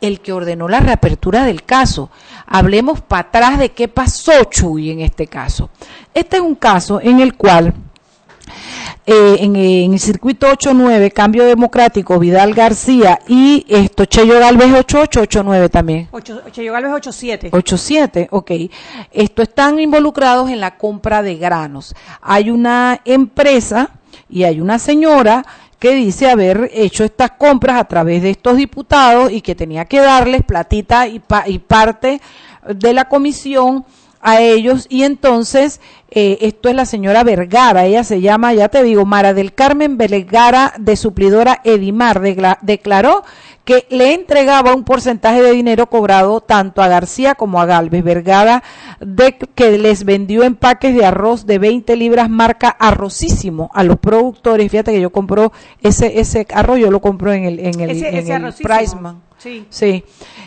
el 0.00 0.20
que 0.20 0.32
ordenó 0.32 0.68
la 0.68 0.80
reapertura 0.80 1.44
del 1.44 1.64
caso. 1.64 2.10
Hablemos 2.46 3.00
para 3.00 3.28
atrás 3.28 3.58
de 3.58 3.70
qué 3.70 3.88
pasó, 3.88 4.44
Chuy, 4.44 4.90
en 4.90 5.00
este 5.00 5.26
caso. 5.26 5.68
Este 6.14 6.36
es 6.36 6.42
un 6.42 6.54
caso 6.54 7.00
en 7.02 7.20
el 7.20 7.36
cual 7.36 7.74
eh, 9.12 9.38
en, 9.40 9.56
el 9.56 9.98
circuito 9.98 10.46
8-9, 10.46 11.12
Cambio 11.12 11.44
Democrático, 11.44 12.16
Vidal 12.20 12.54
García 12.54 13.18
y 13.26 13.66
esto, 13.68 14.04
Cheyo 14.04 14.38
Galvez 14.38 14.68
8889 14.68 15.68
también. 15.68 16.08
8, 16.12 16.42
Cheyo 16.52 16.72
Galvez 16.72 16.92
87. 16.92 17.50
87, 17.52 18.28
ok. 18.30 18.52
Esto 19.10 19.42
están 19.42 19.80
involucrados 19.80 20.48
en 20.48 20.60
la 20.60 20.76
compra 20.76 21.22
de 21.22 21.34
granos. 21.34 21.92
Hay 22.22 22.50
una 22.50 23.00
empresa 23.04 23.90
y 24.28 24.44
hay 24.44 24.60
una 24.60 24.78
señora 24.78 25.44
que 25.80 25.92
dice 25.94 26.30
haber 26.30 26.70
hecho 26.72 27.02
estas 27.02 27.32
compras 27.32 27.80
a 27.80 27.84
través 27.84 28.22
de 28.22 28.30
estos 28.30 28.58
diputados 28.58 29.32
y 29.32 29.40
que 29.40 29.56
tenía 29.56 29.86
que 29.86 29.98
darles 29.98 30.44
platita 30.44 31.08
y, 31.08 31.20
y 31.46 31.58
parte 31.58 32.20
de 32.68 32.92
la 32.92 33.06
comisión 33.06 33.84
a 34.20 34.40
ellos 34.40 34.86
y 34.88 35.04
entonces 35.04 35.80
eh, 36.10 36.38
esto 36.40 36.68
es 36.68 36.74
la 36.74 36.86
señora 36.86 37.22
Vergara, 37.22 37.86
ella 37.86 38.02
se 38.04 38.20
llama, 38.20 38.52
ya 38.52 38.68
te 38.68 38.82
digo, 38.82 39.06
Mara 39.06 39.32
del 39.32 39.54
Carmen 39.54 39.96
Vergara 39.96 40.74
de 40.78 40.96
suplidora 40.96 41.60
Edimar, 41.64 42.20
declaró 42.62 43.22
que 43.64 43.86
le 43.90 44.14
entregaba 44.14 44.74
un 44.74 44.82
porcentaje 44.82 45.40
de 45.42 45.52
dinero 45.52 45.86
cobrado 45.86 46.40
tanto 46.40 46.82
a 46.82 46.88
García 46.88 47.36
como 47.36 47.60
a 47.60 47.66
Galvez. 47.66 48.02
Vergara 48.02 48.64
de, 48.98 49.36
que 49.54 49.78
les 49.78 50.04
vendió 50.04 50.42
empaques 50.42 50.94
de 50.94 51.04
arroz 51.04 51.46
de 51.46 51.60
20 51.60 51.94
libras 51.94 52.28
marca 52.28 52.68
arrocísimo 52.68 53.70
a 53.72 53.84
los 53.84 53.98
productores. 53.98 54.68
Fíjate 54.70 54.92
que 54.92 55.00
yo 55.00 55.10
compro 55.10 55.52
ese 55.82 56.18
ese 56.18 56.46
arroz, 56.52 56.80
yo 56.80 56.90
lo 56.90 57.00
compro 57.00 57.32
en 57.32 57.44
el 57.44 57.60
en 57.60 57.78
el, 57.78 58.02
en 58.02 58.44
el 58.44 58.54
Priceman. 58.54 59.29
Sí. 59.42 59.66
sí. 59.70 60.04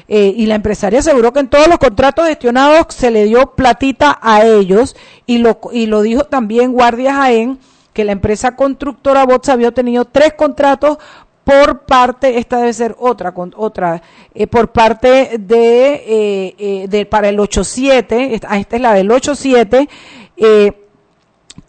Eh, 0.07 0.33
y 0.37 0.45
la 0.45 0.55
empresaria 0.55 0.99
aseguró 0.99 1.33
que 1.33 1.39
en 1.39 1.49
todos 1.49 1.67
los 1.67 1.79
contratos 1.79 2.27
gestionados 2.27 2.87
se 2.89 3.09
le 3.11 3.25
dio 3.25 3.51
platita 3.55 4.19
a 4.21 4.45
ellos 4.45 4.95
y 5.25 5.39
lo, 5.39 5.59
y 5.71 5.87
lo 5.87 6.01
dijo 6.01 6.23
también 6.25 6.71
Guardia 6.71 7.15
Jaén 7.15 7.59
que 7.93 8.03
la 8.03 8.11
empresa 8.11 8.55
constructora 8.55 9.25
Bots 9.25 9.49
había 9.49 9.71
tenido 9.71 10.05
tres 10.05 10.33
contratos 10.33 10.97
por 11.43 11.81
parte, 11.81 12.37
esta 12.37 12.57
debe 12.57 12.73
ser 12.73 12.95
otra, 12.99 13.33
con, 13.33 13.53
otra 13.57 14.01
eh, 14.33 14.47
por 14.47 14.71
parte 14.71 15.37
de, 15.37 15.93
eh, 15.93 16.55
eh, 16.57 16.87
de, 16.87 17.05
para 17.05 17.29
el 17.29 17.39
87, 17.39 18.33
esta, 18.33 18.57
esta 18.57 18.75
es 18.75 18.81
la 18.81 18.93
del 18.93 19.11
87, 19.11 19.89
eh, 20.37 20.71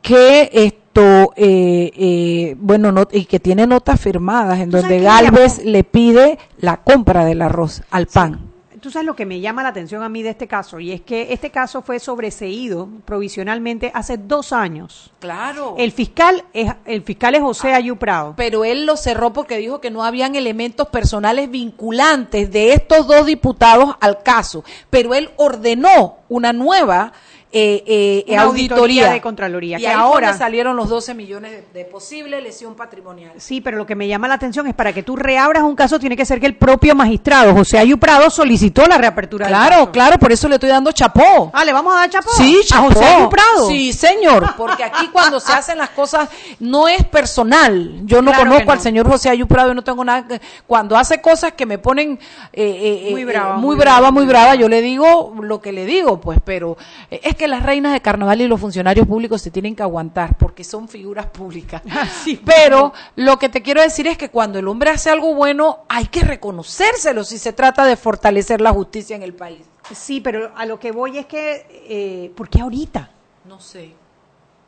que 0.01 0.81
esto, 0.95 1.33
eh, 1.37 1.91
eh, 1.97 2.57
bueno, 2.57 2.93
no, 2.93 3.09
y 3.11 3.25
que 3.25 3.41
tiene 3.41 3.67
notas 3.67 4.01
firmadas 4.01 4.61
en 4.61 4.71
donde 4.71 5.01
Galvez 5.01 5.65
le 5.65 5.83
pide 5.83 6.39
la 6.59 6.77
compra 6.77 7.25
del 7.25 7.43
arroz 7.43 7.83
al 7.91 8.07
pan 8.07 8.55
tú 8.85 8.91
sabes 8.91 9.07
lo 9.07 9.17
que 9.17 9.25
me 9.25 9.41
llama 9.41 9.63
la 9.63 9.71
atención 9.71 10.03
a 10.03 10.11
mí 10.11 10.23
de 10.23 10.29
este 10.29 10.47
caso, 10.47 10.79
y 10.79 10.93
es 10.93 11.01
que 11.01 11.33
este 11.33 11.51
caso 11.51 11.81
fue 11.81 11.99
sobreseído 11.99 12.87
provisionalmente 13.07 13.91
hace 13.95 14.19
dos 14.19 14.53
años. 14.53 15.11
Claro. 15.21 15.75
El 15.79 15.91
fiscal 15.91 16.45
es, 16.53 16.71
el 16.85 17.01
fiscal 17.01 17.35
es 17.35 17.41
José 17.41 17.73
ah, 17.73 17.77
Ayuprado. 17.77 18.35
Pero 18.37 18.63
él 18.63 18.85
lo 18.85 18.99
cerró 18.99 19.33
porque 19.33 19.57
dijo 19.57 19.81
que 19.81 19.91
no 19.91 20.05
habían 20.05 20.35
elementos 20.35 20.89
personales 20.89 21.51
vinculantes 21.51 22.53
de 22.53 22.75
estos 22.75 23.07
dos 23.07 23.25
diputados 23.25 23.97
al 24.03 24.23
caso. 24.23 24.65
Pero 24.91 25.15
él 25.15 25.31
ordenó 25.39 26.19
una 26.29 26.53
nueva 26.53 27.15
eh, 27.57 28.25
eh, 28.27 28.37
auditoría, 28.37 29.13
de 29.13 29.21
Contraloría. 29.21 29.79
Y 29.79 29.83
que 29.83 29.89
ahora 29.89 30.37
salieron 30.37 30.77
los 30.77 30.89
12 30.89 31.15
millones 31.15 31.73
de, 31.73 31.85
posible 31.85 32.41
lesión 32.41 32.75
patrimonial. 32.75 33.31
Sí, 33.37 33.61
pero 33.61 33.77
lo 33.77 33.87
que 33.87 33.95
me 33.95 34.09
llama 34.09 34.27
la 34.27 34.35
atención 34.35 34.67
es 34.67 34.75
para 34.75 34.93
que 34.93 35.05
tú 35.05 35.15
reabras 35.15 35.63
un 35.63 35.77
caso 35.77 36.01
tiene 36.01 36.17
que 36.17 36.25
ser 36.25 36.41
que 36.41 36.47
el 36.47 36.57
propio 36.57 36.97
magistrado, 36.97 37.55
José 37.55 37.79
Ayuprado, 37.79 38.29
solicitó 38.29 38.87
la 38.87 38.99
reapertura 38.99 39.47
Claro, 39.47 39.93
claro, 39.93 40.19
por 40.19 40.33
eso 40.33 40.49
le 40.49 40.57
estoy 40.57 40.71
dando 40.71 40.91
chapó. 40.91 41.53
Ah, 41.55 41.65
¿le 41.65 41.73
vamos 41.73 41.95
a 41.95 41.99
dar 41.99 42.11
chapó? 42.11 42.31
Sí, 42.31 42.59
chapó. 42.65 42.87
A 42.87 42.93
José 42.93 43.05
Ayuprado. 43.05 43.69
Sí, 43.69 43.93
señor, 43.93 44.55
porque 44.57 44.83
aquí 44.83 45.07
cuando 45.13 45.39
se 45.39 45.53
hacen 45.53 45.79
las 45.79 45.91
cosas 45.91 46.29
no 46.59 46.89
es 46.89 47.05
personal. 47.05 48.01
Yo 48.05 48.21
no 48.21 48.33
conozco 48.33 48.73
al 48.73 48.81
señor 48.81 49.09
José 49.09 49.31
Ayuprado, 49.31 49.69
yo 49.69 49.75
no 49.75 49.85
tengo 49.85 50.05
nada 50.05 50.27
cuando 50.67 50.97
hace 50.97 51.21
cosas 51.21 51.53
que 51.53 51.67
me 51.67 51.79
ponen 51.79 52.19
eh, 52.53 53.11
muy 53.13 53.25
brava, 53.25 53.57
muy, 53.59 53.77
brava, 53.77 54.11
muy 54.11 54.27
brava, 54.27 54.57
yo 54.57 54.69
le 54.69 54.83
digo 54.83 55.33
lo 55.41 55.61
que 55.61 55.71
le 55.71 55.87
digo, 55.87 56.21
pues, 56.21 56.41
pero 56.45 56.77
es 57.11 57.37
que 57.37 57.44
las 57.49 57.63
reinas 57.63 57.93
de 57.93 58.01
carnaval 58.01 58.41
y 58.41 58.49
los 58.49 58.61
funcionarios 58.61 59.07
públicos 59.07 59.43
se 59.43 59.51
tienen 59.51 59.75
que 59.75 59.83
aguantar 59.83 60.37
porque 60.39 60.65
son 60.65 60.89
figuras 60.89 61.27
públicas. 61.27 61.83
Ah, 61.97 62.09
pero 62.45 62.93
lo 63.17 63.39
que 63.39 63.49
te 63.49 63.63
quiero 63.63 63.81
decir 63.81 64.07
es 64.07 64.19
que 64.19 64.29
cuando 64.29 64.59
el 64.59 64.67
hombre 64.67 64.91
hace 64.91 65.11
algo 65.11 65.35
bueno 65.35 65.85
hay 65.89 66.07
que 66.07 66.23
reconocérselo 66.23 67.23
si 67.23 67.39
se 67.39 67.53
trata 67.53 67.85
de 67.85 67.97
fortalecer 67.97 68.61
la 68.61 68.73
justicia 68.73 69.15
en 69.15 69.23
el 69.23 69.33
país. 69.33 69.61
Sí, 69.93 70.21
pero 70.21 70.51
a 70.57 70.67
lo 70.67 70.79
que 70.79 70.93
voy 70.93 71.19
es 71.19 71.27
que, 71.27 71.67
eh, 71.89 72.33
¿por 72.35 72.49
qué 72.49 72.61
ahorita? 72.61 73.11
No 73.45 73.61
sé. 73.61 73.93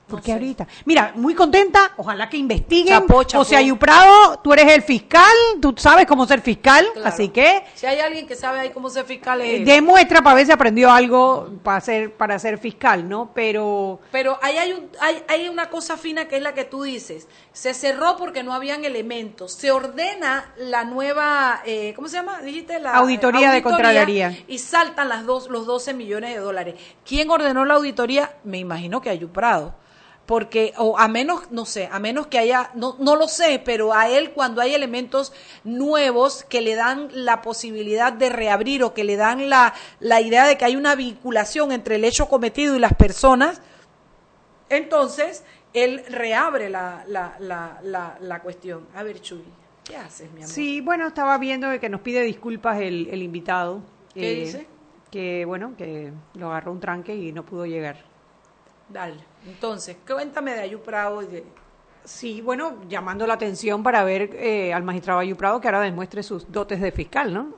Porque 0.06 0.32
ahorita, 0.32 0.68
mira, 0.84 1.12
muy 1.16 1.34
contenta, 1.34 1.90
ojalá 1.96 2.28
que 2.28 2.36
investiguen. 2.36 3.04
O 3.10 3.44
sea, 3.44 3.60
Yuprado, 3.60 4.38
tú 4.38 4.52
eres 4.52 4.72
el 4.72 4.82
fiscal, 4.82 5.34
tú 5.60 5.74
sabes 5.76 6.06
cómo 6.06 6.24
ser 6.26 6.40
fiscal, 6.40 6.86
así 7.04 7.30
que... 7.30 7.64
Si 7.74 7.86
hay 7.86 7.98
alguien 7.98 8.24
que 8.24 8.36
sabe 8.36 8.60
ahí 8.60 8.70
cómo 8.70 8.88
ser 8.88 9.04
fiscal 9.04 9.40
es... 9.40 9.66
Demuestra 9.66 10.22
para 10.22 10.36
ver 10.36 10.46
si 10.46 10.52
aprendió 10.52 10.92
algo 10.92 11.50
para 11.64 11.80
ser, 11.80 12.12
para 12.12 12.38
ser 12.38 12.58
fiscal, 12.58 13.08
¿no? 13.08 13.32
Pero... 13.34 13.98
Pero 14.12 14.38
ahí 14.42 14.56
hay, 14.58 14.72
un, 14.74 14.88
hay, 15.00 15.24
hay 15.26 15.48
una 15.48 15.70
cosa 15.70 15.96
fina 15.96 16.28
que 16.28 16.36
es 16.36 16.42
la 16.42 16.54
que 16.54 16.64
tú 16.64 16.84
dices. 16.84 17.26
Se 17.52 17.74
cerró 17.74 18.16
porque 18.16 18.44
no 18.44 18.54
habían 18.54 18.84
elementos. 18.84 19.54
Se 19.54 19.72
ordena 19.72 20.52
la 20.56 20.84
nueva, 20.84 21.62
eh, 21.66 21.94
¿cómo 21.96 22.06
se 22.06 22.18
llama? 22.18 22.42
Dijiste 22.42 22.78
la... 22.78 22.92
Auditoría, 22.92 23.50
de 23.50 23.60
Contraloría. 23.60 24.38
Y 24.46 24.58
saltan 24.58 25.08
las 25.08 25.26
dos, 25.26 25.48
los 25.48 25.66
12 25.66 25.94
millones 25.94 26.32
de 26.32 26.38
dólares. 26.38 26.76
¿Quién 27.04 27.28
ordenó 27.28 27.64
la 27.64 27.74
auditoría? 27.74 28.36
Me 28.44 28.58
imagino 28.58 29.00
que 29.00 29.10
Ayuprado 29.10 29.74
porque 30.26 30.74
o 30.76 30.98
a 30.98 31.08
menos 31.08 31.50
no 31.52 31.64
sé 31.64 31.88
a 31.90 31.98
menos 32.00 32.26
que 32.26 32.38
haya 32.38 32.70
no, 32.74 32.96
no 32.98 33.16
lo 33.16 33.28
sé 33.28 33.62
pero 33.64 33.94
a 33.94 34.08
él 34.08 34.32
cuando 34.32 34.60
hay 34.60 34.74
elementos 34.74 35.32
nuevos 35.64 36.44
que 36.44 36.60
le 36.60 36.74
dan 36.74 37.08
la 37.12 37.42
posibilidad 37.42 38.12
de 38.12 38.28
reabrir 38.28 38.82
o 38.82 38.92
que 38.92 39.04
le 39.04 39.16
dan 39.16 39.48
la, 39.48 39.72
la 40.00 40.20
idea 40.20 40.44
de 40.46 40.58
que 40.58 40.64
hay 40.64 40.76
una 40.76 40.96
vinculación 40.96 41.72
entre 41.72 41.96
el 41.96 42.04
hecho 42.04 42.28
cometido 42.28 42.74
y 42.76 42.80
las 42.80 42.94
personas 42.94 43.62
entonces 44.68 45.44
él 45.72 46.02
reabre 46.08 46.68
la, 46.70 47.04
la, 47.06 47.36
la, 47.38 48.18
la, 48.20 48.42
cuestión 48.42 48.88
a 48.94 49.04
ver 49.04 49.20
Chuy 49.20 49.44
¿qué 49.84 49.96
haces 49.96 50.30
mi 50.32 50.42
amor? 50.42 50.50
sí 50.52 50.80
bueno 50.80 51.06
estaba 51.06 51.38
viendo 51.38 51.68
que 51.78 51.88
nos 51.88 52.00
pide 52.00 52.22
disculpas 52.22 52.80
el, 52.80 53.08
el 53.10 53.22
invitado 53.22 53.80
¿qué 54.12 54.32
eh, 54.32 54.44
dice? 54.44 54.66
que 55.10 55.44
bueno 55.44 55.74
que 55.76 56.12
lo 56.34 56.48
agarró 56.48 56.72
un 56.72 56.80
tranque 56.80 57.14
y 57.14 57.30
no 57.30 57.44
pudo 57.44 57.64
llegar 57.64 57.96
dale 58.88 59.22
entonces, 59.46 59.96
cuéntame 60.06 60.54
de 60.54 60.60
Ayuprado 60.60 61.22
y 61.22 61.26
de... 61.26 61.44
Sí, 62.04 62.40
bueno, 62.40 62.76
llamando 62.88 63.26
la 63.26 63.34
atención 63.34 63.82
para 63.82 64.04
ver 64.04 64.30
eh, 64.34 64.72
al 64.72 64.84
magistrado 64.84 65.18
Ayuprado 65.18 65.60
que 65.60 65.68
ahora 65.68 65.80
demuestre 65.80 66.22
sus 66.22 66.50
dotes 66.50 66.80
de 66.80 66.92
fiscal, 66.92 67.34
¿no? 67.34 67.48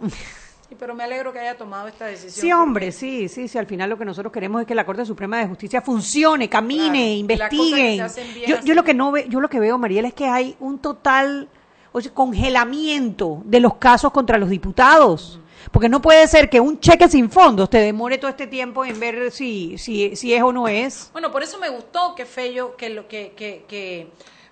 Sí, 0.69 0.77
pero 0.79 0.95
me 0.95 1.03
alegro 1.05 1.33
que 1.33 1.39
haya 1.39 1.57
tomado 1.57 1.89
esta 1.89 2.07
decisión. 2.07 2.43
Sí, 2.43 2.53
hombre, 2.53 2.93
sí, 2.93 3.29
sí, 3.29 3.49
sí. 3.49 3.57
Al 3.59 3.67
final 3.67 3.89
lo 3.89 3.97
que 3.97 4.05
nosotros 4.05 4.31
queremos 4.31 4.61
es 4.61 4.67
que 4.67 4.75
la 4.75 4.85
Corte 4.85 5.05
Suprema 5.07 5.39
de 5.39 5.47
Justicia 5.47 5.81
funcione, 5.81 6.49
camine, 6.49 7.17
investigue. 7.17 7.97
Yo, 8.47 8.61
yo 8.63 8.75
lo 8.75 8.85
que 8.85 8.93
no 8.93 9.11
ve, 9.11 9.27
yo 9.31 9.41
lo 9.41 9.49
que 9.49 9.61
veo, 9.61 9.79
Mariela, 9.79 10.09
es 10.09 10.15
que 10.15 10.27
hay 10.27 10.57
un 10.61 10.79
total 10.79 11.49
o 11.93 12.01
congelamiento 12.13 13.43
de 13.45 13.61
los 13.61 13.77
casos 13.77 14.13
contra 14.13 14.37
los 14.39 14.51
diputados. 14.51 15.41
Porque 15.71 15.89
no 15.89 16.01
puede 16.01 16.27
ser 16.29 16.49
que 16.49 16.61
un 16.61 16.81
cheque 16.81 17.09
sin 17.09 17.31
fondos 17.31 17.71
te 17.71 17.79
demore 17.79 18.19
todo 18.19 18.31
este 18.31 18.47
tiempo 18.47 18.85
en 18.85 18.99
ver 18.99 19.31
si, 19.31 19.79
si, 19.79 20.17
si 20.17 20.35
es 20.35 20.43
o 20.43 20.53
no 20.53 20.69
es. 20.69 21.11
Bueno, 21.13 21.31
por 21.31 21.43
eso 21.43 21.59
me 21.59 21.69
gustó 21.69 22.15
que 22.15 22.25
Fello, 22.25 22.77
que 22.77 22.91
lo 22.91 23.09
que, 23.09 23.33
que, 23.37 23.65
que 23.69 24.11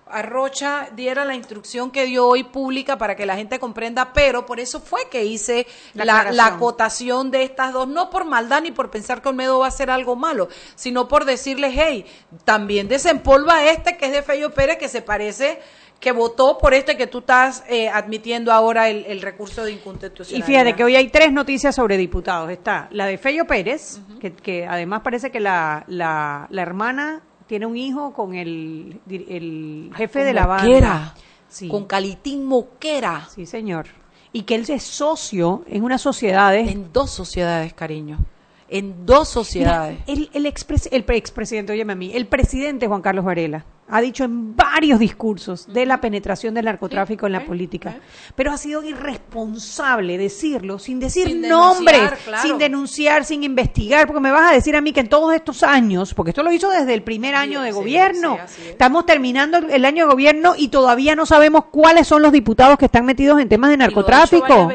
Arrocha 0.09 0.89
diera 0.93 1.25
la 1.25 1.35
instrucción 1.35 1.91
que 1.91 2.05
dio 2.05 2.27
hoy 2.27 2.43
pública 2.43 2.97
para 2.97 3.15
que 3.15 3.25
la 3.25 3.35
gente 3.35 3.59
comprenda, 3.59 4.13
pero 4.13 4.45
por 4.45 4.59
eso 4.59 4.79
fue 4.79 5.09
que 5.09 5.25
hice 5.25 5.67
la, 5.93 6.31
la, 6.31 6.45
acotación 6.47 7.31
de 7.31 7.43
estas 7.43 7.73
dos, 7.73 7.87
no 7.87 8.09
por 8.09 8.25
maldad 8.25 8.61
ni 8.61 8.71
por 8.71 8.89
pensar 8.89 9.21
que 9.21 9.29
Olmedo 9.29 9.59
va 9.59 9.65
a 9.65 9.69
hacer 9.69 9.89
algo 9.89 10.15
malo, 10.15 10.47
sino 10.75 11.07
por 11.07 11.25
decirles, 11.25 11.73
hey, 11.75 12.05
también 12.45 12.87
desempolva 12.87 13.65
este 13.65 13.97
que 13.97 14.05
es 14.05 14.11
de 14.11 14.21
Fello 14.21 14.53
Pérez, 14.53 14.77
que 14.77 14.87
se 14.87 15.01
parece 15.01 15.59
que 15.99 16.11
votó 16.11 16.57
por 16.57 16.73
este 16.73 16.95
que 16.95 17.07
tú 17.07 17.19
estás 17.19 17.63
eh, 17.67 17.89
admitiendo 17.89 18.51
ahora 18.51 18.89
el, 18.89 19.21
recurso 19.21 19.63
de 19.63 19.71
inconstitucionalidad. 19.71 20.47
Y 20.47 20.51
fíjate 20.51 20.75
que 20.75 20.83
hoy 20.83 20.95
hay 20.95 21.09
tres 21.09 21.31
noticias 21.31 21.75
sobre 21.75 21.97
diputados. 21.97 22.49
Está 22.51 22.87
la 22.91 23.05
de 23.05 23.17
Fello 23.17 23.45
Pérez, 23.45 23.99
que, 24.43 24.67
además 24.67 25.01
parece 25.03 25.31
que 25.31 25.39
la, 25.39 25.83
la, 25.87 26.47
hermana 26.51 27.21
tiene 27.47 27.65
un 27.65 27.77
hijo 27.77 28.13
con 28.13 28.35
el, 28.35 28.99
el 29.09 29.91
jefe 29.95 30.23
de 30.23 30.33
la 30.33 30.45
banda. 30.45 31.15
Sí. 31.49 31.69
Con 31.69 31.85
Calitín 31.85 32.45
Moquera. 32.45 33.27
Sí, 33.33 33.45
señor. 33.45 33.87
Y 34.33 34.43
que 34.43 34.55
él 34.55 34.65
es 34.67 34.83
socio 34.83 35.63
en 35.67 35.83
unas 35.83 36.01
sociedades. 36.01 36.69
En 36.69 36.91
dos 36.91 37.09
sociedades, 37.09 37.73
cariño. 37.73 38.19
En 38.67 39.05
dos 39.05 39.29
sociedades. 39.29 39.99
el, 40.07 40.29
el, 40.33 40.45
expres, 40.45 40.89
el 40.91 41.05
expresidente, 41.07 41.71
óyeme 41.71 41.93
a 41.93 41.95
mí, 41.95 42.11
el 42.13 42.27
presidente 42.27 42.87
Juan 42.87 43.01
Carlos 43.01 43.23
Varela 43.23 43.65
ha 43.89 44.01
dicho 44.01 44.23
en 44.23 44.55
varios 44.55 44.99
discursos 44.99 45.71
de 45.71 45.85
la 45.85 46.01
penetración 46.01 46.53
del 46.53 46.65
narcotráfico 46.65 47.25
en 47.25 47.31
la 47.31 47.45
política, 47.45 47.95
pero 48.35 48.51
ha 48.51 48.57
sido 48.57 48.83
irresponsable 48.83 50.17
decirlo 50.17 50.77
sin 50.77 50.99
decir 50.99 51.47
nombres, 51.47 52.11
sin 52.41 52.57
denunciar, 52.57 53.23
sin 53.23 53.43
investigar, 53.43 54.05
porque 54.07 54.19
me 54.19 54.31
vas 54.31 54.51
a 54.51 54.55
decir 54.55 54.75
a 54.75 54.81
mí 54.81 54.91
que 54.91 54.99
en 54.99 55.09
todos 55.09 55.33
estos 55.33 55.63
años, 55.63 56.13
porque 56.13 56.31
esto 56.31 56.43
lo 56.43 56.51
hizo 56.51 56.69
desde 56.69 56.93
el 56.93 57.03
primer 57.03 57.35
año 57.35 57.61
de 57.61 57.71
gobierno, 57.71 58.37
estamos 58.67 59.05
terminando 59.05 59.57
el 59.57 59.85
año 59.85 60.05
de 60.05 60.11
gobierno 60.11 60.53
y 60.57 60.67
todavía 60.67 61.15
no 61.15 61.25
sabemos 61.25 61.65
cuáles 61.71 62.07
son 62.07 62.21
los 62.21 62.31
diputados 62.31 62.77
que 62.77 62.85
están 62.85 63.05
metidos 63.05 63.39
en 63.39 63.47
temas 63.47 63.69
de 63.69 63.77
narcotráfico. 63.77 64.69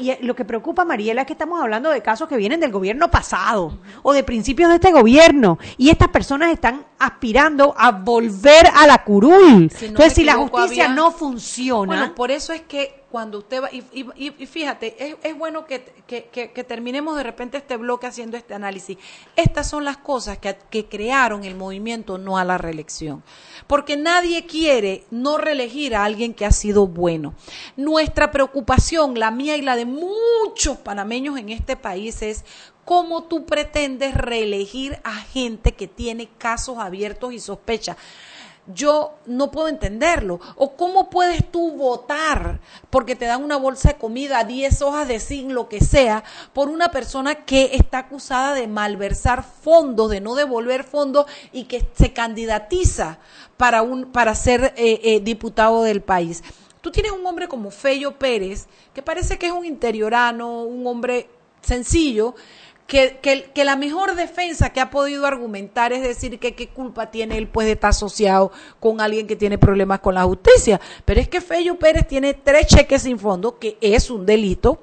Y, 0.00 0.24
lo 0.24 0.34
que 0.34 0.44
preocupa, 0.44 0.84
Mariela, 0.84 1.22
es 1.22 1.26
que 1.26 1.34
estamos 1.34 1.60
hablando 1.60 1.90
de 1.90 2.02
casos 2.02 2.28
que 2.28 2.36
vienen 2.36 2.60
del 2.60 2.72
gobierno 2.72 3.10
pasado 3.10 3.78
o 4.02 4.12
de 4.12 4.22
principios 4.22 4.70
de 4.70 4.76
este 4.76 4.92
gobierno 4.92 5.58
y 5.76 5.90
estas 5.90 6.08
personas 6.08 6.52
están 6.52 6.84
aspirando 6.98 7.74
a 7.76 7.89
volver 7.92 8.66
a 8.74 8.86
la 8.86 9.04
curul. 9.04 9.70
Entonces, 9.80 10.14
si 10.14 10.24
la 10.24 10.34
justicia 10.34 10.88
no 10.88 11.10
funciona. 11.12 11.96
Bueno, 11.96 12.14
por 12.14 12.30
eso 12.30 12.52
es 12.52 12.62
que 12.62 13.00
cuando 13.10 13.38
usted 13.38 13.62
va, 13.62 13.70
y, 13.72 13.82
y, 13.92 14.46
fíjate, 14.46 15.18
es, 15.22 15.36
bueno 15.36 15.64
que, 15.66 15.82
que, 16.06 16.64
terminemos 16.64 17.16
de 17.16 17.24
repente 17.24 17.56
este 17.58 17.76
bloque 17.76 18.06
haciendo 18.06 18.36
este 18.36 18.54
análisis. 18.54 18.98
Estas 19.34 19.68
son 19.68 19.84
las 19.84 19.96
cosas 19.96 20.38
que, 20.38 20.56
que 20.70 20.86
crearon 20.86 21.44
el 21.44 21.56
movimiento 21.56 22.18
no 22.18 22.38
a 22.38 22.44
la 22.44 22.56
reelección. 22.56 23.24
Porque 23.66 23.96
nadie 23.96 24.46
quiere 24.46 25.04
no 25.10 25.38
reelegir 25.38 25.96
a 25.96 26.04
alguien 26.04 26.34
que 26.34 26.46
ha 26.46 26.52
sido 26.52 26.86
bueno. 26.86 27.34
Nuestra 27.76 28.30
preocupación, 28.30 29.18
la 29.18 29.32
mía 29.32 29.56
y 29.56 29.62
la 29.62 29.74
de 29.74 29.86
muchos 29.86 30.78
panameños 30.78 31.36
en 31.36 31.48
este 31.48 31.76
país 31.76 32.22
es 32.22 32.44
¿Cómo 32.84 33.24
tú 33.24 33.44
pretendes 33.44 34.14
reelegir 34.14 34.98
a 35.04 35.14
gente 35.14 35.72
que 35.72 35.86
tiene 35.86 36.28
casos 36.38 36.78
abiertos 36.78 37.32
y 37.32 37.38
sospechas? 37.38 37.96
Yo 38.66 39.14
no 39.26 39.50
puedo 39.50 39.68
entenderlo. 39.68 40.40
¿O 40.56 40.76
cómo 40.76 41.10
puedes 41.10 41.50
tú 41.50 41.72
votar 41.72 42.60
porque 42.90 43.16
te 43.16 43.24
dan 43.24 43.42
una 43.42 43.56
bolsa 43.56 43.90
de 43.90 43.98
comida, 43.98 44.44
10 44.44 44.82
hojas 44.82 45.08
de 45.08 45.20
zinc, 45.20 45.50
lo 45.50 45.68
que 45.68 45.80
sea, 45.80 46.24
por 46.52 46.68
una 46.68 46.90
persona 46.90 47.44
que 47.44 47.70
está 47.74 47.98
acusada 47.98 48.54
de 48.54 48.66
malversar 48.66 49.42
fondos, 49.42 50.10
de 50.10 50.20
no 50.20 50.34
devolver 50.34 50.84
fondos 50.84 51.26
y 51.52 51.64
que 51.64 51.86
se 51.94 52.12
candidatiza 52.12 53.18
para, 53.56 53.82
un, 53.82 54.06
para 54.12 54.34
ser 54.34 54.74
eh, 54.76 55.00
eh, 55.02 55.20
diputado 55.20 55.82
del 55.82 56.02
país? 56.02 56.42
Tú 56.80 56.90
tienes 56.90 57.12
un 57.12 57.26
hombre 57.26 57.46
como 57.46 57.70
Fello 57.70 58.18
Pérez, 58.18 58.66
que 58.94 59.02
parece 59.02 59.38
que 59.38 59.46
es 59.46 59.52
un 59.52 59.66
interiorano, 59.66 60.62
un 60.62 60.86
hombre 60.86 61.28
sencillo, 61.60 62.34
que, 62.90 63.50
que, 63.54 63.64
la 63.64 63.76
mejor 63.76 64.16
defensa 64.16 64.70
que 64.70 64.80
ha 64.80 64.90
podido 64.90 65.24
argumentar 65.24 65.92
es 65.92 66.02
decir 66.02 66.40
que 66.40 66.56
qué 66.56 66.68
culpa 66.70 67.12
tiene 67.12 67.38
él 67.38 67.46
pues 67.46 67.68
de 67.68 67.74
estar 67.74 67.90
asociado 67.90 68.50
con 68.80 69.00
alguien 69.00 69.28
que 69.28 69.36
tiene 69.36 69.58
problemas 69.58 70.00
con 70.00 70.16
la 70.16 70.24
justicia. 70.24 70.80
Pero 71.04 71.20
es 71.20 71.28
que 71.28 71.40
Fello 71.40 71.78
Pérez 71.78 72.08
tiene 72.08 72.34
tres 72.34 72.66
cheques 72.66 73.02
sin 73.02 73.16
fondo, 73.16 73.60
que 73.60 73.78
es 73.80 74.10
un 74.10 74.26
delito. 74.26 74.82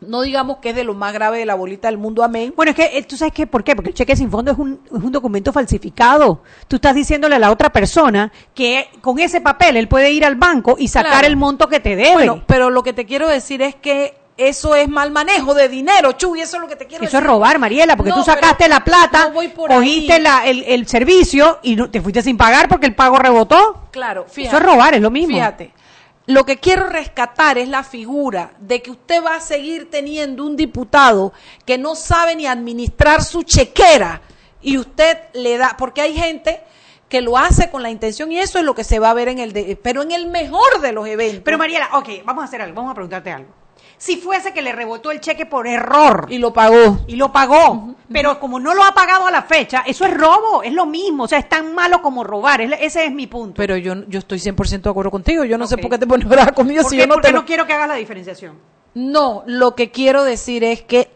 No 0.00 0.22
digamos 0.22 0.58
que 0.58 0.70
es 0.70 0.76
de 0.76 0.82
lo 0.82 0.94
más 0.94 1.12
grave 1.12 1.38
de 1.38 1.46
la 1.46 1.54
bolita 1.54 1.86
del 1.86 1.96
mundo, 1.96 2.24
amén. 2.24 2.52
Bueno, 2.56 2.70
es 2.70 2.76
que 2.76 2.98
eh, 2.98 3.04
tú 3.04 3.16
sabes 3.16 3.32
qué, 3.32 3.46
¿por 3.46 3.62
qué? 3.62 3.76
Porque 3.76 3.90
el 3.90 3.94
cheque 3.94 4.16
sin 4.16 4.32
fondo 4.32 4.50
es 4.50 4.58
un, 4.58 4.80
es 4.86 5.02
un 5.04 5.12
documento 5.12 5.52
falsificado. 5.52 6.42
Tú 6.66 6.76
estás 6.76 6.96
diciéndole 6.96 7.36
a 7.36 7.38
la 7.38 7.52
otra 7.52 7.70
persona 7.70 8.32
que 8.52 8.88
con 9.00 9.20
ese 9.20 9.40
papel 9.40 9.76
él 9.76 9.86
puede 9.86 10.10
ir 10.10 10.24
al 10.24 10.34
banco 10.34 10.74
y 10.76 10.88
sacar 10.88 11.24
el 11.24 11.36
monto 11.36 11.68
que 11.68 11.78
te 11.78 11.94
debe. 11.94 12.14
Bueno, 12.14 12.42
pero 12.48 12.68
lo 12.70 12.82
que 12.82 12.92
te 12.92 13.06
quiero 13.06 13.28
decir 13.28 13.62
es 13.62 13.76
que 13.76 14.14
eso 14.38 14.76
es 14.76 14.88
mal 14.88 15.10
manejo 15.10 15.52
de 15.52 15.68
dinero, 15.68 16.12
Chuy, 16.12 16.40
eso 16.40 16.56
es 16.56 16.62
lo 16.62 16.68
que 16.68 16.76
te 16.76 16.86
quiero 16.86 17.02
decir. 17.02 17.08
Eso 17.08 17.18
es 17.18 17.24
robar, 17.24 17.58
Mariela, 17.58 17.96
porque 17.96 18.12
tú 18.12 18.22
sacaste 18.22 18.68
la 18.68 18.84
plata, 18.84 19.32
cogiste 19.32 20.22
el, 20.44 20.86
servicio 20.86 21.58
y 21.62 21.76
te 21.88 22.00
fuiste 22.00 22.22
sin 22.22 22.36
pagar 22.36 22.68
porque 22.68 22.86
el 22.86 22.94
pago 22.94 23.18
rebotó. 23.18 23.88
Claro, 23.90 24.26
fíjate. 24.26 24.56
Eso 24.56 24.56
es 24.58 24.62
robar, 24.62 24.94
es 24.94 25.02
lo 25.02 25.10
mismo. 25.10 25.34
Fíjate. 25.34 25.74
Lo 26.26 26.46
que 26.46 26.58
quiero 26.58 26.86
rescatar 26.86 27.58
es 27.58 27.68
la 27.68 27.82
figura 27.82 28.52
de 28.60 28.80
que 28.80 28.92
usted 28.92 29.24
va 29.24 29.36
a 29.36 29.40
seguir 29.40 29.90
teniendo 29.90 30.44
un 30.44 30.56
diputado 30.56 31.32
que 31.64 31.76
no 31.76 31.96
sabe 31.96 32.36
ni 32.36 32.46
administrar 32.46 33.24
su 33.24 33.42
chequera 33.42 34.22
y 34.62 34.78
usted 34.78 35.18
le 35.32 35.58
da, 35.58 35.74
porque 35.76 36.00
hay 36.00 36.14
gente 36.14 36.60
que 37.08 37.22
lo 37.22 37.38
hace 37.38 37.70
con 37.70 37.82
la 37.82 37.90
intención 37.90 38.30
y 38.30 38.38
eso 38.38 38.58
es 38.58 38.64
lo 38.64 38.74
que 38.76 38.84
se 38.84 39.00
va 39.00 39.10
a 39.10 39.14
ver 39.14 39.28
en 39.28 39.38
el, 39.38 39.78
pero 39.82 40.02
en 40.02 40.12
el 40.12 40.28
mejor 40.28 40.80
de 40.80 40.92
los 40.92 41.08
eventos. 41.08 41.42
Pero 41.44 41.58
Mariela, 41.58 41.88
ok, 41.94 42.08
vamos 42.24 42.42
a 42.42 42.44
hacer 42.44 42.62
algo, 42.62 42.76
vamos 42.76 42.92
a 42.92 42.94
preguntarte 42.94 43.32
algo 43.32 43.57
si 43.98 44.16
fuese 44.16 44.52
que 44.52 44.62
le 44.62 44.72
rebotó 44.72 45.10
el 45.10 45.20
cheque 45.20 45.44
por 45.44 45.66
error. 45.66 46.26
Y 46.30 46.38
lo 46.38 46.52
pagó. 46.52 47.00
Y 47.08 47.16
lo 47.16 47.32
pagó. 47.32 47.96
Pero 48.10 48.40
como 48.40 48.58
no 48.58 48.74
lo 48.74 48.84
ha 48.84 48.92
pagado 48.92 49.26
a 49.26 49.30
la 49.30 49.42
fecha, 49.42 49.82
eso 49.86 50.06
es 50.06 50.14
robo, 50.14 50.62
es 50.62 50.72
lo 50.72 50.86
mismo. 50.86 51.24
O 51.24 51.28
sea, 51.28 51.38
es 51.38 51.48
tan 51.48 51.74
malo 51.74 52.00
como 52.00 52.24
robar. 52.24 52.60
ese 52.60 53.04
es 53.04 53.12
mi 53.12 53.26
punto. 53.26 53.54
Pero 53.56 53.76
yo, 53.76 53.94
yo 54.08 54.20
estoy 54.20 54.38
100% 54.38 54.82
de 54.82 54.90
acuerdo 54.90 55.10
contigo. 55.10 55.44
Yo 55.44 55.58
no 55.58 55.66
sé 55.66 55.76
por 55.76 55.90
qué 55.90 55.98
te 55.98 56.06
pones 56.06 56.26
brava 56.28 56.52
conmigo 56.52 56.82
si 56.84 56.96
yo 56.96 57.06
no 57.06 57.14
Porque 57.14 57.32
no 57.32 57.44
quiero 57.44 57.66
que 57.66 57.72
hagas 57.74 57.88
la 57.88 57.96
diferenciación. 57.96 58.56
No, 58.94 59.42
lo 59.46 59.74
que 59.74 59.90
quiero 59.90 60.24
decir 60.24 60.64
es 60.64 60.82
que 60.82 61.10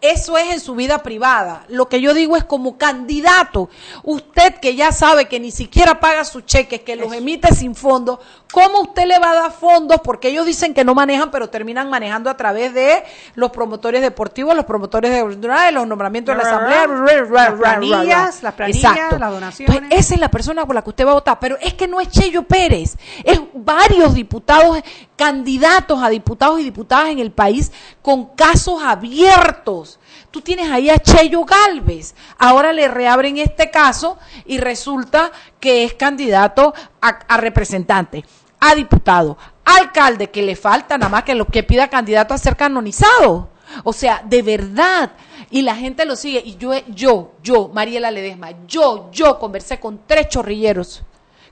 eso 0.00 0.38
es 0.38 0.52
en 0.52 0.60
su 0.60 0.76
vida 0.76 1.02
privada. 1.02 1.64
Lo 1.68 1.88
que 1.88 2.00
yo 2.00 2.14
digo 2.14 2.36
es 2.36 2.44
como 2.44 2.78
candidato. 2.78 3.68
Usted 4.04 4.54
que 4.60 4.76
ya 4.76 4.92
sabe 4.92 5.26
que 5.26 5.40
ni 5.40 5.50
siquiera 5.50 5.98
paga 5.98 6.24
sus 6.24 6.46
cheques, 6.46 6.82
que 6.82 6.94
los 6.94 7.12
emite 7.12 7.52
sin 7.52 7.74
fondos, 7.74 8.20
¿cómo 8.52 8.82
usted 8.82 9.06
le 9.06 9.18
va 9.18 9.32
a 9.32 9.34
dar 9.34 9.52
fondos? 9.52 10.00
Porque 10.02 10.28
ellos 10.28 10.46
dicen 10.46 10.72
que 10.72 10.84
no 10.84 10.94
manejan, 10.94 11.32
pero 11.32 11.50
terminan 11.50 11.90
manejando 11.90 12.30
a 12.30 12.36
través 12.36 12.74
de 12.74 13.02
los 13.34 13.50
promotores 13.50 14.00
deportivos, 14.00 14.54
los 14.54 14.66
promotores 14.66 15.10
de 15.10 15.72
los 15.72 15.86
nombramientos 15.86 16.36
de 16.36 16.42
la 16.42 16.48
asamblea, 16.48 16.86
las 16.86 17.54
planillas, 17.54 18.42
las 18.42 18.54
planillas, 18.54 19.18
las 19.18 19.32
donaciones. 19.32 19.82
esa 19.90 20.14
es 20.14 20.20
la 20.20 20.30
persona 20.30 20.64
por 20.64 20.76
la 20.76 20.82
que 20.82 20.90
usted 20.90 21.06
va 21.06 21.10
a 21.10 21.14
votar, 21.14 21.38
pero 21.40 21.56
es 21.60 21.74
que 21.74 21.88
no 21.88 22.00
es 22.00 22.08
Cheyo 22.08 22.44
Pérez, 22.44 22.96
es 23.24 23.40
varios 23.52 24.14
diputados, 24.14 24.78
candidatos 25.16 26.00
a 26.00 26.08
diputados 26.08 26.60
y 26.60 26.64
diputadas 26.64 27.08
en 27.08 27.18
el 27.18 27.32
país 27.32 27.72
con 28.00 28.26
casos 28.36 28.80
abiertos 28.82 29.87
Tú 30.30 30.42
tienes 30.42 30.70
ahí 30.70 30.90
a 30.90 30.98
Cheyo 30.98 31.44
Galvez. 31.44 32.14
Ahora 32.38 32.72
le 32.72 32.86
reabren 32.88 33.38
este 33.38 33.70
caso 33.70 34.18
y 34.44 34.58
resulta 34.58 35.32
que 35.58 35.84
es 35.84 35.94
candidato 35.94 36.74
a, 37.00 37.36
representante, 37.38 38.24
a 38.60 38.74
diputado, 38.74 39.38
alcalde, 39.64 40.30
que 40.30 40.42
le 40.42 40.54
falta 40.54 40.98
nada 40.98 41.08
más 41.08 41.24
que 41.24 41.34
lo 41.34 41.46
que 41.46 41.62
pida 41.62 41.88
candidato 41.88 42.34
a 42.34 42.38
ser 42.38 42.56
canonizado. 42.56 43.48
O 43.84 43.92
sea, 43.92 44.22
de 44.24 44.42
verdad. 44.42 45.12
Y 45.50 45.62
la 45.62 45.76
gente 45.76 46.04
lo 46.04 46.14
sigue. 46.14 46.42
Y 46.44 46.56
yo, 46.56 46.72
yo, 46.88 47.32
yo, 47.42 47.68
Mariela 47.68 48.10
Ledesma, 48.10 48.50
yo, 48.66 49.10
yo 49.12 49.38
conversé 49.38 49.80
con 49.80 50.00
tres 50.06 50.28
chorrilleros 50.28 51.02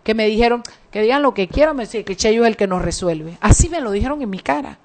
que 0.02 0.14
me 0.14 0.26
dijeron 0.26 0.62
que 0.90 1.00
digan 1.00 1.22
lo 1.22 1.34
que 1.34 1.48
quieran, 1.48 1.76
me 1.76 1.82
decían 1.84 2.04
que 2.04 2.14
Cheyo 2.14 2.44
es 2.44 2.48
el 2.48 2.56
que 2.56 2.66
nos 2.66 2.82
resuelve. 2.82 3.38
Así 3.40 3.68
me 3.68 3.80
lo 3.80 3.90
dijeron 3.90 4.22
en 4.22 4.30
mi 4.30 4.38
cara. 4.38 4.78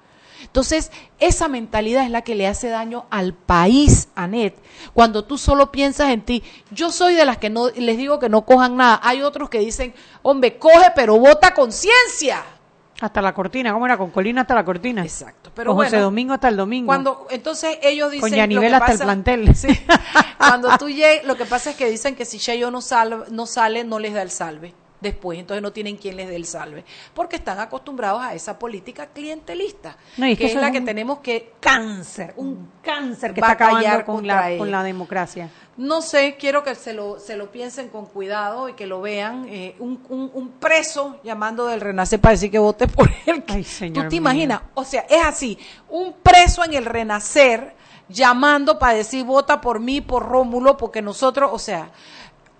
Entonces, 0.52 0.92
esa 1.18 1.48
mentalidad 1.48 2.04
es 2.04 2.10
la 2.10 2.20
que 2.20 2.34
le 2.34 2.46
hace 2.46 2.68
daño 2.68 3.06
al 3.08 3.32
país, 3.32 4.08
Anet. 4.14 4.54
Cuando 4.92 5.24
tú 5.24 5.38
solo 5.38 5.72
piensas 5.72 6.10
en 6.10 6.20
ti, 6.20 6.42
yo 6.70 6.92
soy 6.92 7.14
de 7.14 7.24
las 7.24 7.38
que 7.38 7.48
no 7.48 7.70
les 7.70 7.96
digo 7.96 8.18
que 8.18 8.28
no 8.28 8.44
cojan 8.44 8.76
nada. 8.76 9.00
Hay 9.02 9.22
otros 9.22 9.48
que 9.48 9.60
dicen, 9.60 9.94
hombre, 10.20 10.58
coge, 10.58 10.92
pero 10.94 11.18
vota 11.18 11.54
conciencia. 11.54 12.44
Hasta 13.00 13.22
la 13.22 13.32
cortina, 13.32 13.72
¿cómo 13.72 13.86
era? 13.86 13.96
Con 13.96 14.10
Colina 14.10 14.42
hasta 14.42 14.54
la 14.54 14.62
cortina. 14.62 15.02
Exacto. 15.02 15.50
Pero 15.54 15.74
José 15.74 15.96
Domingo 15.96 16.34
hasta 16.34 16.48
el 16.48 16.58
domingo. 16.58 16.86
Cuando, 16.86 17.26
entonces 17.30 17.78
ellos 17.82 18.10
dicen. 18.10 18.28
Con 18.28 18.36
Yanivel 18.36 18.74
hasta 18.74 18.92
el 18.92 18.98
plantel. 18.98 19.56
Sí, 19.56 19.68
cuando 20.36 20.76
tú 20.76 20.90
llegues, 20.90 21.24
lo 21.24 21.34
que 21.38 21.46
pasa 21.46 21.70
es 21.70 21.76
que 21.76 21.88
dicen 21.88 22.14
que 22.14 22.26
si 22.26 22.38
Cheyo 22.38 22.70
no, 22.70 22.80
no 23.30 23.46
sale, 23.46 23.84
no 23.84 23.98
les 23.98 24.12
da 24.12 24.20
el 24.20 24.30
salve 24.30 24.74
después, 25.02 25.38
entonces 25.38 25.62
no 25.62 25.72
tienen 25.72 25.96
quien 25.96 26.16
les 26.16 26.28
dé 26.28 26.36
el 26.36 26.46
salve, 26.46 26.84
porque 27.12 27.36
están 27.36 27.58
acostumbrados 27.58 28.22
a 28.22 28.34
esa 28.34 28.58
política 28.58 29.06
clientelista, 29.06 29.96
que, 30.16 30.32
es, 30.32 30.54
la 30.54 30.70
que 30.70 30.80
tenemos 30.80 31.18
que 31.18 31.52
cáncer, 31.60 32.32
un 32.36 32.70
cáncer 32.82 33.34
que 33.34 33.40
está 33.40 33.52
acabando 33.52 34.04
con 34.04 34.26
la, 34.26 34.56
con 34.56 34.70
la 34.70 34.82
democracia. 34.82 35.50
No 35.76 36.02
sé, 36.02 36.36
quiero 36.38 36.62
que 36.62 36.74
se 36.74 36.92
lo, 36.92 37.18
se 37.18 37.36
lo 37.36 37.50
piensen 37.50 37.88
con 37.88 38.04
cuidado 38.04 38.68
y 38.68 38.74
que 38.74 38.86
lo 38.86 39.00
vean. 39.00 39.46
Eh, 39.48 39.74
un, 39.78 40.00
un, 40.10 40.50
preso 40.60 41.18
llamando 41.24 41.66
del 41.66 41.80
Renacer 41.80 42.20
para 42.20 42.32
decir 42.32 42.50
que 42.50 42.58
vote 42.58 42.86
por 42.86 43.10
él. 43.26 43.42
Ay, 43.48 43.64
señor 43.64 44.04
¿Tú 44.04 44.10
te 44.10 44.16
imaginas? 44.16 44.60
O 44.74 44.84
sea, 44.84 45.06
es 45.08 45.24
así. 45.24 45.58
Un 45.88 46.12
preso 46.22 46.62
en 46.62 46.74
el 46.74 46.84
Renacer 46.84 47.74
llamando 48.06 48.78
para 48.78 48.94
decir 48.94 49.24
vota 49.24 49.62
por 49.62 49.80
mí, 49.80 50.02
por 50.02 50.28
Rómulo, 50.28 50.76
porque 50.76 51.00
nosotros, 51.00 51.50
o 51.54 51.58
sea, 51.58 51.90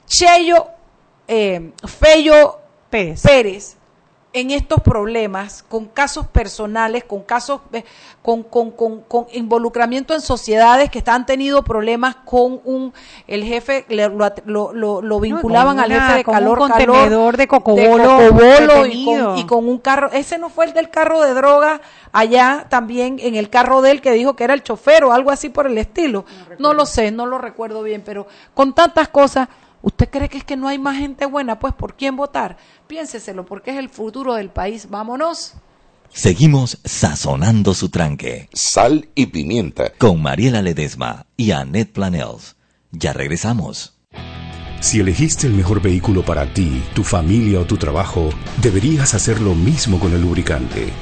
Cheyo 0.07 0.67
eh, 1.29 1.73
Fello 1.85 2.59
Pérez. 2.91 3.77
en 4.35 4.51
estos 4.51 4.81
problemas, 4.81 5.63
con 5.63 5.87
casos 5.87 6.27
personales, 6.27 7.05
con 7.05 7.23
casos, 7.23 7.61
eh, 7.73 7.85
con, 8.23 8.43
con, 8.43 8.71
con, 8.71 9.27
involucramiento 9.33 10.15
en 10.15 10.23
sociedades 10.23 10.91
que 10.91 11.03
han 11.07 11.27
tenido 11.27 11.63
problemas 11.63 12.17
con 12.25 12.61
un, 12.65 12.95
el 13.27 13.45
jefe, 13.45 13.85
lo, 14.47 14.73
lo, 14.75 15.21
vinculaban 15.21 15.79
al 15.79 15.93
jefe 15.93 16.13
de 16.15 16.25
calor, 16.25 16.61
un 16.61 16.69
contenedor 16.69 17.37
de 17.37 17.47
cocobolo, 17.47 18.87
y, 18.87 19.05
con, 19.05 19.39
y, 19.39 19.45
con, 19.45 19.69
un 19.69 19.79
carro, 19.79 20.11
ese 20.13 20.39
no 20.39 20.49
fue 20.49 20.65
el 20.65 20.73
del 20.73 20.89
carro 20.89 21.21
de 21.21 21.35
droga 21.35 21.83
allá 22.13 22.67
también 22.71 23.19
en 23.21 23.35
el 23.35 23.51
carro 23.51 23.83
de 23.83 23.91
él 23.91 24.01
que 24.01 24.13
dijo 24.13 24.35
que 24.35 24.45
era 24.45 24.55
el 24.55 24.63
chofer 24.63 25.05
o 25.05 25.13
algo 25.13 25.31
así 25.31 25.51
por 25.51 25.67
el 25.67 25.77
estilo. 25.77 26.25
no 26.59 26.73
lo 26.73 26.87
sé, 26.87 27.11
no 27.11 27.27
lo 27.27 27.37
recuerdo 27.37 27.83
bien, 27.83 28.03
pero 28.03 28.27
con 28.55 28.75
tantas 28.75 29.09
cosas 29.09 29.49
¿Usted 29.83 30.09
cree 30.09 30.29
que 30.29 30.39
es 30.39 30.45
que 30.45 30.57
no 30.57 30.69
hay 30.69 30.79
más 30.79 30.97
gente 30.97 31.27
buena? 31.27 31.59
Pues 31.59 31.75
¿por 31.75 31.97
quién 31.97 32.17
votar? 32.17 32.57
Piénseselo, 32.87 33.45
porque 33.45 33.73
es 33.73 33.77
el 33.77 33.89
futuro 33.89 34.35
del 34.35 34.49
país. 34.49 34.89
Vámonos. 34.89 35.55
Seguimos 36.09 36.79
sazonando 36.85 37.75
su 37.75 37.89
tranque. 37.89 38.49
Sal 38.53 39.09
y 39.15 39.27
pimienta. 39.27 39.93
Con 39.99 40.23
Mariela 40.23 40.63
Ledesma 40.63 41.27
y 41.37 41.51
Annette 41.51 41.93
Planels. 41.93 42.57
Ya 42.93 43.13
regresamos. 43.13 43.99
Si 44.81 45.01
elegiste 45.01 45.47
el 45.47 45.55
mejor 45.55 45.81
vehículo 45.81 46.25
para 46.25 46.53
ti, 46.53 46.83
tu 46.95 47.03
familia 47.03 47.61
o 47.61 47.65
tu 47.65 47.77
trabajo, 47.77 48.31
deberías 48.61 49.15
hacer 49.15 49.41
lo 49.41 49.55
mismo 49.55 49.99
con 49.99 50.13
el 50.13 50.21
lubricante. 50.21 50.93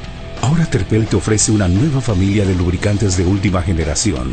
Ahora 0.42 0.66
Terpel 0.66 1.06
te 1.06 1.16
ofrece 1.16 1.50
una 1.50 1.66
nueva 1.66 2.00
familia 2.00 2.44
de 2.44 2.54
lubricantes 2.54 3.16
de 3.16 3.26
última 3.26 3.62
generación, 3.62 4.32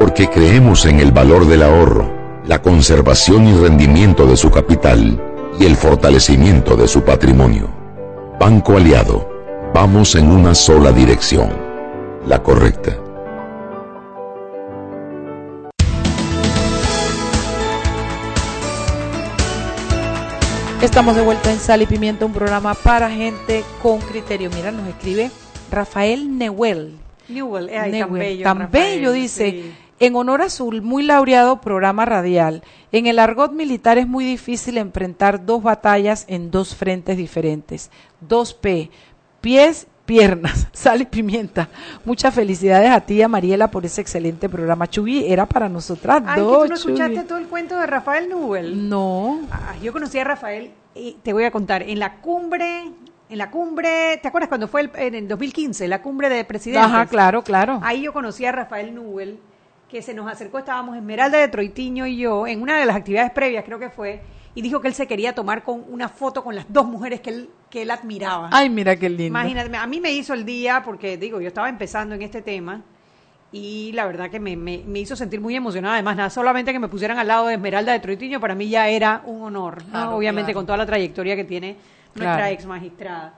porque 0.00 0.30
creemos 0.30 0.86
en 0.86 0.98
el 0.98 1.12
valor 1.12 1.46
del 1.46 1.62
ahorro, 1.62 2.10
la 2.46 2.62
conservación 2.62 3.46
y 3.46 3.52
rendimiento 3.52 4.26
de 4.26 4.34
su 4.34 4.50
capital 4.50 5.22
y 5.60 5.66
el 5.66 5.76
fortalecimiento 5.76 6.74
de 6.74 6.88
su 6.88 7.02
patrimonio. 7.02 7.68
Banco 8.40 8.78
Aliado, 8.78 9.28
vamos 9.74 10.14
en 10.14 10.30
una 10.30 10.54
sola 10.54 10.90
dirección, 10.90 11.50
la 12.26 12.42
correcta. 12.42 12.96
Estamos 20.80 21.14
de 21.14 21.20
vuelta 21.20 21.52
en 21.52 21.58
Sal 21.58 21.82
y 21.82 21.86
Pimienta, 21.86 22.24
un 22.24 22.32
programa 22.32 22.72
para 22.72 23.10
gente 23.10 23.64
con 23.82 23.98
criterio. 24.00 24.48
Mira, 24.54 24.72
nos 24.72 24.88
escribe 24.88 25.30
Rafael 25.70 26.38
Newell. 26.38 26.96
Newell, 27.28 27.68
eh, 27.68 28.00
tan 28.00 28.12
bello. 28.14 28.44
Tan 28.44 28.70
bello, 28.72 29.12
dice 29.12 29.89
en 30.00 30.16
honor 30.16 30.40
a 30.42 30.48
su 30.48 30.72
muy 30.72 31.02
laureado 31.02 31.60
programa 31.60 32.06
radial. 32.06 32.62
En 32.90 33.06
el 33.06 33.18
argot 33.18 33.52
militar 33.52 33.98
es 33.98 34.08
muy 34.08 34.24
difícil 34.24 34.78
enfrentar 34.78 35.44
dos 35.44 35.62
batallas 35.62 36.24
en 36.26 36.50
dos 36.50 36.74
frentes 36.74 37.18
diferentes. 37.18 37.90
2P, 38.26 38.90
pies, 39.42 39.86
piernas, 40.06 40.68
sal 40.72 41.02
y 41.02 41.04
pimienta. 41.04 41.68
Muchas 42.06 42.34
felicidades 42.34 42.90
a 42.90 43.00
ti 43.02 43.16
y 43.16 43.22
a 43.22 43.28
Mariela 43.28 43.70
por 43.70 43.84
ese 43.84 44.00
excelente 44.00 44.48
programa. 44.48 44.88
Chubi, 44.88 45.30
era 45.30 45.44
para 45.44 45.68
nosotras 45.68 46.22
Ay, 46.26 46.40
dos. 46.40 46.62
¿tú 46.62 46.68
no 46.68 46.74
escuchaste 46.74 47.22
todo 47.24 47.38
el 47.38 47.46
cuento 47.46 47.78
de 47.78 47.86
Rafael 47.86 48.28
Nubel? 48.30 48.88
No. 48.88 49.40
Ah, 49.50 49.74
yo 49.82 49.92
conocí 49.92 50.18
a 50.18 50.24
Rafael 50.24 50.70
y 50.94 51.18
te 51.22 51.34
voy 51.34 51.44
a 51.44 51.50
contar, 51.50 51.82
en 51.82 51.98
la 51.98 52.16
cumbre 52.16 52.90
en 53.28 53.38
la 53.38 53.48
cumbre, 53.48 54.18
¿te 54.20 54.26
acuerdas 54.26 54.48
cuando 54.48 54.66
fue 54.66 54.90
en 54.92 55.14
el 55.14 55.28
2015, 55.28 55.86
la 55.86 56.02
cumbre 56.02 56.28
de 56.28 56.44
presidentes? 56.44 56.90
Ajá, 56.90 57.06
claro, 57.06 57.44
claro. 57.44 57.78
Ahí 57.80 58.02
yo 58.02 58.12
conocí 58.12 58.44
a 58.44 58.50
Rafael 58.50 58.92
Nubel 58.92 59.38
que 59.90 60.02
se 60.02 60.14
nos 60.14 60.30
acercó, 60.30 60.58
estábamos 60.58 60.96
Esmeralda 60.96 61.38
de 61.38 61.48
Troitiño 61.48 62.06
y 62.06 62.18
yo, 62.18 62.46
en 62.46 62.62
una 62.62 62.78
de 62.78 62.86
las 62.86 62.94
actividades 62.94 63.32
previas 63.32 63.64
creo 63.64 63.78
que 63.80 63.90
fue, 63.90 64.20
y 64.54 64.62
dijo 64.62 64.80
que 64.80 64.86
él 64.86 64.94
se 64.94 65.06
quería 65.06 65.34
tomar 65.34 65.64
con 65.64 65.84
una 65.88 66.08
foto 66.08 66.44
con 66.44 66.54
las 66.54 66.66
dos 66.68 66.86
mujeres 66.86 67.20
que 67.20 67.30
él, 67.30 67.50
que 67.68 67.82
él 67.82 67.90
admiraba. 67.90 68.50
Ay, 68.52 68.70
mira 68.70 68.94
qué 68.94 69.08
lindo. 69.08 69.26
Imagínate, 69.26 69.76
a 69.76 69.86
mí 69.86 70.00
me 70.00 70.12
hizo 70.12 70.32
el 70.32 70.44
día, 70.44 70.82
porque 70.84 71.16
digo, 71.16 71.40
yo 71.40 71.48
estaba 71.48 71.68
empezando 71.68 72.14
en 72.14 72.22
este 72.22 72.40
tema, 72.40 72.82
y 73.52 73.90
la 73.92 74.06
verdad 74.06 74.30
que 74.30 74.38
me, 74.38 74.56
me, 74.56 74.98
hizo 75.00 75.16
sentir 75.16 75.40
muy 75.40 75.56
emocionada. 75.56 75.94
Además, 75.94 76.16
nada, 76.16 76.30
solamente 76.30 76.72
que 76.72 76.78
me 76.78 76.86
pusieran 76.86 77.18
al 77.18 77.26
lado 77.26 77.48
de 77.48 77.54
Esmeralda 77.54 77.92
de 77.92 77.98
Troitiño, 77.98 78.38
para 78.38 78.54
mí 78.54 78.68
ya 78.68 78.88
era 78.88 79.22
un 79.26 79.42
honor, 79.42 79.82
obviamente 79.92 80.54
con 80.54 80.66
toda 80.66 80.78
la 80.78 80.86
trayectoria 80.86 81.34
que 81.34 81.44
tiene 81.44 81.76
nuestra 82.14 82.52
ex 82.52 82.64
magistrada. 82.64 83.34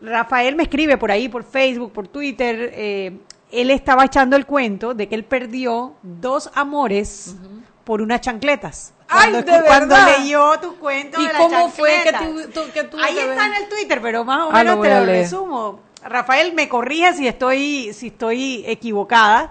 Rafael 0.00 0.56
me 0.56 0.64
escribe 0.64 0.96
por 0.96 1.12
ahí, 1.12 1.28
por 1.28 1.44
Facebook, 1.44 1.92
por 1.92 2.08
Twitter, 2.08 2.72
eh, 2.74 3.18
él 3.52 3.70
estaba 3.70 4.04
echando 4.04 4.36
el 4.36 4.46
cuento 4.46 4.94
de 4.94 5.08
que 5.08 5.14
él 5.14 5.24
perdió 5.24 5.94
dos 6.02 6.50
amores 6.54 7.36
por 7.84 8.00
unas 8.02 8.20
chancletas. 8.20 8.92
Ay, 9.08 9.32
cuando, 9.32 9.52
de 9.52 9.62
cuando 9.64 9.94
verdad. 9.96 10.18
leyó 10.18 10.60
tu 10.60 10.76
cuento 10.76 11.20
¿Y 11.20 11.26
de 11.26 11.32
cómo 11.32 11.58
las 11.66 11.74
fue 11.74 12.00
que 12.04 12.12
tú, 12.12 12.60
que 12.72 12.84
tú 12.84 12.96
Ahí 13.00 13.18
está 13.18 13.46
en 13.46 13.54
el 13.54 13.68
Twitter, 13.68 14.00
pero 14.00 14.24
más 14.24 14.46
o 14.46 14.50
Ah, 14.52 14.58
menos 14.62 14.76
lo 14.76 14.82
te 14.82 15.00
lo 15.00 15.06
resumo. 15.06 15.80
Rafael 16.04 16.54
me 16.54 16.68
corrige 16.68 17.12
si 17.14 17.26
estoy 17.26 17.92
si 17.92 18.06
estoy 18.08 18.62
equivocada, 18.66 19.50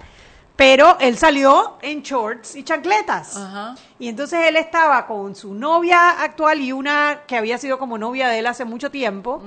pero 0.55 0.97
él 1.01 1.17
salió 1.17 1.77
en 1.81 2.01
shorts 2.01 2.55
y 2.55 2.63
chancletas. 2.63 3.35
Ajá. 3.35 3.75
Y 3.99 4.07
entonces 4.07 4.39
él 4.47 4.55
estaba 4.55 5.05
con 5.05 5.35
su 5.35 5.53
novia 5.53 6.21
actual 6.21 6.61
y 6.61 6.71
una 6.71 7.21
que 7.27 7.35
había 7.37 7.57
sido 7.57 7.77
como 7.77 7.97
novia 7.97 8.29
de 8.29 8.39
él 8.39 8.47
hace 8.47 8.63
mucho 8.63 8.89
tiempo. 8.89 9.43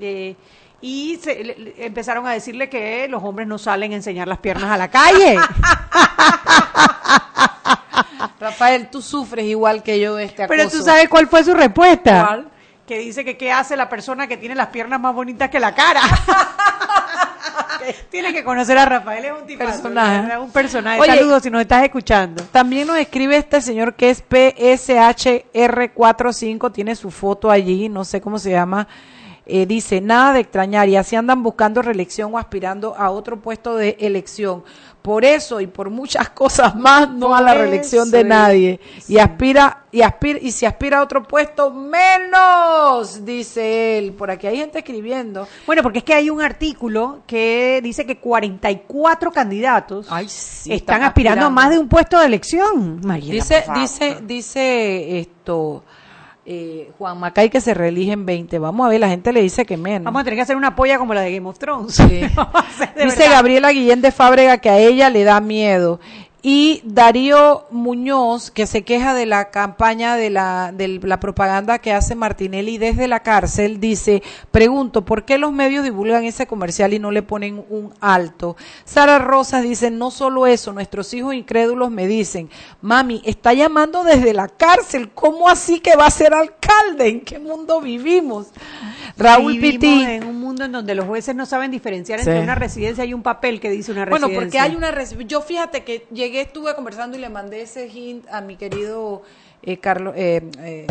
eh, 0.00 0.36
y 0.80 1.16
se- 1.22 1.42
le- 1.44 1.58
le- 1.58 1.86
empezaron 1.86 2.26
a 2.26 2.32
decirle 2.32 2.68
que 2.68 3.06
los 3.08 3.22
hombres 3.22 3.46
no 3.48 3.58
salen 3.58 3.92
a 3.92 3.96
enseñar 3.96 4.28
las 4.28 4.38
piernas 4.38 4.70
a 4.70 4.76
la 4.76 4.88
calle. 4.88 5.36
Rafael, 8.40 8.88
tú 8.90 9.02
sufres 9.02 9.44
igual 9.46 9.82
que 9.82 9.98
yo 10.00 10.14
de 10.16 10.24
este 10.24 10.44
acoso. 10.44 10.56
Pero 10.56 10.70
tú 10.70 10.82
sabes 10.82 11.08
cuál 11.08 11.26
fue 11.26 11.42
su 11.44 11.54
respuesta. 11.54 12.24
¿Cuál? 12.26 12.48
Que 12.86 12.98
dice 13.00 13.24
que 13.24 13.36
qué 13.36 13.50
hace 13.52 13.76
la 13.76 13.88
persona 13.88 14.26
que 14.28 14.36
tiene 14.36 14.54
las 14.54 14.68
piernas 14.68 15.00
más 15.00 15.12
bonitas 15.14 15.50
que 15.50 15.58
la 15.60 15.74
cara. 15.74 16.00
Tiene 18.10 18.32
que 18.34 18.44
conocer 18.44 18.76
a 18.76 18.84
Rafael, 18.84 19.24
es 19.24 19.32
un 19.40 19.46
tipazo, 19.46 19.70
Personaje. 19.82 20.36
un 20.38 20.50
personaje. 20.50 21.00
Oye, 21.00 21.16
Saludos 21.16 21.42
si 21.42 21.50
nos 21.50 21.62
estás 21.62 21.82
escuchando. 21.84 22.42
También 22.52 22.86
nos 22.86 22.98
escribe 22.98 23.34
este 23.36 23.62
señor 23.62 23.94
que 23.94 24.10
es 24.10 24.22
PSHR45, 24.28 26.70
tiene 26.72 26.94
su 26.96 27.10
foto 27.10 27.50
allí, 27.50 27.88
no 27.88 28.04
sé 28.04 28.20
cómo 28.20 28.38
se 28.38 28.50
llama. 28.50 28.86
Eh, 29.50 29.64
dice, 29.64 30.02
nada 30.02 30.34
de 30.34 30.40
extrañar 30.40 30.90
y 30.90 30.96
así 30.96 31.16
andan 31.16 31.42
buscando 31.42 31.80
reelección 31.80 32.34
o 32.34 32.38
aspirando 32.38 32.94
a 32.94 33.10
otro 33.10 33.40
puesto 33.40 33.76
de 33.76 33.96
elección. 33.98 34.62
Por 35.00 35.24
eso 35.24 35.62
y 35.62 35.66
por 35.66 35.88
muchas 35.88 36.28
cosas 36.42 36.76
más 36.76 37.08
no 37.08 37.34
a 37.34 37.40
la 37.40 37.54
reelección 37.54 38.10
de 38.10 38.24
nadie. 38.24 38.78
Y 39.08 39.16
aspira, 39.16 39.84
y 39.90 40.02
aspira, 40.02 40.38
y 40.42 40.52
si 40.52 40.66
aspira 40.66 40.98
a 40.98 41.02
otro 41.02 41.22
puesto, 41.22 41.70
menos, 41.70 43.24
dice 43.24 43.96
él. 43.96 44.12
Por 44.12 44.30
aquí 44.30 44.46
hay 44.46 44.58
gente 44.58 44.80
escribiendo. 44.80 45.48
Bueno, 45.64 45.82
porque 45.82 46.00
es 46.00 46.04
que 46.04 46.12
hay 46.12 46.28
un 46.28 46.42
artículo 46.42 47.22
que 47.26 47.80
dice 47.82 48.04
que 48.04 48.18
44 48.18 49.32
candidatos 49.32 50.08
están, 50.66 51.04
aspirando, 51.04 51.46
a 51.46 51.50
más 51.50 51.70
de 51.70 51.78
un 51.78 51.88
puesto 51.88 52.18
de 52.18 52.26
elección. 52.26 53.00
dice, 53.18 53.64
dice, 53.74 54.18
dice 54.22 55.20
esto 55.20 55.84
eh, 56.50 56.90
Juan 56.96 57.20
Macay 57.20 57.50
que 57.50 57.60
se 57.60 57.74
reeligen 57.74 58.24
20. 58.24 58.58
Vamos 58.58 58.86
a 58.86 58.88
ver, 58.88 59.00
la 59.00 59.10
gente 59.10 59.34
le 59.34 59.42
dice 59.42 59.66
que 59.66 59.76
menos. 59.76 60.04
Vamos 60.04 60.22
a 60.22 60.24
tener 60.24 60.38
que 60.38 60.42
hacer 60.42 60.56
una 60.56 60.74
polla 60.74 60.96
como 60.96 61.12
la 61.12 61.20
de 61.20 61.34
Game 61.34 61.46
of 61.46 61.58
Thrones. 61.58 61.98
Dice 62.96 63.28
Gabriela 63.28 63.70
Guillén 63.70 64.00
de 64.00 64.10
Fábrega 64.10 64.56
que 64.56 64.70
a 64.70 64.78
ella 64.78 65.10
le 65.10 65.24
da 65.24 65.42
miedo. 65.42 66.00
Y 66.40 66.82
Darío 66.84 67.66
Muñoz, 67.70 68.52
que 68.52 68.66
se 68.66 68.82
queja 68.82 69.12
de 69.12 69.26
la 69.26 69.50
campaña 69.50 70.14
de 70.14 70.30
la, 70.30 70.70
de 70.72 71.00
la 71.02 71.18
propaganda 71.18 71.80
que 71.80 71.92
hace 71.92 72.14
Martinelli 72.14 72.78
desde 72.78 73.08
la 73.08 73.20
cárcel, 73.24 73.80
dice, 73.80 74.22
pregunto, 74.52 75.04
¿por 75.04 75.24
qué 75.24 75.36
los 75.36 75.52
medios 75.52 75.82
divulgan 75.82 76.24
ese 76.24 76.46
comercial 76.46 76.94
y 76.94 77.00
no 77.00 77.10
le 77.10 77.22
ponen 77.22 77.64
un 77.68 77.92
alto? 78.00 78.56
Sara 78.84 79.18
Rosas 79.18 79.64
dice, 79.64 79.90
no 79.90 80.12
solo 80.12 80.46
eso, 80.46 80.72
nuestros 80.72 81.12
hijos 81.12 81.34
incrédulos 81.34 81.90
me 81.90 82.06
dicen, 82.06 82.48
mami, 82.82 83.20
está 83.24 83.52
llamando 83.52 84.04
desde 84.04 84.32
la 84.32 84.46
cárcel, 84.46 85.10
¿cómo 85.10 85.48
así 85.48 85.80
que 85.80 85.96
va 85.96 86.06
a 86.06 86.10
ser 86.10 86.34
alcalde? 86.34 87.08
¿En 87.08 87.20
qué 87.22 87.40
mundo 87.40 87.80
vivimos? 87.80 88.48
Raúl 89.16 89.58
Vivimos 89.58 90.06
en 90.06 90.24
un 90.24 90.40
mundo 90.40 90.64
en 90.64 90.72
donde 90.72 90.94
los 90.94 91.06
jueces 91.06 91.34
no 91.34 91.44
saben 91.44 91.70
diferenciar 91.70 92.20
entre 92.20 92.40
una 92.40 92.54
residencia 92.54 93.04
y 93.04 93.12
un 93.12 93.22
papel 93.22 93.60
que 93.60 93.68
dice 93.70 93.90
una 93.90 94.04
residencia. 94.04 94.28
Bueno, 94.28 94.40
porque 94.40 94.58
hay 94.58 94.76
una 94.76 94.92
residencia. 94.92 95.26
Yo 95.26 95.40
fíjate 95.40 95.82
que 95.82 96.06
llegué, 96.12 96.27
estuve 96.34 96.74
conversando 96.74 97.16
y 97.16 97.20
le 97.20 97.28
mandé 97.28 97.62
ese 97.62 97.88
hint 97.88 98.26
a 98.30 98.40
mi 98.40 98.56
querido 98.56 99.22
eh, 99.62 99.78
Carlos, 99.78 100.14
eh, 100.16 100.48
eh, 100.60 100.86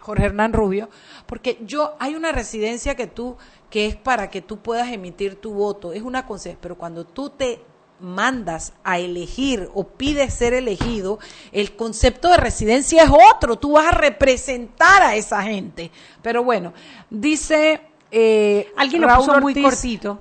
Jorge 0.00 0.24
Hernán 0.24 0.52
Rubio, 0.52 0.88
porque 1.26 1.58
yo, 1.64 1.96
hay 1.98 2.14
una 2.14 2.32
residencia 2.32 2.94
que 2.94 3.06
tú, 3.06 3.36
que 3.70 3.86
es 3.86 3.96
para 3.96 4.30
que 4.30 4.40
tú 4.42 4.58
puedas 4.58 4.92
emitir 4.92 5.40
tu 5.40 5.52
voto, 5.52 5.92
es 5.92 6.02
una 6.02 6.26
concesión, 6.26 6.58
pero 6.60 6.76
cuando 6.76 7.04
tú 7.04 7.30
te 7.30 7.60
mandas 8.00 8.72
a 8.84 8.98
elegir 8.98 9.70
o 9.74 9.84
pides 9.84 10.34
ser 10.34 10.54
elegido, 10.54 11.18
el 11.52 11.74
concepto 11.76 12.28
de 12.28 12.36
residencia 12.36 13.02
es 13.02 13.10
otro, 13.10 13.56
tú 13.56 13.72
vas 13.72 13.88
a 13.88 13.96
representar 13.96 15.02
a 15.02 15.16
esa 15.16 15.42
gente. 15.42 15.90
Pero 16.22 16.44
bueno, 16.44 16.72
dice... 17.10 17.80
Eh, 18.10 18.72
Alguien 18.76 19.02
lo 19.02 19.16
puso 19.16 19.40
muy 19.40 19.60
cortito. 19.60 20.18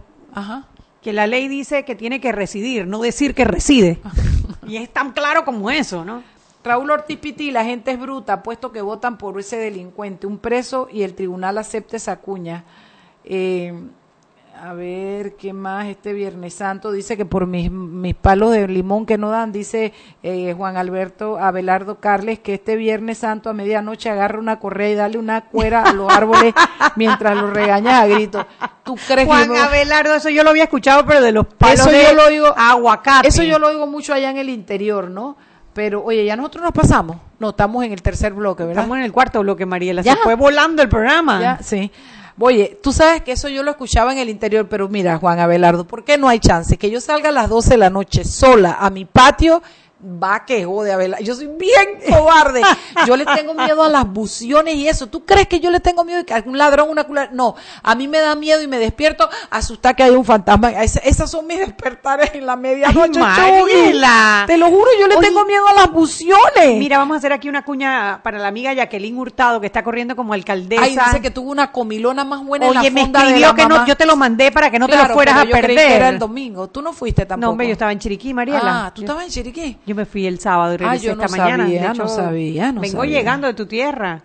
Que 1.06 1.14
la 1.14 1.28
ley 1.28 1.48
dice 1.48 1.86
que 1.86 1.94
tiene 1.94 2.20
que 2.20 2.32
residir, 2.32 2.88
no 2.88 3.00
decir 3.00 3.36
que 3.36 3.46
reside. 3.46 4.00
y 4.68 4.78
es 4.78 4.92
tan 4.92 5.12
claro 5.12 5.46
como 5.46 5.70
eso, 5.70 6.04
¿no? 6.04 6.24
Raúl 6.64 6.90
Ortiz 6.90 7.20
Piti, 7.20 7.52
la 7.52 7.64
gente 7.64 7.92
es 7.92 8.00
bruta, 8.00 8.42
puesto 8.42 8.72
que 8.72 8.82
votan 8.82 9.20
por 9.20 9.40
ese 9.40 9.58
delincuente, 9.58 10.26
un 10.26 10.40
preso 10.40 10.88
y 10.92 11.04
el 11.04 11.14
tribunal 11.14 11.60
acepte 11.60 11.98
esa 11.98 12.16
cuña. 12.22 12.64
Eh, 13.24 13.72
a 14.62 14.74
ver, 14.74 15.36
¿qué 15.36 15.54
más? 15.54 15.88
Este 15.88 16.14
Viernes 16.14 16.54
Santo 16.54 16.92
dice 16.92 17.18
que 17.18 17.26
por 17.26 17.46
mis, 17.46 17.70
mis 17.70 18.16
palos 18.16 18.52
de 18.52 18.68
limón 18.68 19.06
que 19.06 19.18
no 19.18 19.30
dan, 19.30 19.52
dice 19.52 19.94
eh, 20.24 20.54
Juan 20.56 20.78
Alberto 20.78 21.38
Abelardo 21.38 22.00
Carles, 22.00 22.40
que 22.40 22.56
este 22.56 22.76
Viernes 22.76 23.20
Santo 23.20 23.50
a 23.50 23.54
medianoche 23.54 24.10
agarra 24.10 24.40
una 24.40 24.60
correa 24.60 24.90
y 24.90 24.96
dale 24.96 25.18
una 25.18 25.42
cuera 25.42 25.84
a 25.84 25.94
los 25.94 26.12
árboles 26.12 26.54
mientras 26.96 27.36
los 27.36 27.54
regañas 27.54 28.02
a 28.02 28.08
grito. 28.08 28.48
¿Tú 28.84 28.96
crees 29.08 29.28
Juan 29.28 29.56
Abelardo, 29.56 30.16
eso 30.16 30.30
yo 30.30 30.44
lo 30.44 30.52
había 30.52 30.64
escuchado, 30.64 31.06
pero 31.06 31.22
de 31.22 31.32
los 31.32 31.46
palos 31.48 31.86
de 31.86 32.04
yo 32.04 32.14
lo 32.14 32.26
oigo, 32.26 32.54
aguacate. 32.56 33.28
Eso 33.28 33.44
yo 33.44 33.60
lo 33.60 33.68
oigo 33.68 33.88
mucho 33.88 34.14
allá 34.14 34.30
en 34.30 34.38
el 34.38 34.50
interior, 34.50 35.10
¿no? 35.10 35.38
Pero, 35.74 36.04
oye, 36.06 36.24
ya 36.24 36.38
nosotros 36.38 36.64
nos 36.64 36.72
pasamos. 36.72 37.18
No, 37.38 37.50
estamos 37.50 37.84
en 37.84 37.92
el 37.92 38.02
tercer 38.02 38.32
bloque, 38.32 38.64
¿verdad? 38.64 38.84
Estamos 38.84 38.98
en 38.98 39.04
el 39.04 39.12
cuarto 39.12 39.42
bloque, 39.42 39.66
Mariela. 39.66 40.04
Se 40.04 40.16
fue 40.16 40.36
volando 40.36 40.82
el 40.82 40.88
programa. 40.88 41.42
Ya, 41.42 41.60
sí. 41.62 41.92
Oye, 42.38 42.78
tú 42.84 42.92
sabes 42.92 43.22
que 43.22 43.32
eso 43.32 43.48
yo 43.48 43.64
lo 43.64 43.72
escuchaba 43.72 44.12
en 44.12 44.18
el 44.18 44.28
interior, 44.28 44.68
pero 44.68 44.90
mira, 44.90 45.18
Juan 45.18 45.40
Abelardo, 45.40 45.88
¿por 45.88 46.04
qué 46.04 46.18
no 46.18 46.28
hay 46.28 46.40
chance 46.40 46.78
que 46.78 46.92
yo 46.92 47.00
salga 47.00 47.30
a 47.30 47.32
las 47.32 47.50
12 47.50 47.70
de 47.70 47.78
la 47.78 47.90
noche 47.90 48.26
sola 48.26 48.76
a 48.78 48.90
mi 48.90 49.06
patio 49.06 49.64
va 50.04 50.46
que 50.46 50.66
jode 50.66 50.92
a 50.92 50.98
verla. 50.98 51.20
Yo 51.20 51.36
soy 51.36 51.48
bien 51.48 52.00
cobarde. 52.10 52.62
Yo 53.08 53.16
le 53.16 53.26
tengo 53.26 53.54
miedo 53.54 53.84
a 53.84 53.90
las 53.90 54.08
buciones 54.08 54.76
y 54.76 54.88
eso. 54.88 55.08
¿Tú 55.08 55.26
crees 55.26 55.48
que 55.48 55.60
yo 55.60 55.72
le 55.72 55.80
tengo 55.80 56.04
miedo 56.04 56.20
de 56.20 56.26
que 56.26 56.34
algún 56.34 56.58
ladrón, 56.58 56.90
una 56.90 57.06
culera? 57.06 57.30
No, 57.32 57.56
a 57.82 57.96
mí 57.96 58.08
me 58.08 58.20
da 58.20 58.36
miedo 58.36 58.62
y 58.62 58.68
me 58.68 58.78
despierto 58.78 59.30
asustar 59.50 59.96
que 59.96 60.04
hay 60.04 60.12
un 60.12 60.26
fantasma. 60.26 60.72
esas 60.84 61.30
son 61.32 61.48
mis 61.48 61.60
despertares 61.60 62.34
en 62.34 62.46
la 62.46 62.56
medianoche. 62.56 63.20
Te 64.48 64.58
lo 64.58 64.68
juro, 64.68 64.90
yo 65.00 65.08
le 65.08 65.18
tengo 65.18 65.46
miedo 65.46 65.68
a 65.68 65.74
las 65.74 65.92
buciones. 65.92 66.76
Mira, 66.78 66.98
vamos 66.98 67.16
a 67.16 67.18
hacer 67.20 67.34
aquí 67.34 67.50
una 67.50 67.64
cuña 67.64 68.20
para 68.24 68.38
la 68.40 68.48
amiga 68.48 68.74
Jacqueline 68.74 69.18
Hurtado 69.18 69.60
que 69.60 69.68
está 69.68 69.84
corriendo 69.84 70.16
como 70.16 70.34
alcaldesa. 70.34 70.84
Ay, 70.84 70.98
dice 70.98 71.22
que 71.22 71.32
tuvo 71.32 71.52
una 71.52 71.72
comilona 71.72 72.24
más 72.24 72.44
buena 72.44 72.68
Oye, 72.68 72.78
en 72.78 72.84
la 72.84 72.90
me 72.92 73.02
escribió 73.02 73.56
que 73.56 73.66
no, 73.66 73.86
yo 73.86 73.96
te 73.96 74.06
lo 74.06 74.16
mandé 74.16 74.52
para 74.52 74.70
que 74.70 74.80
no 74.80 74.88
te 74.88 74.98
lo 74.98 75.08
fueras 75.10 75.38
a 75.38 75.46
perder. 75.46 75.92
era 75.92 76.10
el 76.10 76.20
domingo. 76.20 76.68
Tú 76.68 76.82
no 76.82 76.94
fuiste 76.94 77.26
tampoco. 77.26 77.46
No, 77.46 77.52
hombre, 77.52 77.68
yo 77.68 77.74
estaba 77.74 77.92
en 77.92 78.00
Chiriquí, 78.00 78.34
Mariela. 78.34 78.86
Ah, 78.86 78.94
¿tú 78.94 79.02
estabas 79.02 79.26
en 79.26 79.30
Chiriquí? 79.30 79.78
Yo 79.86 79.95
me 79.96 80.06
fui 80.06 80.28
el 80.28 80.40
sábado 80.40 80.74
y 80.74 80.78
regresé 80.78 81.12
esta 81.12 81.28
mañana. 81.28 81.64
Sabía, 81.64 81.94
no 81.94 82.08
sabía, 82.08 82.72
no 82.72 82.82
Vengo 82.82 83.04
llegando 83.06 83.48
de 83.48 83.54
tu 83.54 83.66
tierra. 83.66 84.24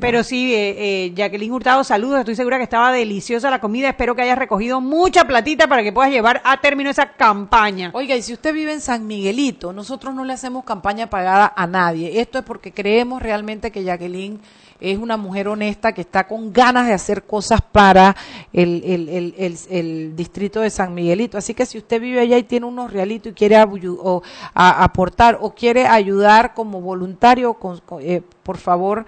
Pero 0.00 0.24
sí, 0.24 0.54
eh, 0.54 0.74
eh, 0.78 1.12
Jacqueline 1.14 1.52
Hurtado, 1.52 1.84
saludos. 1.84 2.20
Estoy 2.20 2.34
segura 2.34 2.56
que 2.56 2.64
estaba 2.64 2.92
deliciosa 2.92 3.50
la 3.50 3.60
comida. 3.60 3.88
Espero 3.88 4.14
que 4.14 4.22
hayas 4.22 4.38
recogido 4.38 4.80
mucha 4.80 5.26
platita 5.26 5.66
para 5.66 5.82
que 5.82 5.92
puedas 5.92 6.10
llevar 6.10 6.40
a 6.44 6.60
término 6.60 6.90
esa 6.90 7.12
campaña. 7.12 7.90
Oiga, 7.92 8.16
y 8.16 8.22
si 8.22 8.32
usted 8.32 8.54
vive 8.54 8.72
en 8.72 8.80
San 8.80 9.06
Miguelito, 9.06 9.72
nosotros 9.72 10.14
no 10.14 10.24
le 10.24 10.32
hacemos 10.32 10.64
campaña 10.64 11.10
pagada 11.10 11.52
a 11.54 11.66
nadie. 11.66 12.20
Esto 12.20 12.38
es 12.38 12.44
porque 12.44 12.72
creemos 12.72 13.22
realmente 13.22 13.70
que 13.70 13.84
Jacqueline 13.84 14.40
es 14.80 14.98
una 14.98 15.16
mujer 15.16 15.48
honesta 15.48 15.92
que 15.92 16.02
está 16.02 16.26
con 16.26 16.52
ganas 16.52 16.86
de 16.86 16.92
hacer 16.92 17.24
cosas 17.24 17.60
para 17.60 18.16
el, 18.52 18.82
el, 18.84 19.08
el, 19.08 19.58
el, 19.70 20.16
distrito 20.16 20.60
de 20.60 20.70
San 20.70 20.94
Miguelito. 20.94 21.38
Así 21.38 21.54
que 21.54 21.66
si 21.66 21.78
usted 21.78 22.00
vive 22.00 22.20
allá 22.20 22.38
y 22.38 22.42
tiene 22.42 22.66
unos 22.66 22.92
realitos 22.92 23.32
y 23.32 23.34
quiere 23.34 23.56
o, 23.62 24.22
aportar 24.54 25.38
o 25.40 25.54
quiere 25.54 25.86
ayudar 25.86 26.54
como 26.54 26.80
voluntario, 26.80 27.54
con, 27.54 27.80
eh, 28.00 28.22
por 28.42 28.58
favor, 28.58 29.06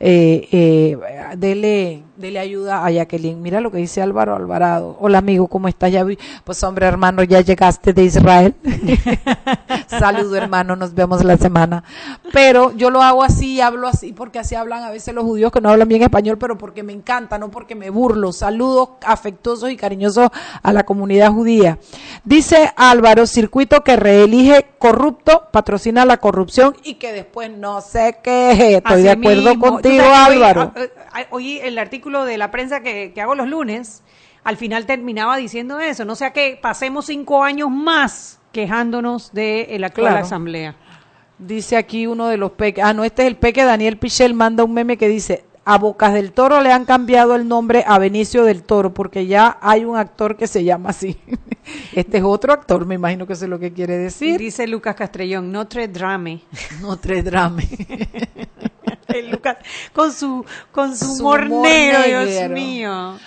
eh, 0.00 0.48
eh, 0.50 0.98
dele, 1.36 2.02
dele 2.20 2.38
ayuda 2.38 2.84
a 2.84 2.90
Jacqueline. 2.90 3.40
Mira 3.40 3.60
lo 3.60 3.70
que 3.70 3.78
dice 3.78 4.02
Álvaro 4.02 4.36
Alvarado. 4.36 4.96
Hola 5.00 5.18
amigo, 5.18 5.48
¿cómo 5.48 5.68
estás? 5.68 5.90
Ya 5.90 6.06
Pues 6.44 6.62
hombre 6.62 6.86
hermano, 6.86 7.22
ya 7.22 7.40
llegaste 7.40 7.92
de 7.92 8.04
Israel. 8.04 8.54
Saludo 9.86 10.36
hermano, 10.36 10.76
nos 10.76 10.94
vemos 10.94 11.24
la 11.24 11.36
semana. 11.36 11.82
Pero 12.32 12.72
yo 12.76 12.90
lo 12.90 13.02
hago 13.02 13.22
así, 13.22 13.60
hablo 13.60 13.88
así, 13.88 14.12
porque 14.12 14.38
así 14.38 14.54
hablan 14.54 14.84
a 14.84 14.90
veces 14.90 15.14
los 15.14 15.24
judíos 15.24 15.50
que 15.50 15.60
no 15.60 15.70
hablan 15.70 15.88
bien 15.88 16.02
español, 16.02 16.36
pero 16.38 16.58
porque 16.58 16.82
me 16.82 16.92
encanta, 16.92 17.38
no 17.38 17.50
porque 17.50 17.74
me 17.74 17.90
burlo. 17.90 18.32
Saludos 18.32 18.90
afectuosos 19.04 19.70
y 19.70 19.76
cariñosos 19.76 20.28
a 20.62 20.72
la 20.72 20.84
comunidad 20.84 21.32
judía. 21.32 21.78
Dice 22.24 22.70
Álvaro, 22.76 23.26
circuito 23.26 23.82
que 23.82 23.96
reelige 23.96 24.66
corrupto, 24.78 25.48
patrocina 25.50 26.04
la 26.04 26.18
corrupción 26.18 26.76
y 26.84 26.94
que 26.94 27.12
después 27.12 27.50
no 27.50 27.80
sé 27.80 28.18
qué. 28.22 28.76
Estoy 28.76 29.02
de 29.02 29.10
acuerdo 29.10 29.58
contigo 29.58 30.04
Álvaro. 30.04 30.72
Hoy, 31.30 31.58
el 31.58 31.78
artículo 31.78 32.24
de 32.24 32.38
la 32.38 32.50
prensa 32.50 32.82
que, 32.82 33.12
hago 33.20 33.34
los 33.34 33.48
lunes, 33.48 34.02
al 34.44 34.56
final 34.56 34.86
terminaba 34.86 35.36
diciendo 35.36 35.80
eso. 35.80 36.04
No 36.04 36.14
sea 36.14 36.32
que 36.32 36.58
pasemos 36.60 37.06
cinco 37.06 37.42
años 37.42 37.70
más 37.70 38.40
quejándonos 38.52 39.32
de 39.32 39.76
la 39.78 39.88
actual 39.88 40.16
asamblea. 40.16 40.76
Dice 41.38 41.76
aquí 41.76 42.06
uno 42.06 42.28
de 42.28 42.36
los 42.36 42.52
peques. 42.52 42.84
Ah, 42.84 42.92
no, 42.92 43.04
este 43.04 43.22
es 43.22 43.28
el 43.28 43.36
peque. 43.36 43.64
Daniel 43.64 43.96
Pichel 43.96 44.34
manda 44.34 44.62
un 44.62 44.74
meme 44.74 44.98
que 44.98 45.08
dice: 45.08 45.44
A 45.64 45.78
Bocas 45.78 46.12
del 46.12 46.32
Toro 46.32 46.60
le 46.60 46.70
han 46.70 46.84
cambiado 46.84 47.34
el 47.34 47.48
nombre 47.48 47.82
a 47.86 47.98
Benicio 47.98 48.44
del 48.44 48.62
Toro 48.62 48.92
porque 48.92 49.26
ya 49.26 49.58
hay 49.62 49.84
un 49.84 49.96
actor 49.96 50.36
que 50.36 50.46
se 50.46 50.64
llama 50.64 50.90
así. 50.90 51.18
este 51.94 52.18
es 52.18 52.24
otro 52.24 52.52
actor, 52.52 52.84
me 52.84 52.96
imagino 52.96 53.26
que 53.26 53.32
eso 53.32 53.44
es 53.44 53.50
lo 53.50 53.58
que 53.58 53.72
quiere 53.72 53.96
decir. 53.96 54.38
Dice 54.38 54.66
Lucas 54.66 54.94
Castrellón: 54.94 55.50
Notre 55.50 55.88
Drame. 55.88 56.42
Notre 56.82 57.22
Drame. 57.22 57.66
Lucas 59.30 59.56
con 59.92 60.12
su, 60.12 60.44
con 60.72 60.96
su, 60.96 61.20
humor, 61.20 61.48
negro, 61.48 62.24
Dios 62.24 62.50
mío. 62.50 63.18